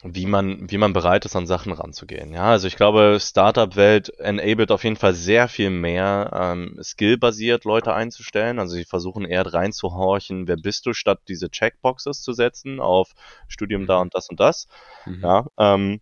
wie 0.02 0.26
man, 0.26 0.68
wie 0.70 0.78
man 0.78 0.92
bereit 0.92 1.24
ist, 1.24 1.36
an 1.36 1.46
Sachen 1.46 1.72
ranzugehen. 1.72 2.32
Ja, 2.32 2.46
also 2.46 2.66
ich 2.66 2.76
glaube, 2.76 3.18
Startup-Welt 3.20 4.08
enabled 4.18 4.72
auf 4.72 4.82
jeden 4.82 4.96
Fall 4.96 5.14
sehr 5.14 5.46
viel 5.48 5.70
mehr 5.70 6.30
ähm, 6.34 6.76
skill-basiert 6.82 7.64
Leute 7.64 7.94
einzustellen. 7.94 8.58
Also 8.58 8.74
sie 8.74 8.84
versuchen 8.84 9.24
eher 9.24 9.46
reinzuhorchen, 9.46 10.48
wer 10.48 10.56
bist 10.56 10.86
du, 10.86 10.92
statt 10.92 11.20
diese 11.28 11.50
Checkboxes 11.50 12.22
zu 12.22 12.32
setzen 12.32 12.80
auf 12.80 13.12
Studium 13.46 13.86
da 13.86 13.96
mhm. 13.96 14.02
und 14.02 14.14
das 14.14 14.28
und 14.28 14.40
das. 14.40 14.66
Mhm. 15.06 15.20
Ja, 15.22 15.46
ähm, 15.56 16.00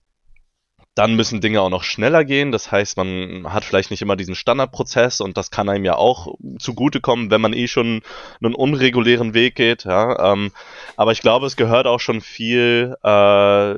dann 0.94 1.14
müssen 1.14 1.40
Dinge 1.40 1.60
auch 1.60 1.70
noch 1.70 1.84
schneller 1.84 2.24
gehen. 2.24 2.52
Das 2.52 2.72
heißt, 2.72 2.96
man 2.96 3.52
hat 3.52 3.64
vielleicht 3.64 3.90
nicht 3.90 4.02
immer 4.02 4.16
diesen 4.16 4.34
Standardprozess 4.34 5.20
und 5.20 5.36
das 5.36 5.50
kann 5.50 5.68
einem 5.68 5.84
ja 5.84 5.96
auch 5.96 6.34
zugutekommen, 6.58 7.30
wenn 7.30 7.40
man 7.40 7.52
eh 7.52 7.68
schon 7.68 8.02
einen 8.42 8.54
unregulären 8.54 9.32
Weg 9.32 9.54
geht. 9.54 9.84
Ja, 9.84 10.32
ähm, 10.32 10.52
aber 10.96 11.12
ich 11.12 11.20
glaube, 11.20 11.46
es 11.46 11.56
gehört 11.56 11.86
auch 11.86 12.00
schon 12.00 12.20
viel, 12.20 12.96
äh, 13.02 13.74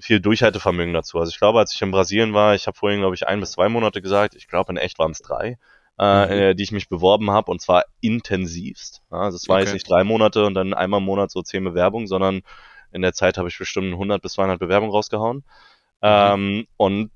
viel 0.00 0.20
Durchhaltevermögen 0.20 0.94
dazu. 0.94 1.18
Also 1.18 1.30
ich 1.30 1.38
glaube, 1.38 1.60
als 1.60 1.74
ich 1.74 1.82
in 1.82 1.90
Brasilien 1.92 2.34
war, 2.34 2.54
ich 2.54 2.66
habe 2.66 2.76
vorhin, 2.76 3.00
glaube 3.00 3.14
ich, 3.14 3.26
ein 3.26 3.40
bis 3.40 3.52
zwei 3.52 3.68
Monate 3.68 4.02
gesagt, 4.02 4.34
ich 4.34 4.48
glaube, 4.48 4.72
in 4.72 4.78
echt 4.78 4.98
waren 4.98 5.12
es 5.12 5.20
drei. 5.20 5.58
äh, 6.00 6.52
mhm. 6.52 6.56
die 6.56 6.62
ich 6.62 6.70
mich 6.70 6.88
beworben 6.88 7.32
habe 7.32 7.50
und 7.50 7.60
zwar 7.60 7.84
intensivst. 8.00 9.02
Ja, 9.10 9.22
also 9.22 9.36
es 9.36 9.48
war 9.48 9.56
okay. 9.56 9.64
jetzt 9.64 9.72
nicht 9.72 9.90
drei 9.90 10.04
Monate 10.04 10.44
und 10.44 10.54
dann 10.54 10.72
einmal 10.72 11.00
im 11.00 11.06
Monat 11.06 11.32
so 11.32 11.42
zehn 11.42 11.64
Bewerbungen, 11.64 12.06
sondern 12.06 12.42
in 12.92 13.02
der 13.02 13.12
Zeit 13.12 13.36
habe 13.36 13.48
ich 13.48 13.58
bestimmt 13.58 13.92
100 13.92 14.22
bis 14.22 14.34
200 14.34 14.60
Bewerbungen 14.60 14.92
rausgehauen. 14.92 15.44
Mhm. 16.00 16.08
Ähm, 16.08 16.66
und 16.76 17.10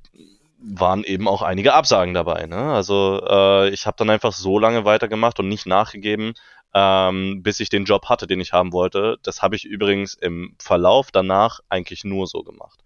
waren 0.65 1.05
eben 1.05 1.29
auch 1.29 1.43
einige 1.43 1.75
Absagen 1.75 2.15
dabei. 2.15 2.47
Ne? 2.47 2.57
Also 2.57 3.21
äh, 3.29 3.71
ich 3.71 3.87
habe 3.87 3.97
dann 3.99 4.11
einfach 4.11 4.33
so 4.33 4.59
lange 4.59 4.85
weitergemacht 4.85 5.41
und 5.41 5.49
nicht 5.49 5.67
nachgegeben, 5.67 6.35
ähm, 6.75 7.43
bis 7.43 7.61
ich 7.61 7.69
den 7.69 7.85
Job 7.85 8.09
hatte, 8.09 8.27
den 8.27 8.41
ich 8.41 8.53
haben 8.53 8.73
wollte. 8.73 9.19
Das 9.23 9.43
habe 9.43 9.57
ich 9.57 9.65
übrigens 9.65 10.15
im 10.15 10.55
Verlauf 10.59 11.11
danach 11.11 11.61
eigentlich 11.69 12.05
nur 12.05 12.27
so 12.27 12.43
gemacht. 12.43 12.81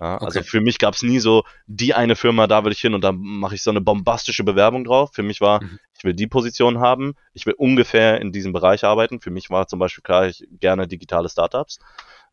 Ja, 0.00 0.14
also 0.14 0.26
okay. 0.26 0.38
Also 0.38 0.50
für 0.50 0.60
mich 0.60 0.78
gab 0.78 0.94
es 0.94 1.02
nie 1.02 1.20
so, 1.20 1.44
die 1.66 1.94
eine 1.94 2.16
Firma, 2.16 2.46
da 2.46 2.64
will 2.64 2.72
ich 2.72 2.80
hin 2.80 2.94
und 2.94 3.02
dann 3.02 3.16
mache 3.18 3.54
ich 3.54 3.62
so 3.62 3.70
eine 3.70 3.80
bombastische 3.80 4.44
Bewerbung 4.44 4.84
drauf. 4.84 5.10
Für 5.14 5.22
mich 5.22 5.40
war, 5.40 5.62
mhm. 5.62 5.78
ich 5.96 6.04
will 6.04 6.14
die 6.14 6.26
Position 6.26 6.80
haben, 6.80 7.14
ich 7.32 7.46
will 7.46 7.54
ungefähr 7.56 8.20
in 8.20 8.32
diesem 8.32 8.52
Bereich 8.52 8.84
arbeiten. 8.84 9.20
Für 9.20 9.30
mich 9.30 9.50
war 9.50 9.66
zum 9.66 9.78
Beispiel 9.78 10.02
klar, 10.02 10.26
ich 10.26 10.46
gerne 10.50 10.88
digitale 10.88 11.28
Startups. 11.28 11.78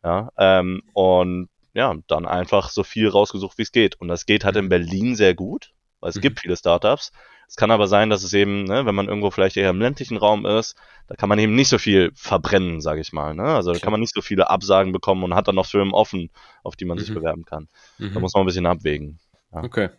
Ja, 0.04 0.30
ähm, 0.36 0.82
und 0.92 1.48
ja, 1.74 1.94
dann 2.06 2.26
einfach 2.26 2.70
so 2.70 2.82
viel 2.84 3.08
rausgesucht, 3.08 3.58
wie 3.58 3.62
es 3.62 3.72
geht. 3.72 4.00
Und 4.00 4.08
das 4.08 4.26
geht 4.26 4.44
halt 4.44 4.56
in 4.56 4.66
mhm. 4.66 4.70
Berlin 4.70 5.16
sehr 5.16 5.34
gut, 5.34 5.72
weil 6.00 6.10
es 6.10 6.16
mhm. 6.16 6.20
gibt 6.20 6.40
viele 6.40 6.56
Startups. 6.56 7.12
Es 7.48 7.56
kann 7.56 7.70
aber 7.70 7.86
sein, 7.86 8.08
dass 8.08 8.22
es 8.22 8.32
eben, 8.32 8.64
ne, 8.64 8.86
wenn 8.86 8.94
man 8.94 9.08
irgendwo 9.08 9.30
vielleicht 9.30 9.58
eher 9.58 9.70
im 9.70 9.80
ländlichen 9.80 10.16
Raum 10.16 10.46
ist, 10.46 10.74
da 11.06 11.16
kann 11.16 11.28
man 11.28 11.38
eben 11.38 11.54
nicht 11.54 11.68
so 11.68 11.76
viel 11.76 12.10
verbrennen, 12.14 12.80
sage 12.80 13.02
ich 13.02 13.12
mal. 13.12 13.34
Ne? 13.34 13.42
Also 13.42 13.72
da 13.72 13.78
kann 13.78 13.90
man 13.90 14.00
nicht 14.00 14.14
so 14.14 14.22
viele 14.22 14.48
Absagen 14.48 14.92
bekommen 14.92 15.22
und 15.22 15.34
hat 15.34 15.48
dann 15.48 15.56
noch 15.56 15.66
Firmen 15.66 15.92
offen, 15.92 16.30
auf 16.62 16.76
die 16.76 16.86
man 16.86 16.96
mhm. 16.96 17.02
sich 17.02 17.12
bewerben 17.12 17.44
kann. 17.44 17.68
Mhm. 17.98 18.14
Da 18.14 18.20
muss 18.20 18.32
man 18.32 18.44
ein 18.44 18.46
bisschen 18.46 18.64
abwägen. 18.64 19.18
Ja. 19.52 19.64
Okay. 19.64 19.90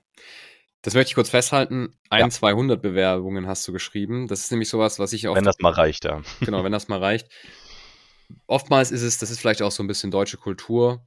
Das 0.82 0.96
möchte 0.96 1.10
ich 1.10 1.16
kurz 1.16 1.30
festhalten. 1.30 1.96
Ein, 2.10 2.22
ja. 2.22 2.30
200 2.30 2.82
Bewerbungen 2.82 3.48
hast 3.48 3.68
du 3.68 3.72
geschrieben. 3.72 4.28
Das 4.28 4.40
ist 4.40 4.52
nämlich 4.52 4.70
sowas, 4.70 5.00
was 5.00 5.14
ich 5.14 5.28
auch. 5.28 5.36
Wenn 5.36 5.44
das 5.44 5.60
mal 5.60 5.72
reicht, 5.72 6.06
ja. 6.06 6.22
Genau, 6.40 6.64
wenn 6.64 6.72
das 6.72 6.88
mal 6.88 7.00
reicht. 7.00 7.30
Oftmals 8.48 8.92
ist 8.92 9.04
es, 9.04 9.20
das 9.20 9.30
ist 9.30 9.40
vielleicht 9.40 9.62
auch 9.62 9.72
so 9.72 9.84
ein 9.84 9.88
bisschen 9.88 10.10
deutsche 10.10 10.38
Kultur 10.38 11.06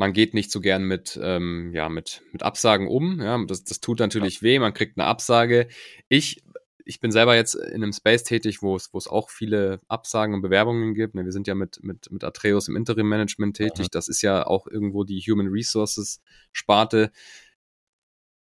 man 0.00 0.14
geht 0.14 0.32
nicht 0.32 0.50
so 0.50 0.62
gern 0.62 0.84
mit, 0.84 1.20
ähm, 1.22 1.72
ja, 1.74 1.90
mit, 1.90 2.22
mit 2.32 2.42
Absagen 2.42 2.88
um. 2.88 3.20
Ja, 3.20 3.38
das, 3.44 3.64
das 3.64 3.80
tut 3.80 3.98
natürlich 3.98 4.36
ja. 4.36 4.42
weh, 4.42 4.58
man 4.58 4.72
kriegt 4.72 4.98
eine 4.98 5.06
Absage. 5.06 5.68
Ich, 6.08 6.42
ich 6.86 7.00
bin 7.00 7.12
selber 7.12 7.36
jetzt 7.36 7.54
in 7.54 7.82
einem 7.82 7.92
Space 7.92 8.24
tätig, 8.24 8.62
wo 8.62 8.76
es, 8.76 8.94
wo 8.94 8.98
es 8.98 9.06
auch 9.06 9.28
viele 9.28 9.78
Absagen 9.88 10.34
und 10.34 10.40
Bewerbungen 10.40 10.94
gibt. 10.94 11.14
Ne, 11.14 11.26
wir 11.26 11.32
sind 11.32 11.46
ja 11.46 11.54
mit, 11.54 11.82
mit, 11.82 12.10
mit 12.10 12.24
Atreus 12.24 12.66
im 12.66 12.76
Interim-Management 12.76 13.58
tätig. 13.58 13.88
Mhm. 13.88 13.90
Das 13.92 14.08
ist 14.08 14.22
ja 14.22 14.46
auch 14.46 14.66
irgendwo 14.66 15.04
die 15.04 15.20
Human 15.20 15.48
Resources-Sparte. 15.48 17.12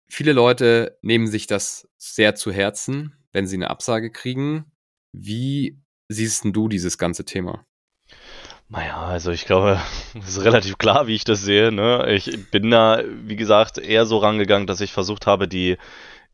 Viele 0.09 0.35
Leute 0.35 0.97
nehmen 1.03 1.27
sich 1.27 1.49
das 1.49 1.88
sehr 1.97 2.37
zu 2.37 2.53
Herzen, 2.53 3.16
wenn 3.33 3.49
sie 3.49 3.57
eine 3.57 3.71
Absage 3.71 4.12
kriegen. 4.12 4.71
Wie 5.12 5.83
siehst 6.07 6.44
denn 6.44 6.53
du 6.53 6.68
dieses 6.68 6.99
ganze 6.99 7.25
Thema? 7.25 7.66
Naja, 8.68 8.98
also 8.98 9.31
ich 9.31 9.46
glaube, 9.46 9.81
es 10.18 10.37
ist 10.37 10.44
relativ 10.44 10.78
klar, 10.78 11.07
wie 11.07 11.14
ich 11.14 11.24
das 11.24 11.42
sehe. 11.42 11.72
Ne? 11.72 12.12
Ich 12.12 12.50
bin 12.50 12.70
da, 12.70 13.02
wie 13.04 13.37
gesagt, 13.37 13.78
eher 13.78 14.07
so 14.07 14.18
rangegangen, 14.18 14.66
dass 14.66 14.81
ich 14.81 14.92
versucht 14.92 15.26
habe, 15.26 15.48
die 15.48 15.78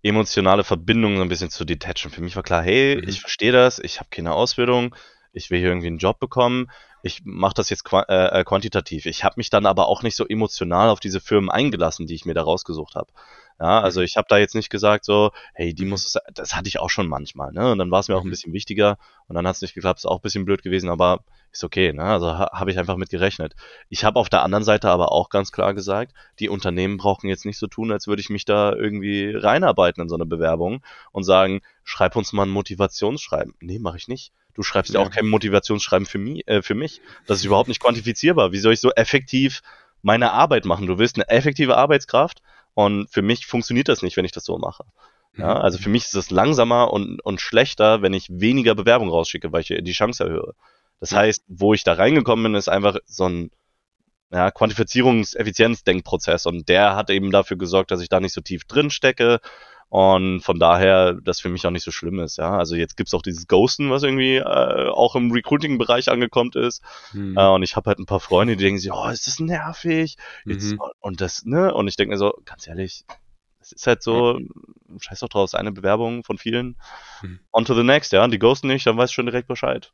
emotionale 0.02 0.64
Verbindung 0.64 1.16
so 1.16 1.22
ein 1.22 1.28
bisschen 1.28 1.50
zu 1.50 1.64
detachen. 1.64 2.10
Für 2.10 2.20
mich 2.20 2.36
war 2.36 2.42
klar, 2.42 2.62
hey, 2.62 2.96
mhm. 2.96 3.08
ich 3.08 3.20
verstehe 3.20 3.52
das, 3.52 3.78
ich 3.78 4.00
habe 4.00 4.10
keine 4.10 4.32
Ausbildung, 4.32 4.94
ich 5.32 5.50
will 5.50 5.60
hier 5.60 5.68
irgendwie 5.68 5.86
einen 5.86 5.98
Job 5.98 6.18
bekommen, 6.18 6.70
ich 7.02 7.22
mache 7.24 7.54
das 7.54 7.70
jetzt 7.70 7.84
äh, 7.92 8.40
äh, 8.40 8.44
quantitativ. 8.44 9.06
Ich 9.06 9.24
habe 9.24 9.34
mich 9.36 9.50
dann 9.50 9.66
aber 9.66 9.88
auch 9.88 10.02
nicht 10.02 10.16
so 10.16 10.26
emotional 10.26 10.88
auf 10.88 11.00
diese 11.00 11.20
Firmen 11.20 11.50
eingelassen, 11.50 12.06
die 12.06 12.14
ich 12.14 12.24
mir 12.24 12.34
da 12.34 12.42
rausgesucht 12.42 12.94
habe. 12.94 13.12
Ja, 13.60 13.80
also 13.80 14.00
mhm. 14.00 14.06
ich 14.06 14.16
habe 14.16 14.26
da 14.28 14.38
jetzt 14.38 14.54
nicht 14.54 14.70
gesagt 14.70 15.04
so, 15.04 15.30
hey, 15.54 15.74
die 15.74 15.84
muss 15.84 16.18
das 16.32 16.54
hatte 16.56 16.68
ich 16.68 16.80
auch 16.80 16.90
schon 16.90 17.06
manchmal, 17.06 17.52
ne? 17.52 17.70
Und 17.70 17.78
dann 17.78 17.90
war 17.90 18.00
es 18.00 18.08
mir 18.08 18.16
auch 18.16 18.22
ein 18.22 18.26
mhm. 18.26 18.30
bisschen 18.30 18.52
wichtiger 18.52 18.98
und 19.28 19.36
dann 19.36 19.46
hat 19.46 19.56
es 19.56 19.62
nicht 19.62 19.74
geklappt, 19.74 20.00
ist 20.00 20.06
auch 20.06 20.18
ein 20.18 20.22
bisschen 20.22 20.44
blöd 20.44 20.62
gewesen, 20.62 20.88
aber 20.88 21.24
ist 21.52 21.62
okay, 21.62 21.92
ne? 21.92 22.02
Also 22.02 22.36
ha, 22.36 22.50
habe 22.52 22.72
ich 22.72 22.78
einfach 22.78 22.96
mit 22.96 23.10
gerechnet. 23.10 23.54
Ich 23.88 24.04
habe 24.04 24.18
auf 24.18 24.28
der 24.28 24.42
anderen 24.42 24.64
Seite 24.64 24.90
aber 24.90 25.12
auch 25.12 25.28
ganz 25.30 25.52
klar 25.52 25.72
gesagt, 25.72 26.12
die 26.40 26.48
Unternehmen 26.48 26.96
brauchen 26.96 27.28
jetzt 27.28 27.44
nicht 27.44 27.58
so 27.58 27.68
tun, 27.68 27.92
als 27.92 28.08
würde 28.08 28.20
ich 28.20 28.28
mich 28.28 28.44
da 28.44 28.72
irgendwie 28.72 29.32
reinarbeiten 29.32 30.02
in 30.02 30.08
so 30.08 30.16
eine 30.16 30.26
Bewerbung 30.26 30.82
und 31.12 31.22
sagen, 31.22 31.60
schreib 31.84 32.16
uns 32.16 32.32
mal 32.32 32.44
ein 32.44 32.50
Motivationsschreiben. 32.50 33.54
Nee, 33.60 33.78
mache 33.78 33.98
ich 33.98 34.08
nicht. 34.08 34.32
Du 34.54 34.62
schreibst 34.62 34.94
ja 34.94 35.00
auch 35.00 35.10
kein 35.10 35.28
Motivationsschreiben 35.28 36.06
für 36.06 36.18
mich, 36.18 36.46
äh, 36.48 36.62
für 36.62 36.74
mich. 36.74 37.00
Das 37.26 37.38
ist 37.38 37.44
überhaupt 37.44 37.68
nicht 37.68 37.80
quantifizierbar. 37.80 38.52
Wie 38.52 38.58
soll 38.58 38.72
ich 38.72 38.80
so 38.80 38.90
effektiv 38.92 39.62
meine 40.02 40.32
Arbeit 40.32 40.64
machen? 40.64 40.86
Du 40.86 40.98
willst 40.98 41.16
eine 41.16 41.28
effektive 41.28 41.76
Arbeitskraft 41.76 42.40
und 42.74 43.10
für 43.10 43.22
mich 43.22 43.46
funktioniert 43.46 43.88
das 43.88 44.02
nicht, 44.02 44.16
wenn 44.16 44.24
ich 44.24 44.32
das 44.32 44.44
so 44.44 44.58
mache. 44.58 44.84
Ja, 45.36 45.54
mhm. 45.54 45.60
also 45.62 45.78
für 45.78 45.88
mich 45.88 46.04
ist 46.04 46.14
es 46.14 46.30
langsamer 46.30 46.92
und, 46.92 47.24
und 47.24 47.40
schlechter, 47.40 48.02
wenn 48.02 48.12
ich 48.12 48.28
weniger 48.30 48.74
Bewerbung 48.74 49.08
rausschicke, 49.08 49.52
weil 49.52 49.62
ich 49.62 49.68
die 49.68 49.92
Chance 49.92 50.24
erhöhe. 50.24 50.54
Das 51.00 51.12
heißt, 51.12 51.44
wo 51.48 51.74
ich 51.74 51.84
da 51.84 51.94
reingekommen 51.94 52.44
bin, 52.44 52.54
ist 52.54 52.68
einfach 52.68 52.96
so 53.04 53.28
ein 53.28 53.50
ja, 54.32 54.50
Quantifizierungs-Effizienz-Denkprozess 54.50 56.46
und 56.46 56.68
der 56.68 56.96
hat 56.96 57.10
eben 57.10 57.30
dafür 57.30 57.56
gesorgt, 57.56 57.90
dass 57.90 58.00
ich 58.00 58.08
da 58.08 58.20
nicht 58.20 58.32
so 58.32 58.40
tief 58.40 58.64
drin 58.64 58.90
stecke 58.90 59.40
und 59.94 60.40
von 60.40 60.58
daher 60.58 61.14
das 61.22 61.38
für 61.38 61.48
mich 61.48 61.64
auch 61.64 61.70
nicht 61.70 61.84
so 61.84 61.92
schlimm 61.92 62.18
ist. 62.18 62.36
Ja, 62.36 62.58
also 62.58 62.74
jetzt 62.74 62.96
gibt's 62.96 63.14
auch 63.14 63.22
dieses 63.22 63.46
Ghosten, 63.46 63.92
was 63.92 64.02
irgendwie 64.02 64.38
äh, 64.38 64.88
auch 64.88 65.14
im 65.14 65.30
Recruiting-Bereich 65.30 66.08
angekommen 66.08 66.50
ist 66.54 66.82
mhm. 67.12 67.38
äh, 67.38 67.46
und 67.46 67.62
ich 67.62 67.76
habe 67.76 67.90
halt 67.90 68.00
ein 68.00 68.06
paar 68.06 68.18
Freunde, 68.18 68.56
die 68.56 68.64
denken 68.64 68.80
sich, 68.80 68.90
oh, 68.92 69.06
ist 69.06 69.28
das 69.28 69.38
nervig 69.38 70.16
jetzt, 70.46 70.72
mhm. 70.72 70.80
und 70.98 71.20
das 71.20 71.44
ne 71.44 71.72
und 71.72 71.86
ich 71.86 71.94
denke 71.94 72.10
mir 72.10 72.18
so, 72.18 72.34
ganz 72.44 72.66
ehrlich, 72.66 73.04
es 73.60 73.70
ist 73.70 73.86
halt 73.86 74.02
so, 74.02 74.40
scheiß 74.98 75.20
doch 75.20 75.28
draus, 75.28 75.54
eine 75.54 75.70
Bewerbung 75.70 76.24
von 76.24 76.38
vielen. 76.38 76.76
Mhm. 77.22 77.38
On 77.52 77.64
to 77.64 77.74
the 77.76 77.84
next, 77.84 78.10
ja. 78.12 78.26
Die 78.26 78.40
ghosten 78.40 78.66
nicht, 78.66 78.86
dann 78.86 78.96
weißt 78.96 79.12
du 79.12 79.14
schon 79.14 79.26
direkt 79.26 79.46
Bescheid. 79.46 79.92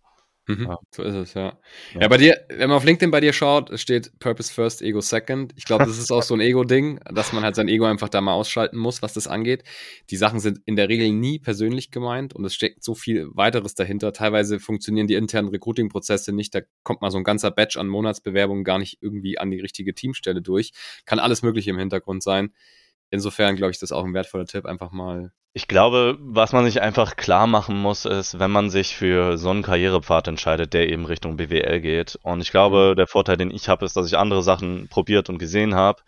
Mhm. 0.58 0.76
So 0.94 1.02
ist 1.02 1.14
es, 1.14 1.34
ja. 1.34 1.58
ja. 1.94 2.00
ja. 2.02 2.08
bei 2.08 2.16
dir, 2.16 2.44
wenn 2.48 2.68
man 2.68 2.76
auf 2.76 2.84
LinkedIn 2.84 3.10
bei 3.10 3.20
dir 3.20 3.32
schaut, 3.32 3.78
steht 3.78 4.18
Purpose 4.18 4.52
First, 4.52 4.82
Ego 4.82 5.00
Second. 5.00 5.52
Ich 5.56 5.64
glaube, 5.64 5.84
das 5.84 5.98
ist 5.98 6.10
auch 6.10 6.22
so 6.22 6.34
ein 6.34 6.40
Ego-Ding, 6.40 7.00
dass 7.12 7.32
man 7.32 7.42
halt 7.42 7.54
sein 7.54 7.68
Ego 7.68 7.84
einfach 7.84 8.08
da 8.08 8.20
mal 8.20 8.34
ausschalten 8.34 8.76
muss, 8.76 9.02
was 9.02 9.12
das 9.12 9.26
angeht. 9.26 9.64
Die 10.10 10.16
Sachen 10.16 10.40
sind 10.40 10.60
in 10.64 10.76
der 10.76 10.88
Regel 10.88 11.12
nie 11.12 11.38
persönlich 11.38 11.90
gemeint 11.90 12.34
und 12.34 12.44
es 12.44 12.54
steckt 12.54 12.82
so 12.82 12.94
viel 12.94 13.28
weiteres 13.32 13.74
dahinter. 13.74 14.12
Teilweise 14.12 14.60
funktionieren 14.60 15.06
die 15.06 15.14
internen 15.14 15.48
Recruiting-Prozesse 15.48 16.32
nicht. 16.32 16.54
Da 16.54 16.60
kommt 16.82 17.02
mal 17.02 17.10
so 17.10 17.18
ein 17.18 17.24
ganzer 17.24 17.50
Batch 17.50 17.76
an 17.76 17.88
Monatsbewerbungen 17.88 18.64
gar 18.64 18.78
nicht 18.78 18.98
irgendwie 19.00 19.38
an 19.38 19.50
die 19.50 19.60
richtige 19.60 19.94
Teamstelle 19.94 20.42
durch. 20.42 20.72
Kann 21.06 21.18
alles 21.18 21.42
Mögliche 21.42 21.70
im 21.70 21.78
Hintergrund 21.78 22.22
sein. 22.22 22.52
Insofern 23.10 23.56
glaube 23.56 23.72
ich, 23.72 23.78
das 23.78 23.90
ist 23.90 23.96
auch 23.96 24.04
ein 24.04 24.14
wertvoller 24.14 24.46
Tipp, 24.46 24.66
einfach 24.66 24.92
mal 24.92 25.32
ich 25.52 25.66
glaube, 25.66 26.16
was 26.20 26.52
man 26.52 26.64
sich 26.64 26.80
einfach 26.80 27.16
klar 27.16 27.48
machen 27.48 27.76
muss, 27.76 28.04
ist, 28.04 28.38
wenn 28.38 28.52
man 28.52 28.70
sich 28.70 28.94
für 28.94 29.36
so 29.36 29.50
einen 29.50 29.64
Karrierepfad 29.64 30.28
entscheidet, 30.28 30.74
der 30.74 30.88
eben 30.88 31.06
Richtung 31.06 31.36
BWL 31.36 31.80
geht. 31.80 32.16
Und 32.22 32.40
ich 32.40 32.52
glaube, 32.52 32.90
mhm. 32.92 32.96
der 32.96 33.08
Vorteil, 33.08 33.36
den 33.36 33.50
ich 33.50 33.68
habe, 33.68 33.84
ist, 33.84 33.96
dass 33.96 34.06
ich 34.06 34.16
andere 34.16 34.44
Sachen 34.44 34.86
probiert 34.88 35.28
und 35.28 35.38
gesehen 35.38 35.74
habe 35.74 36.02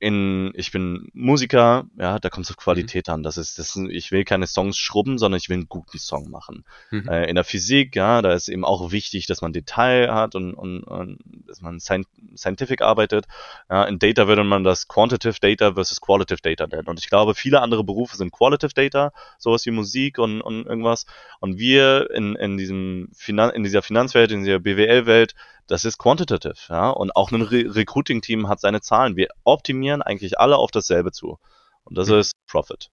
in, 0.00 0.52
ich 0.54 0.72
bin 0.72 1.08
Musiker, 1.14 1.86
ja, 1.98 2.18
da 2.18 2.28
kommt 2.28 2.44
es 2.46 2.50
auf 2.50 2.56
Qualität 2.56 3.08
mhm. 3.08 3.14
an. 3.14 3.22
Das 3.22 3.38
ist, 3.38 3.58
das, 3.58 3.76
ich 3.76 4.12
will 4.12 4.24
keine 4.24 4.46
Songs 4.46 4.76
schrubben, 4.76 5.18
sondern 5.18 5.38
ich 5.38 5.48
will 5.48 5.56
einen 5.56 5.68
guten 5.68 5.98
Song 5.98 6.30
machen. 6.30 6.64
Mhm. 6.90 7.08
Äh, 7.08 7.26
in 7.26 7.36
der 7.36 7.44
Physik, 7.44 7.96
ja, 7.96 8.20
da 8.20 8.32
ist 8.32 8.48
eben 8.48 8.64
auch 8.64 8.90
wichtig, 8.90 9.26
dass 9.26 9.40
man 9.40 9.52
Detail 9.52 10.12
hat 10.12 10.34
und, 10.34 10.54
und, 10.54 10.82
und 10.82 11.18
dass 11.46 11.60
man 11.60 11.80
scientific 11.80 12.82
arbeitet. 12.82 13.26
Ja, 13.70 13.84
in 13.84 13.98
Data 13.98 14.26
würde 14.26 14.44
man 14.44 14.64
das 14.64 14.88
Quantitative 14.88 15.40
Data 15.40 15.74
versus 15.74 16.00
Qualitative 16.00 16.42
Data 16.42 16.66
nennen. 16.66 16.88
Und 16.88 16.98
ich 16.98 17.08
glaube, 17.08 17.34
viele 17.34 17.60
andere 17.60 17.84
Berufe 17.84 18.16
sind 18.16 18.32
Qualitative 18.32 18.74
Data, 18.74 19.12
sowas 19.38 19.64
wie 19.64 19.70
Musik 19.70 20.18
und, 20.18 20.42
und 20.42 20.66
irgendwas. 20.66 21.06
Und 21.40 21.58
wir 21.58 22.10
in, 22.10 22.34
in 22.36 22.58
diesem 22.58 23.08
Finan 23.14 23.50
in 23.50 23.62
dieser 23.62 23.82
Finanzwelt, 23.82 24.32
in 24.32 24.44
dieser 24.44 24.58
BWL-Welt, 24.58 25.34
das 25.66 25.84
ist 25.84 25.98
quantitative, 25.98 26.54
ja. 26.68 26.90
Und 26.90 27.16
auch 27.16 27.32
ein 27.32 27.42
Re 27.42 27.74
Recruiting-Team 27.74 28.48
hat 28.48 28.60
seine 28.60 28.80
Zahlen. 28.80 29.16
Wir 29.16 29.28
optimieren 29.44 30.02
eigentlich 30.02 30.38
alle 30.38 30.56
auf 30.56 30.70
dasselbe 30.70 31.12
zu. 31.12 31.38
Und 31.84 31.98
das 31.98 32.08
mhm. 32.08 32.16
ist 32.16 32.32
Profit. 32.46 32.90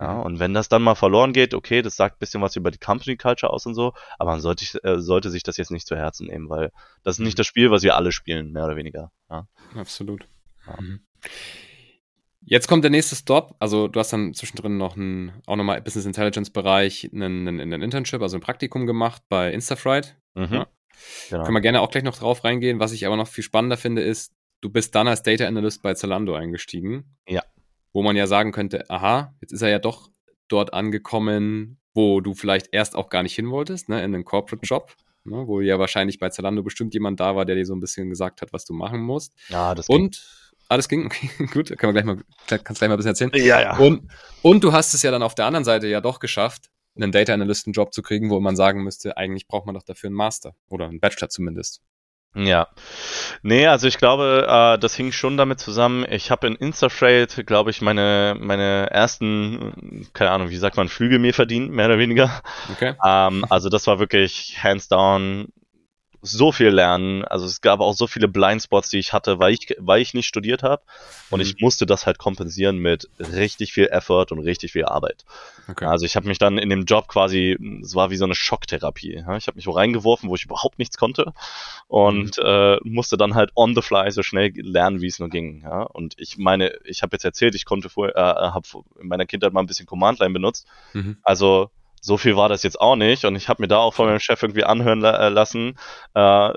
Ja, 0.00 0.18
und 0.18 0.40
wenn 0.40 0.52
das 0.52 0.68
dann 0.68 0.82
mal 0.82 0.96
verloren 0.96 1.32
geht, 1.32 1.54
okay, 1.54 1.80
das 1.80 1.94
sagt 1.94 2.16
ein 2.16 2.18
bisschen 2.18 2.42
was 2.42 2.56
über 2.56 2.72
die 2.72 2.78
Company 2.78 3.16
Culture 3.16 3.52
aus 3.52 3.66
und 3.66 3.74
so, 3.74 3.92
aber 4.18 4.32
man 4.32 4.40
sollte, 4.40 4.82
äh, 4.82 4.98
sollte 4.98 5.30
sich 5.30 5.44
das 5.44 5.58
jetzt 5.58 5.70
nicht 5.70 5.86
zu 5.86 5.94
Herzen 5.94 6.26
nehmen, 6.26 6.48
weil 6.48 6.72
das 7.04 7.16
ist 7.16 7.24
nicht 7.24 7.36
mhm. 7.36 7.40
das 7.40 7.46
Spiel, 7.46 7.70
was 7.70 7.84
wir 7.84 7.94
alle 7.94 8.10
spielen, 8.10 8.50
mehr 8.50 8.64
oder 8.64 8.74
weniger. 8.74 9.12
Ja. 9.30 9.46
Absolut. 9.76 10.26
Ja. 10.66 10.80
Mhm. 10.80 11.06
Jetzt 12.44 12.66
kommt 12.66 12.82
der 12.82 12.90
nächste 12.90 13.14
Stop. 13.14 13.54
Also 13.60 13.86
du 13.86 14.00
hast 14.00 14.12
dann 14.12 14.34
zwischendrin 14.34 14.76
noch 14.76 14.96
ein, 14.96 15.40
auch 15.46 15.54
nochmal 15.54 15.80
Business 15.80 16.06
Intelligence 16.06 16.50
Bereich, 16.50 17.08
einen, 17.12 17.46
einen, 17.46 17.60
einen 17.60 17.82
Internship, 17.82 18.20
also 18.20 18.36
ein 18.36 18.40
Praktikum 18.40 18.86
gemacht 18.86 19.22
bei 19.28 19.52
Instafright. 19.52 20.16
Mhm. 20.34 20.64
Genau. 21.30 21.44
Können 21.44 21.56
wir 21.56 21.60
gerne 21.60 21.80
auch 21.80 21.90
gleich 21.90 22.04
noch 22.04 22.16
drauf 22.16 22.44
reingehen. 22.44 22.80
Was 22.80 22.92
ich 22.92 23.06
aber 23.06 23.16
noch 23.16 23.28
viel 23.28 23.44
spannender 23.44 23.76
finde, 23.76 24.02
ist, 24.02 24.32
du 24.60 24.70
bist 24.70 24.94
dann 24.94 25.08
als 25.08 25.22
Data 25.22 25.46
Analyst 25.46 25.82
bei 25.82 25.94
Zalando 25.94 26.34
eingestiegen. 26.34 27.16
Ja. 27.28 27.42
Wo 27.92 28.02
man 28.02 28.16
ja 28.16 28.26
sagen 28.26 28.52
könnte, 28.52 28.88
aha, 28.88 29.34
jetzt 29.40 29.52
ist 29.52 29.62
er 29.62 29.68
ja 29.68 29.78
doch 29.78 30.10
dort 30.48 30.72
angekommen, 30.72 31.78
wo 31.94 32.20
du 32.20 32.34
vielleicht 32.34 32.68
erst 32.72 32.96
auch 32.96 33.10
gar 33.10 33.22
nicht 33.22 33.34
hin 33.34 33.50
wolltest, 33.50 33.88
ne, 33.88 33.98
in 33.98 34.14
einen 34.14 34.24
Corporate 34.24 34.66
Job. 34.66 34.94
Ne, 35.24 35.46
wo 35.46 35.60
ja 35.60 35.78
wahrscheinlich 35.78 36.18
bei 36.18 36.30
Zalando 36.30 36.64
bestimmt 36.64 36.94
jemand 36.94 37.20
da 37.20 37.36
war, 37.36 37.44
der 37.44 37.54
dir 37.54 37.64
so 37.64 37.74
ein 37.74 37.80
bisschen 37.80 38.08
gesagt 38.08 38.42
hat, 38.42 38.52
was 38.52 38.64
du 38.64 38.74
machen 38.74 39.00
musst. 39.00 39.32
Ja, 39.48 39.72
das 39.72 39.88
Und 39.88 40.20
alles 40.68 40.88
ging, 40.88 41.06
okay, 41.06 41.30
gut, 41.52 41.68
können 41.78 41.94
wir 41.94 42.02
gleich 42.02 42.04
mal, 42.04 42.18
kannst 42.46 42.80
gleich 42.80 42.88
mal 42.88 42.94
ein 42.94 42.96
bisschen 42.96 43.10
erzählen. 43.10 43.30
Ja, 43.34 43.60
ja. 43.60 43.76
Und, 43.76 44.10
und 44.42 44.64
du 44.64 44.72
hast 44.72 44.94
es 44.94 45.02
ja 45.02 45.10
dann 45.10 45.22
auf 45.22 45.34
der 45.34 45.44
anderen 45.44 45.64
Seite 45.64 45.86
ja 45.86 46.00
doch 46.00 46.18
geschafft, 46.18 46.70
einen 46.96 47.12
Data 47.12 47.32
Analysten 47.32 47.72
Job 47.72 47.92
zu 47.94 48.02
kriegen, 48.02 48.30
wo 48.30 48.40
man 48.40 48.56
sagen 48.56 48.82
müsste, 48.82 49.16
eigentlich 49.16 49.46
braucht 49.46 49.66
man 49.66 49.74
doch 49.74 49.82
dafür 49.82 50.08
einen 50.08 50.16
Master 50.16 50.54
oder 50.68 50.86
einen 50.86 51.00
Bachelor 51.00 51.28
zumindest. 51.28 51.82
Ja. 52.34 52.68
Nee, 53.42 53.66
also 53.66 53.86
ich 53.86 53.98
glaube, 53.98 54.46
äh, 54.48 54.78
das 54.78 54.94
hing 54.94 55.12
schon 55.12 55.36
damit 55.36 55.60
zusammen. 55.60 56.06
Ich 56.08 56.30
habe 56.30 56.46
in 56.46 56.54
Instafreight, 56.54 57.46
glaube 57.46 57.70
ich, 57.70 57.82
meine, 57.82 58.36
meine 58.40 58.88
ersten, 58.90 60.08
keine 60.14 60.30
Ahnung, 60.30 60.48
wie 60.48 60.56
sagt 60.56 60.76
man, 60.76 60.88
Flüge 60.88 61.18
mir 61.18 61.34
verdient, 61.34 61.70
mehr 61.72 61.86
oder 61.86 61.98
weniger. 61.98 62.42
Okay. 62.72 62.94
Ähm, 63.04 63.44
also 63.50 63.68
das 63.68 63.86
war 63.86 63.98
wirklich 63.98 64.62
hands 64.62 64.88
down 64.88 65.48
so 66.24 66.52
viel 66.52 66.68
lernen. 66.68 67.24
Also 67.24 67.46
es 67.46 67.60
gab 67.60 67.80
auch 67.80 67.94
so 67.94 68.06
viele 68.06 68.28
Blindspots, 68.28 68.90
die 68.90 68.98
ich 68.98 69.12
hatte, 69.12 69.40
weil 69.40 69.52
ich, 69.52 69.74
weil 69.78 70.00
ich 70.00 70.14
nicht 70.14 70.26
studiert 70.26 70.62
habe. 70.62 70.82
Und 71.30 71.40
Mhm. 71.40 71.46
ich 71.46 71.60
musste 71.60 71.84
das 71.84 72.06
halt 72.06 72.18
kompensieren 72.18 72.78
mit 72.78 73.08
richtig 73.18 73.72
viel 73.72 73.86
Effort 73.88 74.26
und 74.30 74.38
richtig 74.38 74.70
viel 74.72 74.84
Arbeit. 74.84 75.24
Okay. 75.68 75.84
Also 75.84 76.06
ich 76.06 76.14
habe 76.14 76.28
mich 76.28 76.38
dann 76.38 76.58
in 76.58 76.70
dem 76.70 76.84
Job 76.84 77.08
quasi, 77.08 77.58
es 77.82 77.94
war 77.96 78.10
wie 78.10 78.16
so 78.16 78.24
eine 78.24 78.36
Schocktherapie. 78.36 79.24
Ich 79.36 79.46
habe 79.48 79.56
mich 79.56 79.66
wo 79.66 79.72
reingeworfen, 79.72 80.28
wo 80.28 80.36
ich 80.36 80.44
überhaupt 80.44 80.78
nichts 80.78 80.96
konnte 80.96 81.32
und 81.88 82.38
äh, 82.38 82.76
musste 82.84 83.16
dann 83.16 83.34
halt 83.34 83.50
on 83.56 83.74
the 83.74 83.82
fly 83.82 84.10
so 84.12 84.22
schnell 84.22 84.52
lernen, 84.54 85.00
wie 85.00 85.08
es 85.08 85.18
nur 85.18 85.28
ging. 85.28 85.62
Ja? 85.62 85.82
Und 85.82 86.14
ich 86.18 86.38
meine, 86.38 86.72
ich 86.84 87.02
habe 87.02 87.14
jetzt 87.14 87.24
erzählt, 87.24 87.54
ich 87.56 87.64
konnte 87.64 87.88
vorher, 87.88 88.14
äh, 88.16 88.50
habe 88.52 88.66
in 89.00 89.08
meiner 89.08 89.26
Kindheit 89.26 89.52
mal 89.52 89.60
ein 89.60 89.66
bisschen 89.66 89.86
Command 89.86 90.20
Line 90.20 90.32
benutzt. 90.32 90.66
Mhm. 90.92 91.16
Also 91.24 91.70
so 92.04 92.18
viel 92.18 92.36
war 92.36 92.48
das 92.50 92.62
jetzt 92.64 92.80
auch 92.80 92.96
nicht 92.96 93.24
und 93.24 93.36
ich 93.36 93.48
habe 93.48 93.62
mir 93.62 93.68
da 93.68 93.78
auch 93.78 93.94
von 93.94 94.06
meinem 94.06 94.20
Chef 94.20 94.42
irgendwie 94.42 94.64
anhören 94.64 95.00
la 95.00 95.26
äh, 95.26 95.28
lassen. 95.30 95.78
Äh, 96.14 96.50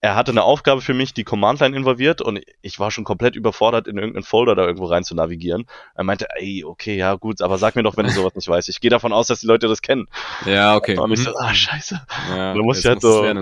er 0.00 0.14
hatte 0.14 0.30
eine 0.30 0.44
Aufgabe 0.44 0.80
für 0.80 0.94
mich, 0.94 1.12
die 1.12 1.24
Command 1.24 1.58
Line 1.58 1.76
involviert 1.76 2.20
und 2.22 2.38
ich 2.62 2.78
war 2.78 2.92
schon 2.92 3.02
komplett 3.02 3.34
überfordert, 3.34 3.88
in 3.88 3.98
irgendeinen 3.98 4.22
Folder 4.22 4.54
da 4.54 4.64
irgendwo 4.64 4.84
rein 4.84 5.02
zu 5.02 5.16
navigieren. 5.16 5.66
Er 5.96 6.04
meinte, 6.04 6.28
ey, 6.36 6.62
okay, 6.64 6.96
ja 6.96 7.14
gut, 7.16 7.42
aber 7.42 7.58
sag 7.58 7.74
mir 7.74 7.82
doch, 7.82 7.96
wenn 7.96 8.06
du 8.06 8.12
sowas 8.12 8.32
nicht 8.36 8.46
weißt. 8.46 8.68
Ich 8.68 8.80
gehe 8.80 8.90
davon 8.92 9.12
aus, 9.12 9.26
dass 9.26 9.40
die 9.40 9.48
Leute 9.48 9.66
das 9.66 9.82
kennen. 9.82 10.06
Ja, 10.46 10.76
okay. 10.76 10.96
Und 10.96 11.10
ich 11.10 11.18
Mhm. 11.18 11.24
so, 11.24 11.36
ah, 11.36 11.52
scheiße. 11.52 12.00
ja, 12.30 12.36
halt 12.36 12.58
musst 12.58 12.84
du's 12.84 13.02
so- 13.02 13.24
ja. 13.24 13.34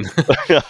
Ja. 0.48 0.62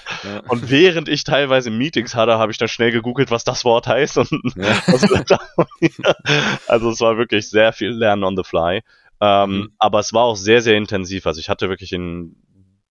Und 0.48 0.70
während 0.70 1.08
ich 1.08 1.22
teilweise 1.22 1.70
Meetings 1.70 2.16
hatte, 2.16 2.36
habe 2.36 2.50
ich 2.50 2.58
dann 2.58 2.66
schnell 2.66 2.90
gegoogelt, 2.90 3.30
was 3.30 3.44
das 3.44 3.64
Wort 3.64 3.86
heißt 3.86 4.18
und 4.18 4.28
Ja. 4.56 4.82
also 6.66 6.90
es 6.90 7.00
war 7.00 7.16
wirklich 7.16 7.48
sehr 7.48 7.72
viel 7.72 7.90
Lernen 7.90 8.24
on 8.24 8.36
the 8.36 8.42
fly. 8.42 8.82
Ähm, 9.20 9.50
Mhm. 9.50 9.72
Aber 9.78 10.00
es 10.00 10.12
war 10.12 10.24
auch 10.24 10.36
sehr, 10.36 10.62
sehr 10.62 10.76
intensiv. 10.76 11.26
Also 11.26 11.40
ich 11.40 11.48
hatte 11.48 11.68
wirklich 11.68 11.94
einen 11.94 12.36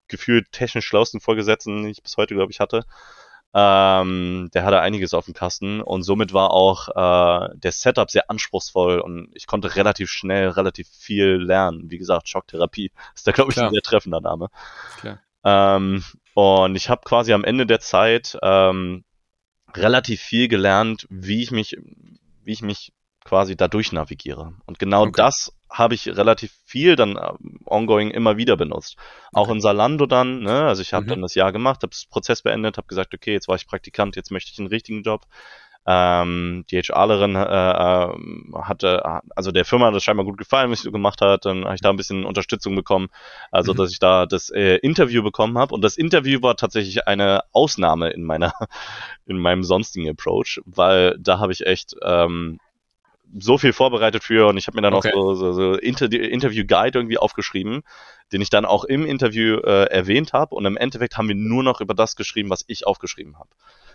gefühlt 0.07 0.51
technisch 0.51 0.85
schlauesten 0.85 1.19
Vorgesetzten, 1.19 1.83
den 1.83 1.91
ich 1.91 2.03
bis 2.03 2.17
heute, 2.17 2.35
glaube 2.35 2.51
ich, 2.51 2.59
hatte. 2.59 2.85
Ähm, 3.57 4.49
der 4.53 4.65
hatte 4.65 4.81
einiges 4.81 5.13
auf 5.13 5.25
dem 5.25 5.33
Kasten 5.33 5.79
und 5.79 6.03
somit 6.03 6.33
war 6.33 6.51
auch 6.51 6.89
äh, 6.89 7.49
der 7.55 7.71
Setup 7.71 8.11
sehr 8.11 8.29
anspruchsvoll 8.29 8.99
und 8.99 9.29
ich 9.33 9.47
konnte 9.47 9.77
relativ 9.77 10.11
schnell 10.11 10.49
relativ 10.49 10.89
viel 10.89 11.37
lernen. 11.37 11.89
Wie 11.89 11.97
gesagt, 11.97 12.27
Schocktherapie 12.27 12.91
ist 13.15 13.25
da, 13.25 13.31
glaube 13.31 13.51
ich, 13.51 13.55
Klar. 13.55 13.67
ein 13.67 13.73
sehr 13.73 13.81
treffender 13.81 14.19
Name. 14.19 14.49
Ähm, 15.45 16.03
und 16.33 16.75
ich 16.75 16.89
habe 16.89 17.03
quasi 17.05 17.31
am 17.31 17.45
Ende 17.45 17.65
der 17.65 17.79
Zeit 17.79 18.37
ähm, 18.41 19.05
relativ 19.73 20.21
viel 20.21 20.49
gelernt, 20.49 21.07
wie 21.09 21.41
ich 21.41 21.51
mich, 21.51 21.77
wie 22.43 22.51
ich 22.51 22.61
mich 22.61 22.91
quasi 23.25 23.57
dadurch 23.57 23.91
navigiere. 23.91 24.53
Und 24.67 24.79
genau 24.79 25.07
Okay. 25.07 25.11
das 25.17 25.51
habe 25.69 25.95
ich 25.95 26.07
relativ 26.07 26.53
viel 26.65 26.95
dann 26.95 27.17
ähm, 27.17 27.59
ongoing 27.65 28.11
immer 28.11 28.37
wieder 28.37 28.55
benutzt. 28.55 28.97
Auch 29.33 29.49
Okay. 29.49 29.53
in 29.55 29.61
Salando 29.61 30.05
dann, 30.05 30.41
ne? 30.43 30.65
Also 30.67 30.81
ich 30.83 30.93
habe 30.93 31.05
Mhm. 31.05 31.09
dann 31.09 31.21
das 31.23 31.35
Jahr 31.35 31.51
gemacht, 31.51 31.81
habe 31.83 31.89
das 31.91 32.05
Prozess 32.05 32.43
beendet, 32.43 32.77
habe 32.77 32.87
gesagt, 32.87 33.13
okay, 33.13 33.33
jetzt 33.33 33.47
war 33.49 33.55
ich 33.57 33.67
Praktikant, 33.67 34.15
jetzt 34.15 34.31
möchte 34.31 34.51
ich 34.53 34.59
einen 34.59 34.67
richtigen 34.69 35.03
Job. 35.03 35.25
Ähm, 35.87 36.65
die 36.71 36.81
HRlerin 36.81 37.35
äh, 37.35 37.41
ähm, 37.41 38.55
hatte, 38.59 39.05
also 39.35 39.51
der 39.51 39.65
Firma 39.65 39.85
hat 39.87 39.95
das 39.95 40.03
scheinbar 40.03 40.25
gut 40.25 40.37
gefallen, 40.39 40.71
was 40.71 40.79
ich 40.79 40.83
so 40.83 40.91
gemacht 40.91 41.21
hat. 41.21 41.45
Dann 41.45 41.63
habe 41.65 41.75
ich 41.75 41.81
da 41.81 41.91
ein 41.91 41.97
bisschen 41.97 42.25
Unterstützung 42.25 42.75
bekommen, 42.75 43.09
also 43.51 43.71
Mhm. 43.71 43.77
dass 43.77 43.91
ich 43.91 43.99
da 43.99 44.25
das 44.25 44.49
äh, 44.49 44.77
Interview 44.77 45.21
bekommen 45.21 45.59
habe. 45.59 45.75
Und 45.75 45.83
das 45.83 45.97
Interview 45.97 46.41
war 46.41 46.55
tatsächlich 46.55 47.07
eine 47.07 47.41
Ausnahme 47.51 48.09
in 48.09 48.23
meiner, 48.23 48.53
in 49.27 49.37
meinem 49.37 49.63
sonstigen 49.63 50.09
Approach, 50.09 50.59
weil 50.65 51.17
da 51.19 51.37
habe 51.39 51.51
ich 51.51 51.67
echt 51.67 51.95
ähm, 52.01 52.59
so 53.37 53.57
viel 53.57 53.73
vorbereitet 53.73 54.23
für 54.23 54.47
und 54.47 54.57
ich 54.57 54.67
habe 54.67 54.77
mir 54.77 54.81
dann 54.81 54.93
Okay. 54.93 55.11
auch 55.13 55.33
so, 55.33 55.33
so, 55.35 55.51
so 55.53 55.73
Inter 55.73 56.11
Interview 56.11 56.65
Guide 56.65 56.97
irgendwie 56.99 57.17
aufgeschrieben, 57.17 57.83
den 58.31 58.41
ich 58.41 58.49
dann 58.49 58.65
auch 58.65 58.83
im 58.85 59.05
Interview 59.05 59.57
äh, 59.57 59.85
erwähnt 59.85 60.33
habe 60.33 60.55
und 60.55 60.65
im 60.65 60.77
Endeffekt 60.77 61.17
haben 61.17 61.27
wir 61.27 61.35
nur 61.35 61.63
noch 61.63 61.81
über 61.81 61.93
das 61.93 62.15
geschrieben, 62.15 62.49
was 62.49 62.63
ich 62.67 62.87
aufgeschrieben 62.87 63.37
habe. 63.37 63.49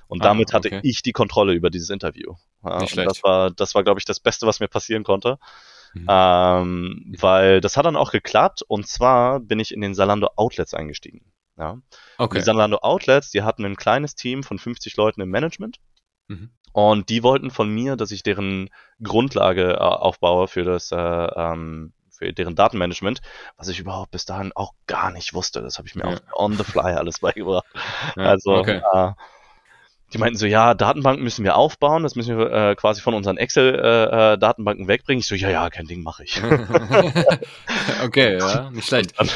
Und 0.09 0.22
Ah, 0.22 0.24
damit 0.24 0.53
hatte 0.53 0.68
okay. 0.68 0.80
ich 0.82 1.03
die 1.03 1.12
Kontrolle 1.12 1.53
über 1.55 1.70
dieses 1.70 1.91
Interview. 1.91 2.34
Ja, 2.64 2.80
Nicht 2.80 2.91
schlecht. 2.91 3.09
das 3.11 3.22
war, 3.22 3.51
das 3.51 3.74
war, 3.74 3.84
glaube 3.84 4.01
ich, 4.01 4.05
das 4.05 4.20
Beste, 4.20 4.47
was 4.47 4.61
mir 4.61 4.68
passieren 4.68 5.05
konnte. 5.05 5.38
Mhm. 5.95 6.07
Ähm, 6.09 7.14
weil 7.18 7.61
das 7.61 7.76
hat 7.76 7.84
dann 7.86 7.97
auch 7.97 8.12
geklappt 8.12 8.62
und 8.62 8.86
zwar 8.86 9.41
bin 9.41 9.59
ich 9.59 9.72
in 9.72 9.80
den 9.80 9.95
Salando 9.95 10.28
Outlets 10.36 10.74
eingestiegen. 10.74 11.32
Ja. 11.59 11.78
Okay. 12.18 12.38
Die 12.38 12.45
Salando 12.45 12.78
Outlets, 12.78 13.30
die 13.30 13.43
hatten 13.43 13.64
ein 13.64 13.76
kleines 13.76 14.14
Team 14.14 14.43
von 14.43 14.59
50 14.59 14.97
Leuten 14.97 15.20
im 15.20 15.30
Management 15.30 15.78
Mhm. 16.28 16.51
Und 16.73 17.09
die 17.09 17.23
wollten 17.23 17.51
von 17.51 17.68
mir, 17.68 17.97
dass 17.97 18.11
ich 18.11 18.23
deren 18.23 18.71
Grundlage 19.03 19.73
äh, 19.75 19.77
aufbaue 19.79 20.49
für 20.49 20.64
das, 20.64 20.93
äh, 20.93 20.97
ähm, 20.97 21.93
für 22.11 22.33
deren 22.33 22.55
Datenmanagement, 22.55 23.21
was 23.57 23.68
ich 23.68 23.79
überhaupt 23.81 24.11
bis 24.11 24.25
dahin 24.27 24.53
auch 24.55 24.73
gar 24.87 25.11
nicht 25.11 25.33
wusste. 25.35 25.62
Das 25.62 25.79
habe 25.79 25.89
ich 25.89 25.95
mir 25.95 26.03
Ja. 26.09 26.16
auch 26.33 26.45
on 26.45 26.57
the 26.57 26.64
fly 26.64 26.93
alles 26.95 27.18
beigebracht. 27.21 27.66
Ja, 28.16 28.25
also 28.25 28.57
okay. 28.57 28.83
äh, 28.93 29.12
die 30.12 30.18
meinten 30.18 30.37
so, 30.37 30.47
ja, 30.47 30.75
Datenbanken 30.75 31.23
müssen 31.23 31.45
wir 31.45 31.57
aufbauen, 31.57 32.03
das 32.03 32.16
müssen 32.16 32.37
wir 32.37 32.51
äh, 32.51 32.75
quasi 32.75 33.01
von 33.01 33.14
unseren 33.14 33.37
Excel-Datenbanken 33.37 34.89
wegbringen. 34.89 35.21
Ich 35.21 35.27
so, 35.29 35.37
ja, 35.37 35.51
ja, 35.51 35.71
kein 35.71 35.87
Ding, 35.87 36.03
mache 36.03 36.25
ich. 36.25 36.43
okay, 38.05 38.39
ja, 38.41 38.71
nicht 38.71 38.89
schlecht. 38.89 39.18
Dann, 39.18 39.29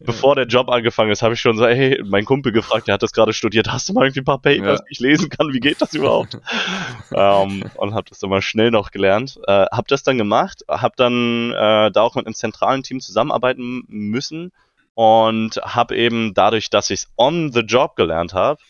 bevor 0.00 0.34
der 0.34 0.46
Job 0.46 0.68
angefangen 0.68 1.10
ist, 1.10 1.22
habe 1.22 1.34
ich 1.34 1.40
schon 1.40 1.56
so, 1.56 1.66
hey, 1.66 2.02
mein 2.04 2.24
Kumpel 2.24 2.52
gefragt, 2.52 2.88
der 2.88 2.94
hat 2.94 3.02
das 3.02 3.12
gerade 3.12 3.32
studiert, 3.32 3.70
hast 3.70 3.88
du 3.88 3.92
mal 3.92 4.04
irgendwie 4.04 4.20
ein 4.20 4.24
paar 4.24 4.40
Papers, 4.40 4.80
die 4.84 4.92
ich 4.92 5.00
lesen 5.00 5.28
kann, 5.28 5.52
wie 5.52 5.60
geht 5.60 5.80
das 5.80 5.94
überhaupt? 5.94 6.38
ähm, 7.14 7.64
und 7.74 7.94
habe 7.94 8.08
das 8.08 8.18
dann 8.18 8.30
mal 8.30 8.42
schnell 8.42 8.70
noch 8.70 8.90
gelernt. 8.90 9.38
Äh, 9.46 9.66
habe 9.70 9.88
das 9.88 10.02
dann 10.02 10.18
gemacht, 10.18 10.64
habe 10.68 10.94
dann 10.96 11.52
äh, 11.52 11.90
da 11.90 12.02
auch 12.02 12.14
mit 12.14 12.26
einem 12.26 12.34
zentralen 12.34 12.82
Team 12.82 13.00
zusammenarbeiten 13.00 13.84
müssen 13.88 14.52
und 14.94 15.56
habe 15.62 15.96
eben 15.96 16.34
dadurch, 16.34 16.70
dass 16.70 16.90
ich 16.90 17.02
es 17.02 17.08
on 17.16 17.52
the 17.52 17.60
job 17.60 17.96
gelernt 17.96 18.34
habe, 18.34 18.60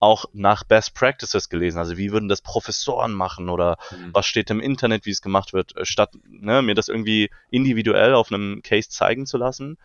auch 0.00 0.24
nach 0.32 0.64
Best 0.64 0.94
Practices 0.94 1.50
gelesen. 1.50 1.78
Also 1.78 1.98
wie 1.98 2.10
würden 2.10 2.28
das 2.28 2.40
Professoren 2.40 3.12
machen 3.12 3.50
oder 3.50 3.76
Mhm. 3.92 4.10
was 4.14 4.26
steht 4.26 4.50
im 4.50 4.60
Internet, 4.60 5.04
wie 5.04 5.10
es 5.10 5.20
gemacht 5.20 5.52
wird, 5.52 5.74
statt 5.82 6.10
ne, 6.26 6.62
mir 6.62 6.74
das 6.74 6.88
irgendwie 6.88 7.30
individuell 7.50 8.14
auf 8.14 8.32
einem 8.32 8.62
Case 8.62 8.88
zeigen 8.88 9.26
zu 9.26 9.36
lassen, 9.36 9.76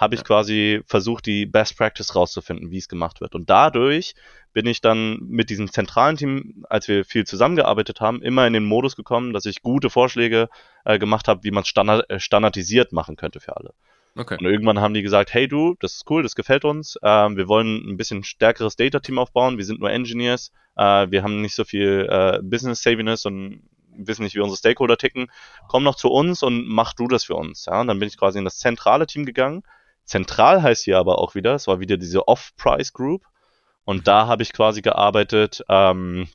habe 0.00 0.14
ich 0.14 0.20
Ja. 0.20 0.26
quasi 0.26 0.80
versucht, 0.86 1.26
die 1.26 1.44
Best 1.44 1.76
Practice 1.76 2.14
rauszufinden, 2.16 2.70
wie 2.70 2.78
es 2.78 2.88
gemacht 2.88 3.20
wird. 3.20 3.34
Und 3.34 3.50
dadurch 3.50 4.14
bin 4.54 4.66
ich 4.66 4.80
dann 4.80 5.18
mit 5.20 5.50
diesem 5.50 5.70
zentralen 5.70 6.16
Team, 6.16 6.64
als 6.70 6.88
wir 6.88 7.04
viel 7.04 7.26
zusammengearbeitet 7.26 8.00
haben, 8.00 8.22
immer 8.22 8.46
in 8.46 8.54
den 8.54 8.64
Modus 8.64 8.96
gekommen, 8.96 9.34
dass 9.34 9.44
ich 9.44 9.62
gute 9.62 9.90
Vorschläge 9.90 10.48
äh, 10.86 10.98
gemacht 10.98 11.28
habe, 11.28 11.44
wie 11.44 11.50
man 11.50 11.62
es 11.62 11.68
standard, 11.68 12.08
äh, 12.08 12.18
standardisiert 12.18 12.92
machen 12.92 13.16
könnte 13.16 13.40
für 13.40 13.56
alle. 13.56 13.74
Okay. 14.16 14.38
Und 14.40 14.46
irgendwann 14.46 14.80
haben 14.80 14.94
die 14.94 15.02
gesagt, 15.02 15.34
hey 15.34 15.46
du, 15.46 15.76
das 15.80 15.96
ist 15.96 16.10
cool, 16.10 16.22
das 16.22 16.34
gefällt 16.34 16.64
uns. 16.64 16.98
Ähm, 17.02 17.36
wir 17.36 17.46
wollen 17.46 17.86
ein 17.86 17.96
bisschen 17.98 18.24
stärkeres 18.24 18.76
Data-Team 18.76 19.18
aufbauen. 19.18 19.58
Wir 19.58 19.64
sind 19.66 19.80
nur 19.80 19.90
Engineers. 19.90 20.50
Äh, 20.76 21.10
wir 21.10 21.22
haben 21.22 21.42
nicht 21.42 21.54
so 21.54 21.64
viel 21.64 22.08
äh, 22.10 22.40
Business-Saviness 22.42 23.26
und 23.26 23.62
wissen 23.94 24.22
nicht, 24.24 24.34
wie 24.34 24.40
unsere 24.40 24.56
Stakeholder 24.56 24.96
ticken. 24.96 25.30
Komm 25.68 25.84
noch 25.84 25.94
zu 25.94 26.08
uns 26.08 26.42
und 26.42 26.66
mach 26.66 26.94
du 26.94 27.06
das 27.06 27.24
für 27.24 27.34
uns. 27.34 27.66
Ja? 27.66 27.82
Und 27.82 27.88
dann 27.88 27.98
bin 27.98 28.08
ich 28.08 28.16
quasi 28.16 28.38
in 28.38 28.44
das 28.44 28.58
zentrale 28.58 29.06
Team 29.06 29.26
gegangen. 29.26 29.62
Zentral 30.04 30.62
heißt 30.62 30.84
hier 30.84 30.98
aber 30.98 31.18
auch 31.18 31.34
wieder, 31.34 31.54
es 31.54 31.66
war 31.66 31.80
wieder 31.80 31.96
diese 31.96 32.26
Off-Price-Group. 32.28 33.22
Und 33.84 34.06
da 34.08 34.26
habe 34.26 34.42
ich 34.42 34.52
quasi 34.52 34.82
gearbeitet 34.82 35.62
ähm, 35.68 36.28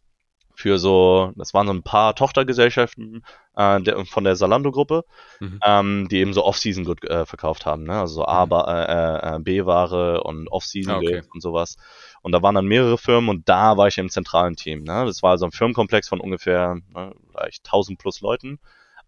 für 0.56 0.78
so, 0.80 1.34
das 1.36 1.54
waren 1.54 1.68
so 1.68 1.74
ein 1.74 1.84
paar 1.84 2.16
Tochtergesellschaften 2.16 3.26
äh, 3.56 3.82
der, 3.82 4.06
von 4.06 4.24
der 4.24 4.36
Salando-Gruppe 4.38 5.04
Mhm. 5.42 5.60
ähm, 5.66 6.08
die 6.10 6.18
eben 6.20 6.34
so 6.34 6.46
Off-Season-Good 6.46 7.04
äh, 7.10 7.26
verkauft 7.26 7.66
haben, 7.66 7.84
ne? 7.84 8.00
also 8.00 8.16
so 8.16 8.26
A, 8.26 8.46
Mhm. 8.46 8.52
äh, 8.54 9.36
äh, 9.36 9.40
B-Ware 9.40 10.24
und 10.24 10.48
Ah, 10.48 10.52
Off-Season-Good 10.54 11.04
okay. 11.10 11.24
und 11.34 11.42
sowas. 11.42 11.76
Und 12.22 12.32
da 12.32 12.42
waren 12.42 12.56
dann 12.56 12.66
mehrere 12.68 12.98
Firmen 12.98 13.30
und 13.30 13.48
da 13.50 13.76
war 13.78 13.88
ich 13.88 13.98
im 13.98 14.10
zentralen 14.10 14.56
Team. 14.56 14.84
Ne? 14.84 15.06
Das 15.06 15.22
war 15.22 15.32
also 15.32 15.46
ein 15.46 15.52
Firmenkomplex 15.52 16.08
von 16.08 16.22
ungefähr 16.22 16.76
ne, 16.94 17.14
vielleicht 17.32 17.66
1000 17.66 18.00
plus 18.00 18.22
Leuten. 18.22 18.60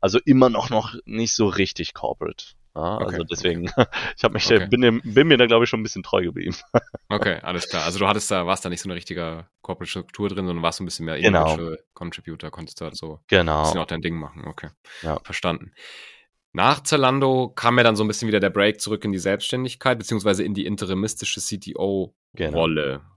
Also 0.01 0.19
immer 0.25 0.49
noch 0.49 0.69
noch 0.69 0.93
nicht 1.05 1.33
so 1.33 1.47
richtig 1.47 1.93
corporate. 1.93 2.56
Ja? 2.77 2.95
Okay, 2.95 3.03
Also 3.05 3.17
okay. 3.17 3.27
deswegen, 3.29 3.63
ich 4.17 4.23
habe 4.23 4.33
mich, 4.33 4.45
Okay. 4.45 4.67
bin, 4.67 5.01
bin 5.03 5.27
mir 5.27 5.37
da 5.37 5.45
glaube 5.47 5.63
ich 5.65 5.69
schon 5.69 5.79
ein 5.79 5.83
bisschen 5.83 6.03
treu 6.03 6.23
geblieben. 6.23 6.55
Okay, 7.09 7.39
alles 7.41 7.69
klar. 7.69 7.85
Also 7.85 7.99
du 7.99 8.07
hattest 8.07 8.29
da, 8.31 8.45
warst 8.47 8.65
da 8.65 8.69
nicht 8.69 8.81
so 8.81 8.89
eine 8.89 8.95
richtige 8.95 9.45
Corporate 9.61 9.89
Struktur 9.89 10.27
drin, 10.27 10.45
sondern 10.45 10.61
warst 10.61 10.77
so 10.79 10.83
ein 10.83 10.85
bisschen 10.85 11.05
mehr 11.05 11.17
Genau. 11.17 11.57
Contributor, 11.93 12.51
konntest 12.51 12.81
du 12.81 12.85
halt 12.85 12.97
so 12.97 13.13
ein 13.13 13.19
Genau. 13.27 13.61
bisschen 13.63 13.79
auch 13.79 13.85
dein 13.85 14.01
Ding 14.01 14.15
machen. 14.15 14.43
Okay. 14.45 14.67
Ja. 15.03 15.17
Verstanden. 15.23 15.71
Nach 16.57 16.81
Zalando 16.81 17.49
kam 17.49 17.77
ja 17.77 17.83
dann 17.83 17.95
so 17.95 18.03
ein 18.03 18.07
bisschen 18.07 18.27
wieder 18.27 18.39
der 18.39 18.49
Break 18.49 18.81
zurück 18.81 19.05
in 19.05 19.11
die 19.11 19.19
Selbstständigkeit, 19.19 19.99
beziehungsweise 19.99 20.43
in 20.43 20.55
die 20.55 20.65
interimistische 20.65 21.39
CTO 21.39 22.15
genau. 22.33 22.65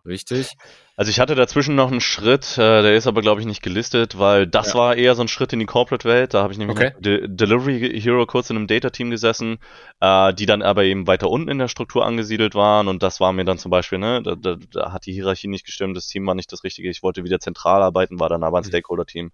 Richtig? 0.04 0.52
Also 0.94 1.08
ich 1.08 1.20
hatte 1.20 1.34
dazwischen 1.34 1.74
noch 1.74 1.90
einen 1.90 2.02
Schritt, 2.02 2.58
äh, 2.58 2.82
der 2.82 2.94
ist 2.96 3.06
aber 3.06 3.22
glaube 3.22 3.40
ich 3.40 3.46
nicht 3.46 3.62
gelistet, 3.62 4.18
weil 4.18 4.46
das 4.46 4.74
ja. 4.74 4.78
war 4.78 4.94
eher 4.94 5.14
so 5.14 5.22
ein 5.22 5.28
Schritt 5.28 5.54
in 5.54 5.58
die 5.58 5.64
Corporate-Welt. 5.64 6.34
Da 6.34 6.42
habe 6.42 6.52
ich 6.52 6.58
nämlich 6.58 6.76
okay. 6.76 6.92
De 7.00 7.28
Delivery 7.28 7.98
Hero 7.98 8.26
kurz 8.26 8.50
in 8.50 8.56
einem 8.56 8.66
Data-Team 8.66 9.08
gesessen, 9.08 9.56
äh, 10.00 10.34
die 10.34 10.44
dann 10.44 10.60
aber 10.60 10.84
eben 10.84 11.06
weiter 11.06 11.30
unten 11.30 11.48
in 11.48 11.56
der 11.56 11.68
Struktur 11.68 12.04
angesiedelt 12.04 12.54
waren 12.54 12.88
und 12.88 13.02
das 13.02 13.20
war 13.20 13.32
mir 13.32 13.46
dann 13.46 13.56
zum 13.56 13.70
Beispiel, 13.70 14.00
ne, 14.00 14.22
da, 14.22 14.34
da, 14.34 14.56
da 14.70 14.92
hat 14.92 15.06
die 15.06 15.14
Hierarchie 15.14 15.48
nicht 15.48 15.64
gestimmt, 15.64 15.96
das 15.96 16.08
Team 16.08 16.26
war 16.26 16.34
nicht 16.34 16.52
das 16.52 16.62
Richtige. 16.62 16.90
Ich 16.90 17.02
wollte 17.02 17.24
wieder 17.24 17.40
zentral 17.40 17.82
arbeiten, 17.82 18.20
war 18.20 18.28
dann 18.28 18.44
aber 18.44 18.58
ein 18.58 18.64
mhm. 18.64 18.68
Stakeholder-Team. 18.68 19.32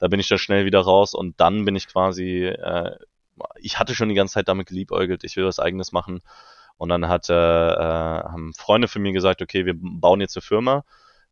Da 0.00 0.08
bin 0.08 0.18
ich 0.18 0.26
dann 0.26 0.38
schnell 0.38 0.64
wieder 0.64 0.80
raus 0.80 1.14
und 1.14 1.38
dann 1.38 1.64
bin 1.64 1.76
ich 1.76 1.86
quasi, 1.86 2.46
äh, 2.46 2.96
ich 3.56 3.78
hatte 3.78 3.94
schon 3.94 4.08
die 4.08 4.14
ganze 4.14 4.34
Zeit 4.34 4.48
damit 4.48 4.68
geliebäugelt, 4.68 5.24
ich 5.24 5.36
will 5.36 5.46
was 5.46 5.58
eigenes 5.58 5.92
machen 5.92 6.22
und 6.76 6.88
dann 6.88 7.08
hat, 7.08 7.28
äh, 7.28 7.34
äh, 7.34 7.78
haben 8.24 8.52
Freunde 8.54 8.88
von 8.88 9.02
mir 9.02 9.12
gesagt, 9.12 9.42
okay, 9.42 9.66
wir 9.66 9.74
bauen 9.76 10.20
jetzt 10.20 10.36
eine 10.36 10.42
Firma, 10.42 10.84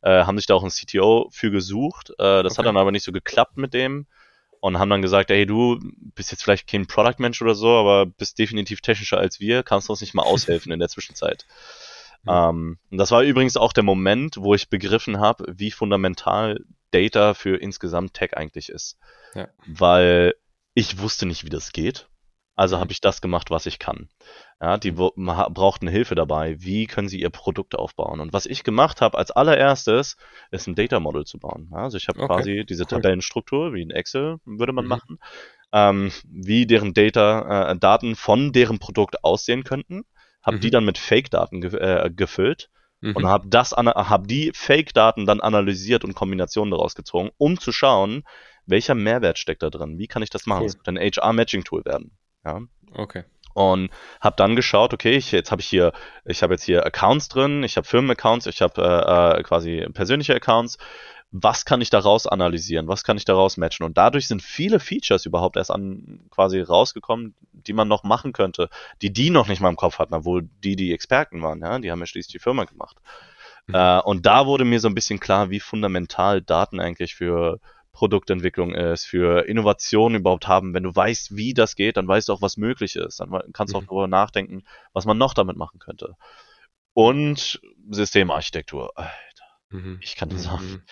äh, 0.03 0.25
haben 0.25 0.39
sich 0.39 0.47
da 0.47 0.55
auch 0.55 0.63
einen 0.63 0.71
CTO 0.71 1.29
für 1.31 1.51
gesucht. 1.51 2.11
Äh, 2.19 2.43
das 2.43 2.53
okay. 2.53 2.59
hat 2.59 2.67
dann 2.67 2.77
aber 2.77 2.93
nicht 2.93 3.05
so 3.05 3.13
geklappt 3.13 3.57
mit 3.57 3.75
dem 3.75 4.07
und 4.61 4.79
haben 4.79 4.91
dann 4.91 5.03
gesagt, 5.03 5.31
hey, 5.31 5.45
du 5.47 5.81
bist 6.15 6.31
jetzt 6.31 6.43
vielleicht 6.43 6.69
kein 6.69 6.87
Product-Mensch 6.87 7.43
oder 7.43 7.55
so, 7.55 7.69
aber 7.69 8.07
bist 8.07 8.39
definitiv 8.39 8.81
technischer 8.81 9.19
als 9.19 9.41
wir, 9.41 9.63
kannst 9.63 9.89
du 9.89 9.93
uns 9.93 10.01
nicht 10.01 10.15
mal 10.15 10.23
aushelfen 10.23 10.73
in 10.73 10.79
der 10.79 10.89
Zwischenzeit. 10.89 11.47
Ähm, 12.25 12.79
und 12.89 12.99
das 12.99 13.11
war 13.11 13.25
übrigens 13.25 13.57
auch 13.57 13.73
der 13.73 13.83
Moment, 13.83 14.37
wo 14.37 14.55
ich 14.55 14.71
begriffen 14.71 15.19
habe, 15.19 15.45
wie 15.49 15.73
fundamental 15.73 16.65
Data 16.93 17.35
für 17.35 17.57
insgesamt 17.57 18.15
Tech 18.15 18.37
eigentlich 18.37 18.69
ist. 18.69 18.97
Ja. 19.35 19.49
Weil 19.67 20.35
ich 20.75 20.99
wusste 20.99 21.27
nicht, 21.27 21.45
wie 21.45 21.51
das 21.51 21.73
geht. 21.73 22.09
Also 22.55 22.77
mhm. 22.77 22.81
habe 22.81 22.93
ich 22.93 23.01
das 23.01 23.21
gemacht, 23.21 23.51
was 23.51 23.67
ich 23.67 23.79
kann. 23.79 24.09
Ja, 24.61 24.77
die 24.77 24.93
brauchten 24.93 25.89
Hilfe 25.89 26.15
dabei. 26.15 26.57
Wie 26.61 26.87
können 26.87 27.09
sie 27.09 27.21
ihr 27.21 27.31
Produkt 27.31 27.75
aufbauen? 27.75 28.21
Und 28.21 28.33
was 28.33 28.47
ich 28.47 28.63
gemacht 28.63 29.01
habe 29.01 29.19
als 29.19 29.31
allererstes, 29.31 30.17
ist 30.51 30.67
ein 30.67 30.75
Data 30.75 31.01
Model 31.01 31.25
zu 31.25 31.39
bauen. 31.39 31.69
Also 31.73 31.97
ich 31.97 32.09
habe 32.09 32.21
okay. 32.21 32.35
quasi 32.35 32.65
diese 32.69 32.87
Tabellenstruktur, 32.87 33.73
wie 33.73 33.83
in 33.83 33.91
Excel 33.91 34.37
würde 34.45 34.73
man 34.73 34.85
mhm. 34.85 34.89
machen, 34.91 35.19
ähm, 35.73 36.13
wie 36.25 36.67
deren 36.67 36.95
Data, 36.95 37.73
äh, 37.73 37.79
Daten 37.79 38.15
von 38.15 38.53
deren 38.53 38.79
Produkt 38.79 39.25
aussehen 39.25 39.65
könnten, 39.65 40.05
habe 40.43 40.59
mhm. 40.59 40.61
die 40.61 40.71
dann 40.71 40.85
mit 40.85 40.99
Fake-Daten 40.99 41.61
ge 41.63 41.75
äh, 41.79 42.11
gefüllt 42.11 42.71
mhm. 43.01 43.17
und 43.17 43.27
habe 43.27 43.49
das, 43.49 43.73
habe 43.73 44.27
die 44.27 44.53
Fake-Daten 44.55 45.25
dann 45.25 45.41
analysiert 45.41 46.05
und 46.05 46.15
Kombinationen 46.15 46.71
daraus 46.71 46.95
gezogen, 46.95 47.31
um 47.39 47.59
zu 47.59 47.73
schauen, 47.73 48.25
welcher 48.67 48.95
Mehrwert 48.95 49.39
steckt 49.39 49.63
da 49.63 49.71
drin? 49.71 49.99
Wie 49.99 50.07
kann 50.07 50.23
ich 50.23 50.31
das 50.31 50.47
machen? 50.47 50.67
Es 50.67 50.75
cool. 50.75 50.87
wird 50.87 50.89
ein 50.89 50.99
HR-Matching-Tool 50.99 51.85
werden. 51.85 52.17
Ja. 52.45 52.61
Okay. 52.95 53.25
Und 53.55 53.91
habe 54.21 54.37
dann 54.37 54.57
geschaut, 54.57 54.95
okay, 54.95 55.13
ich, 55.13 55.31
jetzt 55.33 55.51
habe 55.51 55.61
ich 55.61 55.69
hier, 55.69 55.93
ich 56.25 56.43
habe 56.43 56.55
jetzt 56.55 56.65
hier 56.65 56.87
Accounts 56.87 57.29
drin, 57.29 57.63
ich 57.63 57.77
habe 57.77 57.87
Firmenaccounts, 57.87 58.47
ich 58.47 58.63
habe 58.63 58.81
äh, 58.83 59.41
äh, 59.41 59.43
quasi 59.43 59.87
persönliche 59.93 60.35
Accounts. 60.35 60.79
Was 61.35 61.65
kann 61.65 61.81
ich 61.81 61.89
daraus 61.89 62.27
analysieren? 62.27 62.89
Was 62.89 63.05
kann 63.05 63.17
ich 63.17 63.25
daraus 63.25 63.57
matchen? 63.57 63.85
Und 63.85 63.97
dadurch 63.97 64.29
sind 64.29 64.43
viele 64.43 64.79
Features 64.79 65.25
überhaupt 65.25 65.57
erst 65.57 65.71
an 65.71 66.21
quasi 66.31 66.61
rausgekommen, 66.61 67.35
die 67.53 67.73
man 67.73 67.89
noch 67.89 68.05
machen 68.05 68.35
könnte, 68.35 68.69
die 69.01 69.13
die 69.13 69.31
noch 69.31 69.49
nicht 69.49 69.61
mal 69.61 69.71
im 69.71 69.77
Kopf 69.77 69.99
hatten, 69.99 70.15
obwohl 70.15 70.49
die 70.63 70.77
die 70.77 70.93
Experten 70.93 71.41
waren. 71.41 71.61
Ja, 71.61 71.79
die 71.79 71.91
haben 71.91 72.01
ja 72.01 72.07
schließlich 72.07 72.33
die 72.33 72.39
Firma 72.39 72.65
gemacht. 72.65 72.99
Mhm. 73.67 73.75
Äh, 73.75 74.01
und 74.01 74.27
da 74.27 74.47
wurde 74.47 74.67
mir 74.67 74.81
so 74.81 74.89
ein 74.89 74.95
bisschen 74.95 75.21
klar, 75.21 75.49
wie 75.49 75.61
fundamental 75.61 76.43
Daten 76.43 76.81
eigentlich 76.81 77.15
für 77.15 77.61
Produktentwicklung 77.93 78.75
ist, 78.75 79.05
für 79.05 79.47
Innovation 79.47 80.15
überhaupt 80.15 80.49
haben. 80.49 80.75
Wenn 80.75 80.83
du 80.83 80.95
weißt, 80.95 81.37
wie 81.37 81.55
das 81.55 81.77
geht, 81.77 81.97
dann 81.97 82.09
weißt 82.09 82.29
du 82.29 82.33
auch, 82.33 82.43
was 82.43 82.57
möglich 82.57 82.97
ist. 82.97 83.21
Dann 83.21 83.31
kannst 83.53 83.75
du 83.75 83.79
auch 83.79 83.83
mhm. 83.83 83.87
darüber 83.87 84.09
nachdenken, 84.09 84.65
was 84.93 85.05
man 85.05 85.19
noch 85.19 85.35
damit 85.35 85.57
machen 85.57 85.79
könnte. 85.79 86.17
Und 86.95 87.61
Systemarchitektur. 87.91 88.93
Alter, 88.97 89.13
mhm. 89.71 89.99
ich 90.03 90.17
kann 90.17 90.31
das 90.31 90.45
sagen. 90.45 90.67
Mhm. 90.67 90.83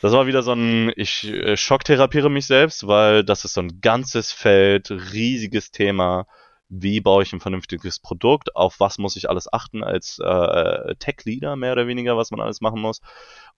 Das 0.00 0.12
war 0.12 0.26
wieder 0.26 0.42
so 0.42 0.52
ein, 0.52 0.92
ich 0.96 1.24
äh, 1.24 1.56
schocktherapiere 1.56 2.30
mich 2.30 2.46
selbst, 2.46 2.86
weil 2.86 3.24
das 3.24 3.44
ist 3.44 3.54
so 3.54 3.62
ein 3.62 3.80
ganzes 3.80 4.32
Feld, 4.32 4.90
riesiges 4.90 5.70
Thema 5.70 6.26
wie 6.74 7.00
baue 7.00 7.22
ich 7.22 7.34
ein 7.34 7.40
vernünftiges 7.40 7.98
Produkt, 7.98 8.56
auf 8.56 8.80
was 8.80 8.96
muss 8.96 9.16
ich 9.16 9.28
alles 9.28 9.52
achten 9.52 9.84
als 9.84 10.18
äh, 10.18 10.94
Tech-Leader, 10.94 11.54
mehr 11.54 11.72
oder 11.72 11.86
weniger, 11.86 12.16
was 12.16 12.30
man 12.30 12.40
alles 12.40 12.62
machen 12.62 12.80
muss. 12.80 13.02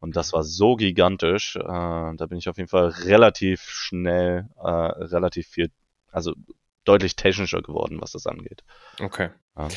Und 0.00 0.16
das 0.16 0.32
war 0.32 0.42
so 0.42 0.74
gigantisch. 0.74 1.54
Äh, 1.54 1.62
da 1.62 2.26
bin 2.28 2.38
ich 2.38 2.48
auf 2.48 2.56
jeden 2.56 2.68
Fall 2.68 2.88
relativ 2.88 3.62
schnell, 3.62 4.48
äh, 4.60 4.68
relativ 4.68 5.46
viel, 5.46 5.70
also 6.10 6.34
deutlich 6.82 7.14
technischer 7.14 7.62
geworden, 7.62 8.00
was 8.00 8.12
das 8.12 8.26
angeht. 8.26 8.64
Okay. 9.00 9.30
Ja. 9.56 9.68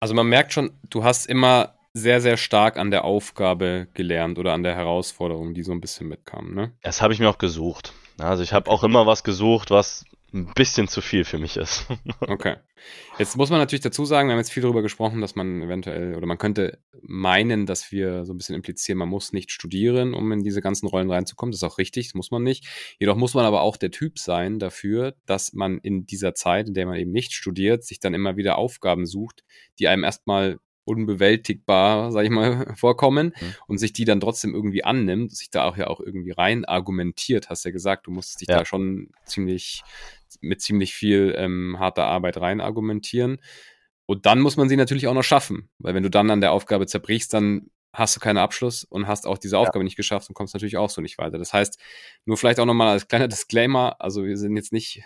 Also 0.00 0.14
man 0.14 0.26
merkt 0.26 0.52
schon, 0.52 0.72
du 0.90 1.04
hast 1.04 1.26
immer 1.26 1.76
sehr, 1.94 2.20
sehr 2.20 2.36
stark 2.36 2.78
an 2.78 2.90
der 2.90 3.04
Aufgabe 3.04 3.86
gelernt 3.94 4.40
oder 4.40 4.54
an 4.54 4.64
der 4.64 4.74
Herausforderung, 4.74 5.54
die 5.54 5.62
so 5.62 5.70
ein 5.70 5.80
bisschen 5.80 6.08
mitkam, 6.08 6.52
ne? 6.52 6.72
Das 6.82 7.00
habe 7.00 7.12
ich 7.12 7.20
mir 7.20 7.30
auch 7.30 7.38
gesucht. 7.38 7.92
Also 8.18 8.42
ich 8.42 8.52
habe 8.52 8.68
auch 8.68 8.82
immer 8.82 9.06
was 9.06 9.22
gesucht, 9.22 9.70
was 9.70 10.04
ein 10.32 10.50
bisschen 10.54 10.88
zu 10.88 11.00
viel 11.00 11.24
für 11.24 11.38
mich 11.38 11.56
ist. 11.56 11.86
okay. 12.20 12.56
Jetzt 13.18 13.36
muss 13.36 13.50
man 13.50 13.58
natürlich 13.58 13.82
dazu 13.82 14.04
sagen, 14.04 14.28
wir 14.28 14.32
haben 14.32 14.40
jetzt 14.40 14.52
viel 14.52 14.62
darüber 14.62 14.82
gesprochen, 14.82 15.20
dass 15.20 15.34
man 15.34 15.62
eventuell 15.62 16.16
oder 16.16 16.26
man 16.26 16.38
könnte 16.38 16.78
meinen, 17.02 17.66
dass 17.66 17.92
wir 17.92 18.24
so 18.24 18.32
ein 18.32 18.38
bisschen 18.38 18.56
implizieren, 18.56 18.98
man 18.98 19.08
muss 19.08 19.32
nicht 19.32 19.52
studieren, 19.52 20.14
um 20.14 20.32
in 20.32 20.42
diese 20.42 20.60
ganzen 20.60 20.86
Rollen 20.86 21.10
reinzukommen. 21.10 21.52
Das 21.52 21.58
ist 21.62 21.68
auch 21.68 21.78
richtig, 21.78 22.08
das 22.08 22.14
muss 22.14 22.30
man 22.30 22.42
nicht. 22.42 22.66
Jedoch 22.98 23.16
muss 23.16 23.34
man 23.34 23.44
aber 23.44 23.60
auch 23.60 23.76
der 23.76 23.90
Typ 23.90 24.18
sein 24.18 24.58
dafür, 24.58 25.14
dass 25.26 25.52
man 25.52 25.78
in 25.78 26.06
dieser 26.06 26.34
Zeit, 26.34 26.68
in 26.68 26.74
der 26.74 26.86
man 26.86 26.96
eben 26.96 27.12
nicht 27.12 27.32
studiert, 27.32 27.84
sich 27.84 28.00
dann 28.00 28.14
immer 28.14 28.36
wieder 28.36 28.56
Aufgaben 28.56 29.06
sucht, 29.06 29.44
die 29.78 29.88
einem 29.88 30.04
erstmal 30.04 30.58
unbewältigbar, 30.84 32.10
sag 32.12 32.24
ich 32.24 32.30
mal, 32.30 32.74
vorkommen 32.76 33.34
mhm. 33.38 33.54
und 33.66 33.78
sich 33.78 33.92
die 33.92 34.04
dann 34.04 34.20
trotzdem 34.20 34.54
irgendwie 34.54 34.84
annimmt, 34.84 35.34
sich 35.34 35.50
da 35.50 35.64
auch 35.64 35.76
ja 35.76 35.86
auch 35.86 36.00
irgendwie 36.00 36.32
rein 36.32 36.64
argumentiert, 36.64 37.50
hast 37.50 37.64
ja 37.64 37.70
gesagt, 37.70 38.06
du 38.06 38.10
musstest 38.10 38.40
dich 38.40 38.48
ja. 38.48 38.58
da 38.58 38.64
schon 38.64 39.10
ziemlich 39.24 39.82
mit 40.40 40.60
ziemlich 40.62 40.94
viel 40.94 41.34
ähm, 41.36 41.76
harter 41.78 42.06
Arbeit 42.06 42.38
rein 42.38 42.60
argumentieren. 42.60 43.38
Und 44.06 44.26
dann 44.26 44.40
muss 44.40 44.56
man 44.56 44.68
sie 44.68 44.76
natürlich 44.76 45.06
auch 45.06 45.14
noch 45.14 45.22
schaffen, 45.22 45.70
weil 45.78 45.94
wenn 45.94 46.02
du 46.02 46.10
dann 46.10 46.30
an 46.30 46.40
der 46.40 46.52
Aufgabe 46.52 46.86
zerbrichst, 46.86 47.32
dann 47.32 47.70
hast 47.92 48.16
du 48.16 48.20
keinen 48.20 48.38
Abschluss 48.38 48.84
und 48.84 49.06
hast 49.06 49.26
auch 49.26 49.38
diese 49.38 49.58
Aufgabe 49.58 49.80
ja. 49.80 49.84
nicht 49.84 49.96
geschafft 49.96 50.28
und 50.28 50.34
kommst 50.34 50.54
natürlich 50.54 50.78
auch 50.78 50.90
so 50.90 51.00
nicht 51.02 51.18
weiter. 51.18 51.38
Das 51.38 51.52
heißt, 51.52 51.78
nur 52.24 52.36
vielleicht 52.36 52.58
auch 52.58 52.66
nochmal 52.66 52.88
als 52.88 53.06
kleiner 53.06 53.28
Disclaimer, 53.28 53.96
also 54.00 54.24
wir 54.24 54.36
sind 54.36 54.56
jetzt 54.56 54.72
nicht 54.72 55.02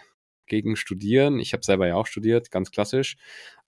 gegen 0.46 0.76
Studieren. 0.76 1.40
Ich 1.40 1.52
habe 1.52 1.64
selber 1.64 1.88
ja 1.88 1.96
auch 1.96 2.06
studiert, 2.06 2.50
ganz 2.50 2.70
klassisch. 2.70 3.16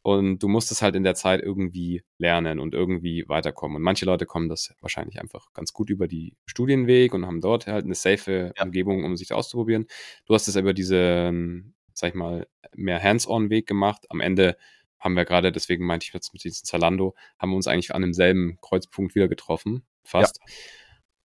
Und 0.02 0.38
du 0.42 0.48
musst 0.48 0.70
es 0.70 0.80
halt 0.80 0.94
in 0.94 1.02
der 1.02 1.14
Zeit 1.14 1.42
irgendwie 1.42 2.02
lernen 2.18 2.60
und 2.60 2.74
irgendwie 2.74 3.24
weiterkommen. 3.28 3.76
Und 3.76 3.82
manche 3.82 4.06
Leute 4.06 4.26
kommen 4.26 4.48
das 4.48 4.72
wahrscheinlich 4.80 5.20
einfach 5.20 5.52
ganz 5.52 5.72
gut 5.72 5.90
über 5.90 6.08
die 6.08 6.36
Studienweg 6.46 7.14
und 7.14 7.26
haben 7.26 7.40
dort 7.40 7.66
halt 7.66 7.84
eine 7.84 7.94
safe 7.94 8.52
ja. 8.56 8.64
Umgebung, 8.64 9.04
um 9.04 9.16
sich 9.16 9.32
auszuprobieren. 9.32 9.86
Du 10.26 10.34
hast 10.34 10.48
es 10.48 10.56
über 10.56 10.72
diesen, 10.72 11.74
sag 11.92 12.10
ich 12.10 12.14
mal, 12.14 12.46
mehr 12.74 13.02
Hands-on-Weg 13.02 13.66
gemacht. 13.66 14.06
Am 14.08 14.20
Ende 14.20 14.56
haben 14.98 15.14
wir 15.14 15.24
gerade, 15.24 15.52
deswegen 15.52 15.84
meinte 15.86 16.04
ich 16.06 16.12
jetzt 16.12 16.32
mit 16.32 16.44
diesem 16.44 16.64
Zalando, 16.64 17.14
haben 17.38 17.50
wir 17.50 17.56
uns 17.56 17.66
eigentlich 17.66 17.94
an 17.94 18.02
demselben 18.02 18.58
Kreuzpunkt 18.60 19.14
wieder 19.14 19.28
getroffen, 19.28 19.84
fast. 20.02 20.38
Ja. 20.40 20.54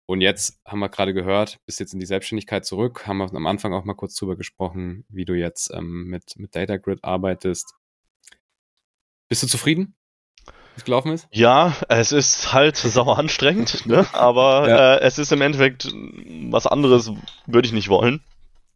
Und 0.05 0.21
jetzt 0.21 0.59
haben 0.65 0.79
wir 0.79 0.89
gerade 0.89 1.13
gehört, 1.13 1.59
bist 1.65 1.79
jetzt 1.79 1.93
in 1.93 1.99
die 1.99 2.05
Selbstständigkeit 2.05 2.65
zurück, 2.65 3.07
haben 3.07 3.17
wir 3.17 3.33
am 3.33 3.47
Anfang 3.47 3.73
auch 3.73 3.85
mal 3.85 3.93
kurz 3.93 4.15
drüber 4.15 4.35
gesprochen, 4.35 5.05
wie 5.07 5.25
du 5.25 5.33
jetzt 5.33 5.71
ähm, 5.73 6.07
mit, 6.07 6.37
mit 6.37 6.55
Data 6.55 6.77
Grid 6.77 7.03
arbeitest. 7.03 7.73
Bist 9.33 9.41
du 9.41 9.47
zufrieden, 9.47 9.95
es 10.77 10.85
gelaufen 10.85 11.11
ist? 11.11 11.27
Ja, 11.31 11.75
es 11.87 12.11
ist 12.11 12.53
halt 12.53 12.77
sauer 12.77 13.17
anstrengend, 13.17 13.83
ne? 13.87 14.05
aber 14.13 14.69
ja. 14.69 14.93
äh, 14.93 14.99
es 14.99 15.17
ist 15.17 15.31
im 15.31 15.41
Endeffekt 15.41 15.91
was 16.51 16.67
anderes, 16.67 17.11
würde 17.47 17.65
ich 17.65 17.73
nicht 17.73 17.89
wollen. 17.89 18.21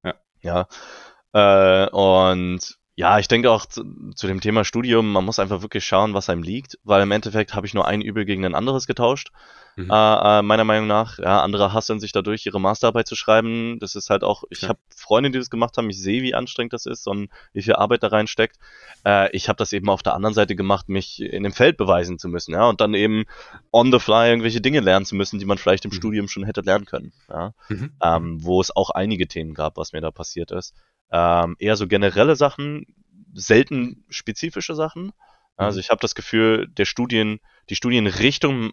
Ja. 0.04 0.16
Ja. 0.42 1.84
Äh, 1.86 1.92
und 1.92 2.77
ja, 2.98 3.20
ich 3.20 3.28
denke 3.28 3.52
auch 3.52 3.68
zu, 3.68 3.84
zu, 4.16 4.26
dem 4.26 4.42
Thema 4.42 4.66
Studium, 4.66 5.12
man 5.12 5.24
muss 5.24 5.38
einfach 5.38 5.62
wirklich 5.62 5.86
schauen, 5.86 6.16
was 6.16 6.32
einem 6.32 6.42
liegt, 6.42 6.80
weil 6.84 7.04
im 7.04 7.12
Endeffekt 7.12 7.54
habe 7.54 7.68
ich 7.68 7.76
nur 7.76 7.88
ein 7.88 8.02
Übel 8.02 8.26
gegen 8.26 8.44
ein 8.44 8.56
anderes 8.56 8.88
getauscht. 8.88 9.30
Mhm. 9.76 9.92
Äh, 9.92 10.40
äh, 10.40 10.42
meiner 10.42 10.64
Meinung 10.64 10.88
nach, 10.88 11.20
ja, 11.20 11.44
andere 11.44 11.74
hasseln 11.74 12.00
sich 12.00 12.12
dadurch, 12.12 12.48
ihre 12.48 12.60
Masterarbeit 12.60 13.08
zu 13.08 13.16
schreiben. 13.16 13.78
Das 13.80 13.94
ist 13.94 14.10
halt 14.10 14.24
auch, 14.24 14.46
ich 14.50 14.62
ja. 14.62 14.70
habe 14.70 14.80
Freunde, 14.96 15.30
die 15.30 15.38
das 15.38 15.52
gemacht 15.52 15.78
haben, 15.78 15.88
ich 15.92 16.02
sehe, 16.02 16.24
wie 16.24 16.34
anstrengend 16.34 16.74
das 16.74 16.88
ist 16.88 17.08
und 17.08 17.30
wie 17.54 17.62
viel 17.62 17.76
Arbeit 17.76 18.02
da 18.02 18.08
reinsteckt. 18.08 18.58
Äh, 19.06 19.30
ich 19.30 19.48
habe 19.48 19.58
das 19.58 19.74
eben 19.74 19.90
auf 19.90 20.02
der 20.02 20.16
anderen 20.16 20.34
Seite 20.34 20.56
gemacht, 20.56 20.90
mich 20.90 21.22
in 21.22 21.44
dem 21.44 21.54
Feld 21.54 21.78
beweisen 21.78 22.18
zu 22.18 22.30
müssen, 22.30 22.54
ja, 22.54 22.68
und 22.68 22.82
dann 22.82 22.96
eben 22.96 23.26
on 23.72 23.92
the 23.92 24.00
fly 24.00 24.28
irgendwelche 24.28 24.60
Dinge 24.60 24.80
lernen 24.80 25.06
zu 25.06 25.16
müssen, 25.16 25.38
die 25.38 25.46
man 25.46 25.60
vielleicht 25.60 25.86
im 25.86 25.92
mhm. 25.92 25.98
Studium 25.98 26.28
schon 26.28 26.46
hätte 26.46 26.62
lernen 26.62 26.86
können. 26.86 27.14
Ja. 27.30 27.54
Mhm. 27.70 27.92
Ähm, 28.04 28.44
wo 28.44 28.60
es 28.60 28.76
auch 28.76 28.90
einige 28.90 29.28
Themen 29.28 29.54
gab, 29.54 29.78
was 29.78 29.94
mir 29.94 30.02
da 30.02 30.10
passiert 30.10 30.50
ist. 30.50 30.74
Ähm, 31.12 31.56
eher 31.60 31.76
so 31.76 31.88
generelle 31.88 32.36
Sachen, 32.36 32.86
selten 33.34 34.06
spezifische 34.10 34.76
Sachen. 34.76 35.14
Also 35.56 35.78
mhm. 35.78 35.82
ich 35.82 35.90
habe 35.90 36.02
das 36.02 36.16
Gefühl, 36.16 36.68
der 36.70 36.86
Studien, 36.86 37.40
die 37.70 37.76
Studienrichtung 37.76 38.72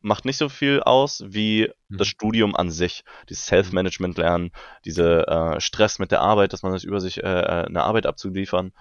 macht 0.00 0.24
nicht 0.24 0.36
so 0.36 0.48
viel 0.48 0.80
aus 0.82 1.22
wie 1.26 1.70
mhm. 1.88 1.98
das 1.98 2.08
Studium 2.08 2.54
an 2.54 2.70
sich. 2.70 3.04
Dieses 3.28 3.46
Self-Management 3.46 4.18
lernen, 4.18 4.52
diese 4.84 5.26
äh, 5.26 5.60
Stress 5.60 5.98
mit 5.98 6.12
der 6.12 6.20
Arbeit, 6.20 6.52
dass 6.52 6.62
man 6.62 6.72
das 6.72 6.84
über 6.84 7.00
sich, 7.00 7.22
äh, 7.22 7.40
äh 7.40 7.66
eine 7.66 7.82
Arbeit 7.82 8.06
abzuliefern, 8.06 8.72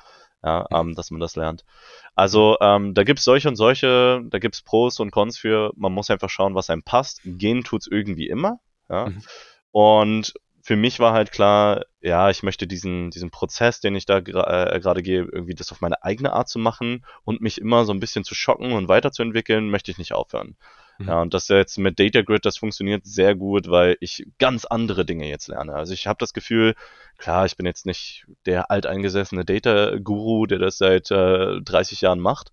ja, 0.43 0.67
ähm, 0.71 0.93
dass 0.93 1.11
man 1.11 1.19
das 1.19 1.35
lernt. 1.35 1.65
Also 2.13 2.57
ähm, 2.61 2.93
da 2.93 3.03
gibt's 3.03 3.23
solche 3.23 3.49
und 3.49 3.55
solche, 3.55 4.21
da 4.29 4.37
gibt's 4.37 4.61
Pros 4.61 4.99
und 4.99 5.11
Cons 5.11 5.37
für, 5.37 5.71
man 5.75 5.91
muss 5.91 6.11
einfach 6.11 6.29
schauen, 6.29 6.53
was 6.53 6.69
einem 6.69 6.83
passt. 6.83 7.21
Gehen 7.23 7.63
tut's 7.63 7.87
irgendwie 7.87 8.27
immer. 8.27 8.59
Ja. 8.87 9.07
Mhm. 9.07 9.23
Und 9.71 10.33
für 10.65 10.75
mich 10.75 10.99
war 10.99 11.13
halt 11.13 11.31
klar, 11.31 11.85
ja, 12.01 12.31
ich 12.31 12.41
möchte 12.41 12.65
diesen, 12.65 13.11
diesen 13.11 13.29
Prozess, 13.29 13.81
den 13.81 13.95
ich 13.95 14.07
da 14.07 14.17
äh, 14.17 14.79
gerade 14.79 15.03
gehe, 15.03 15.19
irgendwie 15.19 15.53
das 15.53 15.71
auf 15.71 15.79
meine 15.79 16.03
eigene 16.03 16.33
Art 16.33 16.49
zu 16.49 16.57
machen 16.57 17.05
und 17.23 17.39
mich 17.39 17.61
immer 17.61 17.85
so 17.85 17.93
ein 17.93 17.99
bisschen 17.99 18.23
zu 18.23 18.33
schocken 18.33 18.71
und 18.71 18.87
weiterzuentwickeln, 18.87 19.69
möchte 19.69 19.91
ich 19.91 19.99
nicht 19.99 20.13
aufhören. 20.13 20.55
Mhm. 20.97 21.07
Ja, 21.07 21.21
und 21.21 21.35
das 21.35 21.49
jetzt 21.49 21.77
mit 21.77 21.99
Data 21.99 22.23
Grid, 22.23 22.47
das 22.47 22.57
funktioniert 22.57 23.05
sehr 23.05 23.35
gut, 23.35 23.69
weil 23.69 23.95
ich 23.99 24.25
ganz 24.39 24.65
andere 24.65 25.05
Dinge 25.05 25.29
jetzt 25.29 25.49
lerne. 25.49 25.75
Also 25.75 25.93
ich 25.93 26.07
habe 26.07 26.17
das 26.17 26.33
Gefühl, 26.33 26.73
klar, 27.19 27.45
ich 27.45 27.57
bin 27.57 27.67
jetzt 27.67 27.85
nicht 27.85 28.25
der 28.47 28.71
alteingesessene 28.71 29.45
Data 29.45 29.97
Guru, 29.99 30.47
der 30.47 30.57
das 30.57 30.79
seit 30.79 31.11
äh, 31.11 31.61
30 31.61 32.01
Jahren 32.01 32.19
macht, 32.19 32.51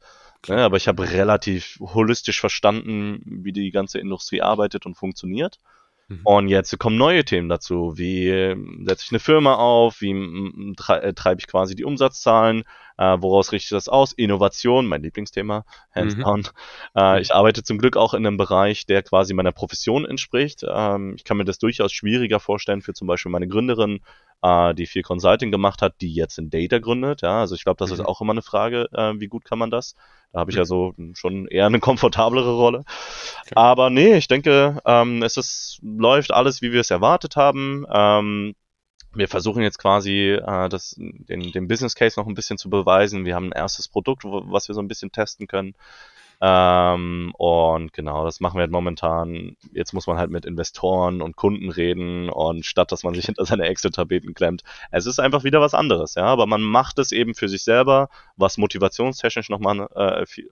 ne, 0.49 0.63
aber 0.63 0.77
ich 0.77 0.87
habe 0.87 1.11
relativ 1.11 1.79
holistisch 1.81 2.41
verstanden, 2.41 3.23
wie 3.25 3.53
die 3.53 3.71
ganze 3.71 4.01
Industrie 4.01 4.43
arbeitet 4.43 4.85
und 4.85 4.97
funktioniert. 4.97 5.57
Mhm. 6.13 6.21
Und 6.25 6.49
jetzt 6.49 6.79
kommen 6.79 6.97
neue 6.97 7.25
Themen 7.25 7.49
dazu, 7.49 7.95
wie 7.97 8.29
ähm, 8.29 8.85
setze 8.87 9.05
ich 9.07 9.13
eine 9.13 9.21
Firma 9.21 9.55
auf, 9.55 10.01
wie 10.01 10.13
äh, 10.13 11.13
treibe 11.15 11.41
ich 11.41 11.47
quasi 11.47 11.75
die 11.75 11.85
Umsatzzahlen, 11.85 12.65
äh, 12.99 13.17
woraus 13.21 13.53
richte 13.53 13.67
ich 13.67 13.71
das 13.71 13.89
aus? 13.89 14.13
Innovation, 14.13 14.87
mein 14.87 15.03
Lieblingsthema, 15.03 15.65
hands 15.95 16.17
mhm. 16.17 16.21
down. 16.21 16.49
Äh, 16.97 17.21
ich 17.21 17.35
arbeite 17.35 17.63
zum 17.63 17.79
Glück 17.79 17.97
auch 17.97 18.15
in 18.15 18.27
einem 18.27 18.37
Bereich, 18.37 18.87
der 18.87 19.03
quasi 19.03 19.35
meiner 19.35 19.53
Profession 19.53 20.05
entspricht. 20.05 20.65
Ähm, 20.69 21.15
ich 21.17 21.25
kann 21.25 21.37
mir 21.37 21.45
das 21.45 21.59
durchaus 21.59 21.93
schwieriger 21.93 22.41
vorstellen 22.41 22.83
für 22.83 22.95
zum 22.95 23.07
Beispiel 23.09 23.31
meine 23.33 23.49
Gründerin, 23.49 24.01
äh, 24.43 24.75
die 24.75 24.87
viel 24.87 25.03
Consulting 25.03 25.51
gemacht 25.51 25.83
hat, 25.83 26.01
die 26.01 26.13
jetzt 26.13 26.39
in 26.39 26.51
Data 26.51 26.79
gründet. 26.79 27.23
Ja, 27.23 27.41
also 27.41 27.55
ich 27.55 27.65
glaube, 27.65 27.79
das 27.79 27.91
mhm. 27.91 27.95
ist 27.95 28.01
auch 28.01 28.21
immer 28.21 28.33
eine 28.33 28.43
Frage, 28.43 28.89
äh, 28.93 29.15
wie 29.19 29.29
gut 29.29 29.45
kann 29.45 29.59
man 29.59 29.71
das? 29.71 29.95
Da 30.33 30.41
habe 30.41 30.51
ich 30.51 30.57
ja 30.57 30.65
so 30.65 30.95
schon 31.15 31.47
eher 31.47 31.67
eine 31.67 31.81
komfortablere 31.81 32.55
Rolle. 32.55 32.85
Okay. 33.43 33.53
Aber 33.55 33.91
nee, 33.91 34.17
ich 34.17 34.29
denke, 34.29 34.81
ähm, 34.85 35.23
es 35.23 35.37
ist, 35.37 35.79
läuft 35.83 36.33
alles, 36.33 36.63
wie 36.63 36.73
wir 36.73 36.81
es 36.81 36.91
erwartet 36.91 37.37
haben. 37.37 37.85
Ähm, 37.93 38.55
wir 39.15 39.29
versuchen 39.29 39.63
jetzt 39.63 39.79
quasi 39.79 40.31
äh, 40.33 40.69
das, 40.69 40.95
den, 40.99 41.53
den 41.53 41.69
Business 41.69 41.95
Case 41.95 42.19
noch 42.19 42.27
ein 42.27 42.35
bisschen 42.35 42.59
zu 42.59 42.71
beweisen. 42.71 43.25
Wir 43.25 43.35
haben 43.35 43.47
ein 43.47 43.53
erstes 43.53 43.89
Produkt, 43.89 44.25
was 44.25 44.69
wir 44.69 44.75
so 44.75 44.81
ein 44.81 44.89
bisschen 44.89 45.13
testen 45.13 45.47
können. 45.47 45.75
Ähm, 46.45 47.33
und 47.39 47.93
genau, 47.93 48.25
das 48.25 48.41
machen 48.41 48.57
wir 48.57 48.63
halt 48.63 48.73
momentan. 48.73 49.57
Jetzt 49.73 49.93
muss 49.93 50.09
man 50.09 50.19
halt 50.19 50.31
mit 50.33 50.45
Investoren 50.45 51.23
und 51.23 51.37
Kunden 51.37 51.71
reden 51.71 52.31
und 52.31 52.67
statt, 52.67 52.91
dass 52.91 53.05
man 53.05 53.15
sich 53.15 53.27
hinter 53.27 53.47
seine 53.47 53.69
Excel-Tabellen 53.69 54.35
klemmt. 54.35 54.65
Es 54.91 55.07
ist 55.07 55.21
einfach 55.21 55.45
wieder 55.45 55.61
was 55.61 55.73
anderes, 55.73 56.17
ja, 56.17 56.25
aber 56.25 56.47
man 56.47 56.63
macht 56.63 56.99
es 56.99 57.13
eben 57.13 57.37
für 57.37 57.49
sich 57.49 57.63
selber, 57.63 58.09
was 58.37 58.59
motivationstechnisch 58.59 59.51
nochmal 59.51 59.87
äh, 59.95 60.27
viel, 60.27 60.51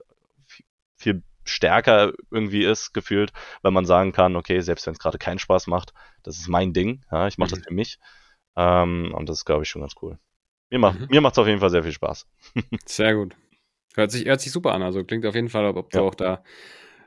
viel 0.95 1.23
stärker 1.43 2.13
irgendwie 2.29 2.63
ist, 2.63 2.93
gefühlt, 2.93 3.33
weil 3.61 3.71
man 3.71 3.85
sagen 3.85 4.13
kann, 4.13 4.37
okay, 4.37 4.61
selbst 4.61 4.85
wenn 4.85 4.93
es 4.93 4.99
gerade 4.99 5.17
keinen 5.17 5.39
Spaß 5.39 5.67
macht, 5.67 5.93
das 6.23 6.37
ist 6.37 6.47
mein 6.47 6.71
Ding, 6.71 7.03
ja, 7.11 7.27
ich 7.27 7.37
mache 7.37 7.49
mhm. 7.49 7.55
das 7.55 7.67
für 7.67 7.73
mich. 7.73 7.99
Ähm, 8.55 9.13
und 9.15 9.29
das 9.29 9.39
ist, 9.39 9.45
glaube 9.45 9.63
ich, 9.63 9.69
schon 9.69 9.81
ganz 9.81 9.93
cool. 10.01 10.17
Mir 10.69 10.79
macht 10.79 10.99
mhm. 10.99 11.25
es 11.25 11.37
auf 11.37 11.47
jeden 11.47 11.59
Fall 11.59 11.69
sehr 11.69 11.83
viel 11.83 11.91
Spaß. 11.91 12.27
Sehr 12.85 13.15
gut. 13.15 13.35
Hört 13.93 14.11
sich, 14.11 14.25
hört 14.25 14.39
sich 14.39 14.53
super 14.53 14.73
an. 14.73 14.81
Also 14.81 15.03
klingt 15.03 15.25
auf 15.25 15.35
jeden 15.35 15.49
Fall, 15.49 15.65
ob 15.65 15.93
ja. 15.93 15.99
du 15.99 16.05
auch 16.05 16.15
da 16.15 16.43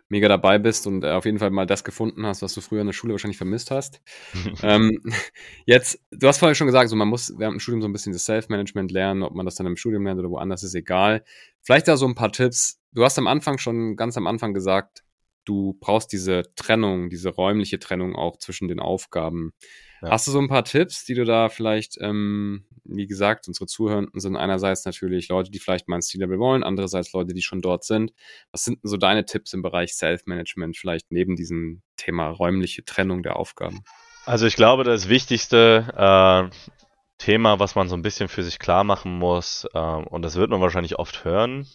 mega 0.09 0.28
dabei 0.28 0.59
bist 0.59 0.86
und 0.86 1.03
äh, 1.03 1.11
auf 1.11 1.24
jeden 1.24 1.38
Fall 1.38 1.51
mal 1.51 1.66
das 1.66 1.82
gefunden 1.82 2.26
hast, 2.26 2.42
was 2.42 2.53
du 2.53 2.61
früher 2.61 2.82
in 2.82 2.86
der 2.86 2.92
Schule 2.92 3.14
wahrscheinlich 3.14 3.38
vermisst 3.38 3.70
hast. 3.70 4.03
ähm, 4.62 5.01
jetzt, 5.66 5.99
du 6.11 6.28
hast 6.28 6.38
vorher 6.38 6.55
schon 6.55 6.66
gesagt, 6.66 6.90
so 6.90 6.97
man 6.97 7.09
muss 7.09 7.32
während 7.38 7.55
dem 7.55 7.61
Studium 7.61 7.82
so 7.82 7.88
ein 7.88 7.92
bisschen 7.92 8.12
das 8.12 8.26
Self-Management 8.26 8.92
lernen, 8.92 9.22
ob 9.22 9.34
man 9.34 9.47
das 9.47 9.55
dann 9.55 9.66
im 9.66 9.76
Studium 9.76 10.05
lernt 10.05 10.20
oder 10.20 10.30
woanders, 10.30 10.62
ist 10.62 10.74
egal. 10.74 11.24
Vielleicht 11.62 11.88
da 11.88 11.97
so 11.97 12.07
ein 12.07 12.14
paar 12.14 12.32
Tipps. 12.32 12.80
Du 12.92 13.03
hast 13.03 13.18
am 13.18 13.26
Anfang 13.26 13.59
schon, 13.59 13.97
ganz 13.97 14.16
am 14.16 14.26
Anfang 14.26 14.53
gesagt, 14.53 15.05
du 15.45 15.76
brauchst 15.80 16.12
diese 16.12 16.42
Trennung, 16.55 17.09
diese 17.09 17.30
räumliche 17.30 17.78
Trennung 17.78 18.14
auch 18.14 18.38
zwischen 18.38 18.68
den 18.68 18.80
Aufgaben. 18.80 19.53
Ja. 20.03 20.11
Hast 20.11 20.26
du 20.26 20.30
so 20.30 20.38
ein 20.38 20.49
paar 20.49 20.64
Tipps, 20.64 21.05
die 21.05 21.14
du 21.14 21.24
da 21.24 21.49
vielleicht, 21.49 21.97
ähm, 22.01 22.64
wie 22.84 23.07
gesagt, 23.07 23.49
unsere 23.49 23.66
Zuhörenden 23.66 24.20
sind 24.20 24.36
einerseits 24.36 24.84
natürlich 24.84 25.28
Leute, 25.28 25.51
die 25.51 25.59
vielleicht 25.59 25.88
mal 25.88 25.97
ins 25.97 26.09
C-Level 26.09 26.38
wollen, 26.38 26.62
andererseits 26.62 27.12
Leute, 27.12 27.34
die 27.34 27.42
schon 27.42 27.62
dort 27.62 27.84
sind. 27.84 28.12
Was 28.53 28.64
sind 28.64 28.82
denn 28.82 28.90
so 28.90 28.97
deine 28.97 29.24
Tipps 29.24 29.53
im 29.53 29.62
Bereich 29.62 29.95
Self-Management, 29.95 30.76
vielleicht 30.76 31.11
neben 31.11 31.36
diesem 31.36 31.82
Thema 31.97 32.28
räumliche 32.28 32.84
Trennung 32.84 33.22
der 33.22 33.36
Aufgaben? 33.36 33.82
Also 34.26 34.47
ich 34.47 34.57
glaube, 34.57 34.84
das 34.84 35.09
wichtigste 35.09 35.86
äh, 35.97 36.55
Thema, 37.18 37.59
was 37.59 37.74
man 37.74 37.88
so 37.88 37.97
ein 37.97 38.03
bisschen 38.03 38.28
für 38.28 38.42
sich 38.42 38.59
klar 38.59 38.84
machen 38.84 39.18
muss, 39.18 39.66
äh, 39.72 39.78
und 39.78 40.22
das 40.22 40.36
wird 40.36 40.51
man 40.51 40.61
wahrscheinlich 40.61 40.99
oft 40.99 41.24
hören, 41.24 41.66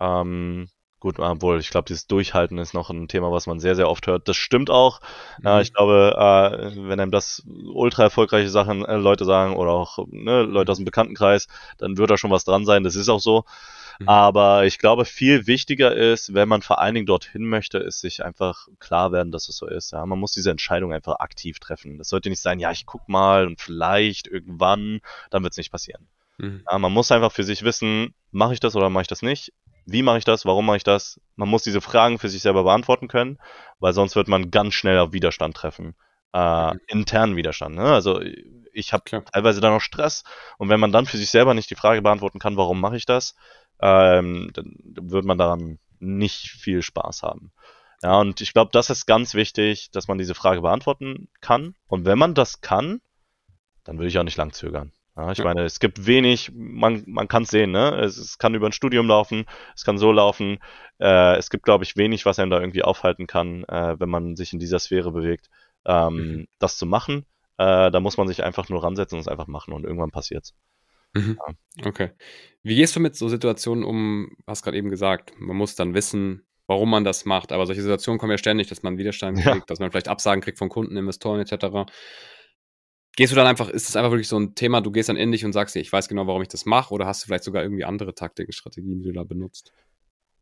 ähm, 0.00 0.68
Gut, 1.00 1.20
obwohl 1.20 1.60
ich 1.60 1.70
glaube, 1.70 1.86
dieses 1.86 2.08
Durchhalten 2.08 2.58
ist 2.58 2.74
noch 2.74 2.90
ein 2.90 3.06
Thema, 3.06 3.30
was 3.30 3.46
man 3.46 3.60
sehr, 3.60 3.76
sehr 3.76 3.88
oft 3.88 4.08
hört. 4.08 4.26
Das 4.26 4.36
stimmt 4.36 4.68
auch. 4.68 5.00
Mhm. 5.40 5.46
Äh, 5.46 5.62
ich 5.62 5.72
glaube, 5.72 6.16
äh, 6.16 6.88
wenn 6.88 6.98
einem 6.98 7.12
das 7.12 7.44
ultra 7.72 8.02
erfolgreiche 8.02 8.48
Sachen 8.48 8.84
äh, 8.84 8.96
Leute 8.96 9.24
sagen 9.24 9.54
oder 9.54 9.70
auch 9.70 9.98
ne, 10.10 10.42
Leute 10.42 10.72
aus 10.72 10.78
dem 10.78 10.84
Bekanntenkreis, 10.84 11.46
dann 11.78 11.98
wird 11.98 12.10
da 12.10 12.18
schon 12.18 12.32
was 12.32 12.44
dran 12.44 12.64
sein. 12.66 12.82
Das 12.82 12.96
ist 12.96 13.08
auch 13.08 13.20
so. 13.20 13.44
Mhm. 14.00 14.08
Aber 14.08 14.64
ich 14.64 14.78
glaube, 14.78 15.04
viel 15.04 15.46
wichtiger 15.46 15.94
ist, 15.94 16.34
wenn 16.34 16.48
man 16.48 16.62
vor 16.62 16.80
allen 16.80 16.94
Dingen 16.94 17.06
dorthin 17.06 17.44
möchte, 17.44 17.78
ist 17.78 18.00
sich 18.00 18.24
einfach 18.24 18.66
klar 18.80 19.12
werden, 19.12 19.30
dass 19.30 19.48
es 19.48 19.56
so 19.56 19.68
ist. 19.68 19.92
Ja, 19.92 20.04
man 20.04 20.18
muss 20.18 20.32
diese 20.32 20.50
Entscheidung 20.50 20.92
einfach 20.92 21.20
aktiv 21.20 21.60
treffen. 21.60 21.98
Das 21.98 22.08
sollte 22.08 22.28
nicht 22.28 22.42
sein, 22.42 22.58
ja, 22.58 22.72
ich 22.72 22.86
guck 22.86 23.08
mal 23.08 23.46
und 23.46 23.60
vielleicht 23.60 24.26
irgendwann, 24.26 25.00
dann 25.30 25.44
wird 25.44 25.52
es 25.52 25.58
nicht 25.58 25.70
passieren. 25.70 26.08
Mhm. 26.38 26.62
Ja, 26.68 26.78
man 26.78 26.92
muss 26.92 27.12
einfach 27.12 27.32
für 27.32 27.44
sich 27.44 27.62
wissen, 27.62 28.14
mache 28.32 28.54
ich 28.54 28.60
das 28.60 28.74
oder 28.74 28.90
mache 28.90 29.02
ich 29.02 29.08
das 29.08 29.22
nicht? 29.22 29.52
Wie 29.90 30.02
mache 30.02 30.18
ich 30.18 30.24
das, 30.24 30.44
warum 30.44 30.66
mache 30.66 30.76
ich 30.76 30.84
das? 30.84 31.18
Man 31.36 31.48
muss 31.48 31.62
diese 31.62 31.80
Fragen 31.80 32.18
für 32.18 32.28
sich 32.28 32.42
selber 32.42 32.62
beantworten 32.62 33.08
können, 33.08 33.38
weil 33.78 33.94
sonst 33.94 34.16
wird 34.16 34.28
man 34.28 34.50
ganz 34.50 34.74
schnell 34.74 34.98
auf 34.98 35.12
Widerstand 35.12 35.56
treffen. 35.56 35.94
Äh, 36.34 36.74
mhm. 36.74 36.80
internen 36.88 37.36
Widerstand. 37.36 37.74
Ne? 37.74 37.84
Also 37.84 38.20
ich 38.72 38.92
habe 38.92 39.24
teilweise 39.24 39.62
da 39.62 39.70
noch 39.70 39.80
Stress 39.80 40.24
und 40.58 40.68
wenn 40.68 40.78
man 40.78 40.92
dann 40.92 41.06
für 41.06 41.16
sich 41.16 41.30
selber 41.30 41.54
nicht 41.54 41.70
die 41.70 41.74
Frage 41.74 42.02
beantworten 42.02 42.38
kann, 42.38 42.58
warum 42.58 42.80
mache 42.80 42.96
ich 42.96 43.06
das, 43.06 43.34
ähm, 43.80 44.50
dann 44.52 44.76
wird 44.84 45.24
man 45.24 45.38
daran 45.38 45.78
nicht 46.00 46.50
viel 46.50 46.82
Spaß 46.82 47.22
haben. 47.22 47.52
Ja, 48.02 48.20
und 48.20 48.42
ich 48.42 48.52
glaube, 48.52 48.70
das 48.72 48.90
ist 48.90 49.06
ganz 49.06 49.34
wichtig, 49.34 49.90
dass 49.90 50.06
man 50.06 50.18
diese 50.18 50.34
Frage 50.34 50.60
beantworten 50.60 51.28
kann. 51.40 51.74
Und 51.88 52.04
wenn 52.04 52.18
man 52.18 52.34
das 52.34 52.60
kann, 52.60 53.00
dann 53.84 53.96
würde 53.96 54.08
ich 54.08 54.18
auch 54.18 54.24
nicht 54.24 54.36
lang 54.36 54.52
zögern. 54.52 54.92
Ja, 55.18 55.32
ich 55.32 55.42
meine, 55.42 55.64
es 55.64 55.80
gibt 55.80 56.06
wenig, 56.06 56.52
man, 56.54 57.02
man 57.06 57.26
kann 57.26 57.42
es 57.42 57.50
sehen, 57.50 57.72
ne? 57.72 57.96
Es, 57.96 58.18
es, 58.18 58.38
kann 58.38 58.54
über 58.54 58.66
ein 58.66 58.72
Studium 58.72 59.08
laufen, 59.08 59.46
es 59.74 59.84
kann 59.84 59.98
so 59.98 60.12
laufen. 60.12 60.58
Äh, 61.00 61.36
es 61.36 61.50
gibt, 61.50 61.64
glaube 61.64 61.82
ich, 61.82 61.96
wenig, 61.96 62.24
was 62.24 62.38
einem 62.38 62.50
da 62.52 62.60
irgendwie 62.60 62.84
aufhalten 62.84 63.26
kann, 63.26 63.64
äh, 63.64 63.98
wenn 63.98 64.08
man 64.08 64.36
sich 64.36 64.52
in 64.52 64.60
dieser 64.60 64.78
Sphäre 64.78 65.10
bewegt, 65.10 65.50
ähm, 65.84 66.14
mhm. 66.14 66.48
das 66.60 66.78
zu 66.78 66.86
machen. 66.86 67.26
Äh, 67.56 67.90
da 67.90 67.98
muss 67.98 68.16
man 68.16 68.28
sich 68.28 68.44
einfach 68.44 68.68
nur 68.68 68.84
ransetzen 68.84 69.16
und 69.16 69.22
es 69.22 69.28
einfach 69.28 69.48
machen 69.48 69.74
und 69.74 69.82
irgendwann 69.82 70.12
passiert's. 70.12 70.54
Mhm. 71.14 71.36
Ja. 71.76 71.86
Okay. 71.86 72.10
Wie 72.62 72.76
gehst 72.76 72.94
du 72.94 73.00
mit 73.00 73.16
so 73.16 73.28
Situationen 73.28 73.82
um, 73.82 74.36
hast 74.46 74.62
gerade 74.62 74.76
eben 74.76 74.90
gesagt, 74.90 75.32
man 75.40 75.56
muss 75.56 75.74
dann 75.74 75.94
wissen, 75.94 76.46
warum 76.68 76.90
man 76.90 77.02
das 77.02 77.24
macht, 77.24 77.50
aber 77.50 77.66
solche 77.66 77.82
Situationen 77.82 78.20
kommen 78.20 78.30
ja 78.30 78.38
ständig, 78.38 78.68
dass 78.68 78.84
man 78.84 78.98
Widerstand 78.98 79.38
kriegt, 79.38 79.56
ja. 79.56 79.62
dass 79.66 79.80
man 79.80 79.90
vielleicht 79.90 80.06
Absagen 80.06 80.42
kriegt 80.42 80.58
von 80.58 80.68
Kunden, 80.68 80.96
Investoren 80.96 81.40
etc. 81.40 81.90
Gehst 83.18 83.32
du 83.32 83.34
dann 83.34 83.48
einfach, 83.48 83.68
ist 83.68 83.88
es 83.88 83.96
einfach 83.96 84.12
wirklich 84.12 84.28
so 84.28 84.38
ein 84.38 84.54
Thema, 84.54 84.80
du 84.80 84.92
gehst 84.92 85.08
dann 85.08 85.16
in 85.16 85.32
dich 85.32 85.44
und 85.44 85.52
sagst 85.52 85.74
dir, 85.74 85.80
ich 85.80 85.92
weiß 85.92 86.06
genau, 86.06 86.28
warum 86.28 86.40
ich 86.40 86.46
das 86.46 86.66
mache, 86.66 86.94
oder 86.94 87.06
hast 87.06 87.20
du 87.20 87.26
vielleicht 87.26 87.42
sogar 87.42 87.64
irgendwie 87.64 87.84
andere 87.84 88.14
Taktiken, 88.14 88.52
Strategien, 88.52 89.02
die 89.02 89.08
du 89.08 89.12
da 89.12 89.24
benutzt? 89.24 89.72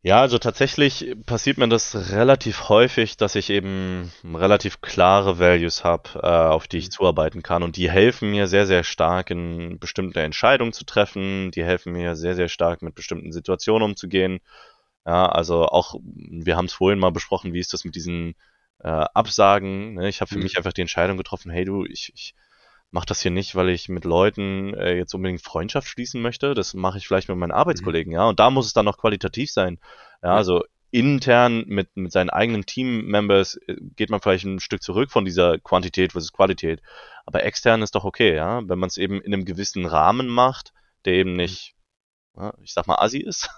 Ja, 0.02 0.20
also 0.20 0.36
tatsächlich 0.36 1.16
passiert 1.24 1.56
mir 1.56 1.70
das 1.70 2.12
relativ 2.12 2.68
häufig, 2.68 3.16
dass 3.16 3.34
ich 3.34 3.48
eben 3.48 4.12
relativ 4.22 4.82
klare 4.82 5.38
Values 5.38 5.84
habe, 5.84 6.20
äh, 6.22 6.26
auf 6.26 6.68
die 6.68 6.76
ich 6.76 6.88
mhm. 6.88 6.90
zuarbeiten 6.90 7.42
kann. 7.42 7.62
Und 7.62 7.78
die 7.78 7.90
helfen 7.90 8.30
mir 8.30 8.46
sehr, 8.46 8.66
sehr 8.66 8.84
stark 8.84 9.30
in 9.30 9.78
bestimmte 9.78 10.20
Entscheidungen 10.20 10.74
zu 10.74 10.84
treffen. 10.84 11.52
Die 11.52 11.64
helfen 11.64 11.94
mir 11.94 12.14
sehr, 12.14 12.34
sehr 12.34 12.48
stark 12.48 12.82
mit 12.82 12.94
bestimmten 12.94 13.32
Situationen 13.32 13.88
umzugehen. 13.88 14.40
Ja, 15.06 15.24
also 15.30 15.64
auch, 15.64 15.94
wir 16.04 16.58
haben 16.58 16.66
es 16.66 16.74
vorhin 16.74 16.98
mal 16.98 17.10
besprochen, 17.10 17.54
wie 17.54 17.60
ist 17.60 17.72
das 17.72 17.86
mit 17.86 17.94
diesen 17.94 18.34
äh, 18.80 18.88
Absagen. 18.88 19.94
Ne? 19.94 20.10
Ich 20.10 20.20
habe 20.20 20.28
für 20.28 20.36
mhm. 20.36 20.42
mich 20.42 20.58
einfach 20.58 20.74
die 20.74 20.82
Entscheidung 20.82 21.16
getroffen, 21.16 21.50
hey 21.50 21.64
du, 21.64 21.86
ich, 21.86 22.12
ich 22.14 22.34
mache 22.90 23.06
das 23.06 23.20
hier 23.20 23.30
nicht, 23.30 23.54
weil 23.54 23.68
ich 23.68 23.88
mit 23.88 24.04
Leuten 24.04 24.74
äh, 24.74 24.96
jetzt 24.96 25.14
unbedingt 25.14 25.42
Freundschaft 25.42 25.88
schließen 25.88 26.22
möchte. 26.22 26.54
Das 26.54 26.74
mache 26.74 26.98
ich 26.98 27.06
vielleicht 27.06 27.28
mit 27.28 27.36
meinen 27.36 27.52
Arbeitskollegen, 27.52 28.10
mhm. 28.10 28.14
ja. 28.16 28.28
Und 28.28 28.40
da 28.40 28.50
muss 28.50 28.66
es 28.66 28.72
dann 28.72 28.84
noch 28.84 28.98
qualitativ 28.98 29.50
sein. 29.50 29.78
Ja, 30.22 30.34
also 30.34 30.64
intern 30.90 31.64
mit, 31.66 31.96
mit 31.96 32.12
seinen 32.12 32.30
eigenen 32.30 32.64
Team-Members 32.64 33.56
äh, 33.66 33.76
geht 33.96 34.10
man 34.10 34.20
vielleicht 34.20 34.44
ein 34.44 34.60
Stück 34.60 34.82
zurück 34.82 35.10
von 35.10 35.24
dieser 35.24 35.58
Quantität 35.58 36.12
versus 36.12 36.32
Qualität. 36.32 36.80
Aber 37.26 37.44
extern 37.44 37.82
ist 37.82 37.94
doch 37.94 38.04
okay, 38.04 38.34
ja. 38.34 38.66
Wenn 38.66 38.78
man 38.78 38.88
es 38.88 38.96
eben 38.96 39.20
in 39.20 39.34
einem 39.34 39.44
gewissen 39.44 39.84
Rahmen 39.84 40.28
macht, 40.28 40.72
der 41.04 41.14
eben 41.14 41.32
mhm. 41.32 41.36
nicht, 41.36 41.74
ja, 42.36 42.54
ich 42.62 42.72
sag 42.72 42.86
mal, 42.86 42.96
assi 42.96 43.18
ist, 43.18 43.50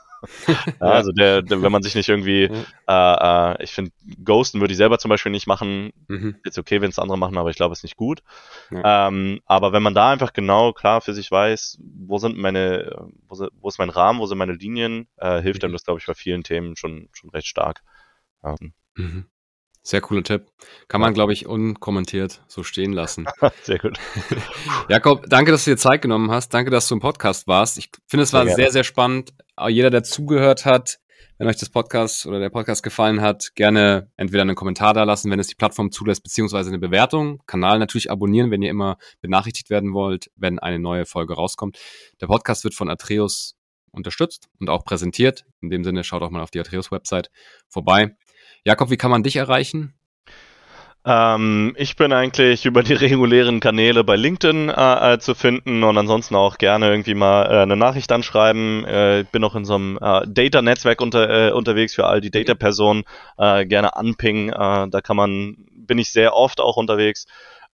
also 0.81 1.13
der, 1.13 1.43
der, 1.43 1.63
wenn 1.63 1.73
man 1.73 1.83
sich 1.83 1.95
nicht 1.95 2.09
irgendwie, 2.09 2.45
äh, 2.45 2.53
äh, 2.89 3.63
ich 3.63 3.73
finde, 3.73 3.93
Ghosten 4.25 4.61
würde 4.61 4.73
ich 4.73 4.79
selber 4.79 4.99
zum 4.99 5.09
Beispiel 5.09 5.33
nicht 5.33 5.47
machen. 5.47 5.93
Mhm. 6.09 6.37
Jetzt 6.45 6.59
okay, 6.59 6.81
wenn 6.81 6.91
es 6.91 6.99
andere 6.99 7.19
machen, 7.19 7.39
aber 7.39 7.51
ich 7.51 7.57
glaube, 7.57 7.73
es 7.73 7.81
ist 7.81 7.85
nicht 7.85 7.97
gut. 7.97 8.23
Ja. 8.71 9.09
Ähm, 9.09 9.41
aber 9.47 9.73
wenn 9.73 9.83
man 9.83 9.95
da 9.95 10.11
einfach 10.11 10.33
genau 10.33 10.73
klar 10.73 11.01
für 11.01 11.15
sich 11.15 11.31
weiß, 11.31 11.79
wo 11.81 12.19
sind 12.19 12.37
meine, 12.37 13.09
wo, 13.29 13.47
wo 13.61 13.69
ist 13.69 13.79
mein 13.79 13.91
Rahmen, 13.91 14.21
wo 14.21 14.27
sind 14.27 14.39
meine 14.39 14.55
Linien, 14.55 15.09
äh, 15.17 15.41
hilft 15.41 15.63
mhm. 15.63 15.67
einem 15.67 15.73
das, 15.75 15.85
glaube 15.85 16.01
ich, 16.01 16.07
bei 16.07 16.15
vielen 16.15 16.43
Themen 16.43 16.77
schon, 16.77 17.09
schon 17.13 17.31
recht 17.31 17.47
stark. 17.47 17.83
Ähm, 18.45 18.73
mhm. 18.97 19.27
Sehr 19.83 20.01
cooler 20.01 20.23
Tipp. 20.23 20.47
Kann 20.89 21.01
man, 21.01 21.15
glaube 21.15 21.33
ich, 21.33 21.47
unkommentiert 21.47 22.43
so 22.47 22.63
stehen 22.63 22.93
lassen. 22.93 23.27
sehr 23.63 23.79
gut. 23.79 23.99
Jakob, 24.89 25.25
danke, 25.29 25.53
dass 25.53 25.65
du 25.65 25.71
dir 25.71 25.77
Zeit 25.77 26.03
genommen 26.03 26.31
hast. 26.31 26.53
Danke, 26.53 26.71
dass 26.71 26.89
du 26.89 26.95
im 26.95 27.01
Podcast 27.01 27.47
warst. 27.47 27.79
Ich 27.79 27.91
finde, 28.07 28.25
es 28.25 28.33
war 28.33 28.45
sehr, 28.45 28.57
sehr, 28.57 28.73
sehr 28.73 28.85
spannend. 28.85 29.33
Jeder, 29.69 29.91
der 29.91 30.03
zugehört 30.03 30.65
hat, 30.65 30.99
wenn 31.39 31.47
euch 31.47 31.57
das 31.57 31.71
Podcast 31.71 32.27
oder 32.27 32.41
der 32.41 32.51
Podcast 32.51 32.83
gefallen 32.83 33.21
hat, 33.21 33.55
gerne 33.55 34.11
entweder 34.17 34.43
einen 34.43 34.57
Kommentar 34.57 34.93
da 34.93 35.05
lassen, 35.05 35.31
wenn 35.31 35.39
es 35.39 35.47
die 35.47 35.55
Plattform 35.55 35.93
zulässt, 35.93 36.25
beziehungsweise 36.25 36.69
eine 36.69 36.81
Bewertung. 36.81 37.41
Kanal 37.47 37.79
natürlich 37.79 38.11
abonnieren, 38.11 38.51
wenn 38.51 38.61
ihr 38.61 38.71
immer 38.71 38.99
benachrichtigt 39.21 39.71
werden 39.71 39.95
wollt, 39.95 40.31
wenn 40.35 40.59
eine 40.59 40.81
neue 40.81 41.07
Folge 41.07 41.35
rauskommt. 41.35 41.79
Der 42.21 42.27
Podcast 42.27 42.65
wird 42.65 42.75
von 42.75 42.91
Atreus 42.91 43.55
unterstützt 43.93 44.49
und 44.59 44.69
auch 44.69 44.85
präsentiert. 44.85 45.45
In 45.61 45.71
dem 45.71 45.85
Sinne, 45.85 46.03
schaut 46.03 46.23
auch 46.23 46.31
mal 46.31 46.43
auf 46.43 46.51
die 46.51 46.61
Atreus-Website 46.61 47.31
vorbei. 47.69 48.17
Jakob, 48.69 48.91
wie 48.91 48.99
kann 48.99 49.11
man 49.11 49.23
dich 49.23 49.37
erreichen? 49.37 49.95
Ähm, 51.07 51.75
ich 51.79 51.97
bin 51.97 52.13
eigentlich 52.13 52.67
über 52.67 52.83
die 52.83 52.93
regulären 53.07 53.61
Kanäle 53.61 54.05
bei 54.05 54.17
LinkedIn 54.17 54.69
äh, 54.69 55.15
äh, 55.15 55.19
zu 55.19 55.35
finden 55.35 55.83
und 55.83 55.97
ansonsten 55.97 56.35
auch 56.35 56.59
gerne 56.59 56.91
irgendwie 56.91 57.15
mal 57.15 57.47
äh, 57.47 57.63
eine 57.63 57.77
Nachricht 57.77 58.13
anschreiben. 58.13 58.85
Äh, 58.85 59.21
ich 59.23 59.29
bin 59.29 59.43
auch 59.43 59.55
in 59.55 59.65
so 59.65 59.77
einem 59.77 59.99
äh, 60.03 60.21
Data-Netzwerk 60.27 61.01
unter, 61.01 61.49
äh, 61.49 61.53
unterwegs 61.53 61.95
für 61.95 62.05
all 62.05 62.21
die 62.21 62.31
Data-Personen. 62.31 63.05
gerne 63.39 63.97
anpingen. 63.97 64.51
da 64.51 65.01
kann 65.01 65.17
man, 65.17 65.57
bin 65.73 65.97
ich 65.97 66.13
sehr 66.13 66.35
oft 66.35 66.61
auch 66.61 66.77
unterwegs. 66.77 67.25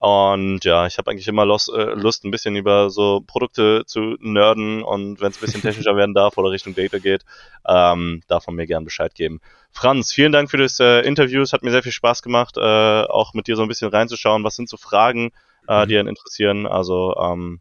Und 0.02 0.64
ja, 0.64 0.88
ich 0.88 0.98
habe 0.98 1.12
eigentlich 1.12 1.28
immer 1.28 1.46
Lust, 1.46 1.68
äh, 1.72 1.94
Lust, 1.94 2.24
ein 2.24 2.32
bisschen 2.32 2.56
über 2.56 2.90
so 2.90 3.22
Produkte 3.24 3.84
zu 3.86 4.16
nerden 4.18 4.82
und 4.82 5.20
wenn 5.20 5.30
es 5.30 5.36
ein 5.36 5.46
bisschen 5.46 5.62
technischer 5.62 5.94
werden 5.94 6.12
darf 6.12 6.36
oder 6.36 6.50
Richtung 6.50 6.74
Data 6.74 6.98
geht, 6.98 7.24
ähm, 7.68 8.20
darf 8.26 8.48
man 8.48 8.56
mir 8.56 8.66
gern 8.66 8.82
Bescheid 8.84 9.14
geben. 9.14 9.40
Franz, 9.70 10.12
vielen 10.12 10.32
Dank 10.32 10.50
für 10.50 10.56
das 10.56 10.80
äh, 10.80 11.02
Interview. 11.02 11.40
Es 11.40 11.52
hat 11.52 11.62
mir 11.62 11.70
sehr 11.70 11.84
viel 11.84 11.92
Spaß 11.92 12.22
gemacht, 12.22 12.56
äh, 12.56 12.60
auch 12.60 13.32
mit 13.32 13.46
dir 13.46 13.54
so 13.54 13.62
ein 13.62 13.68
bisschen 13.68 13.90
reinzuschauen. 13.90 14.42
Was 14.42 14.56
sind 14.56 14.68
so 14.68 14.76
Fragen, 14.76 15.30
äh, 15.68 15.86
die 15.86 15.96
einen 15.96 16.08
interessieren? 16.08 16.66
Also 16.66 17.14
ähm, 17.16 17.60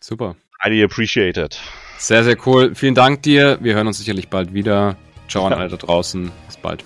super. 0.00 0.34
Highly 0.64 0.82
appreciated. 0.82 1.56
Sehr, 1.98 2.24
sehr 2.24 2.36
cool. 2.48 2.74
Vielen 2.74 2.96
Dank 2.96 3.22
dir. 3.22 3.58
Wir 3.60 3.76
hören 3.76 3.86
uns 3.86 3.98
sicherlich 3.98 4.28
bald 4.28 4.54
wieder. 4.54 4.96
Ciao 5.28 5.46
an 5.46 5.52
alle 5.54 5.68
da 5.68 5.76
draußen. 5.76 6.32
Bis 6.48 6.56
bald. 6.56 6.82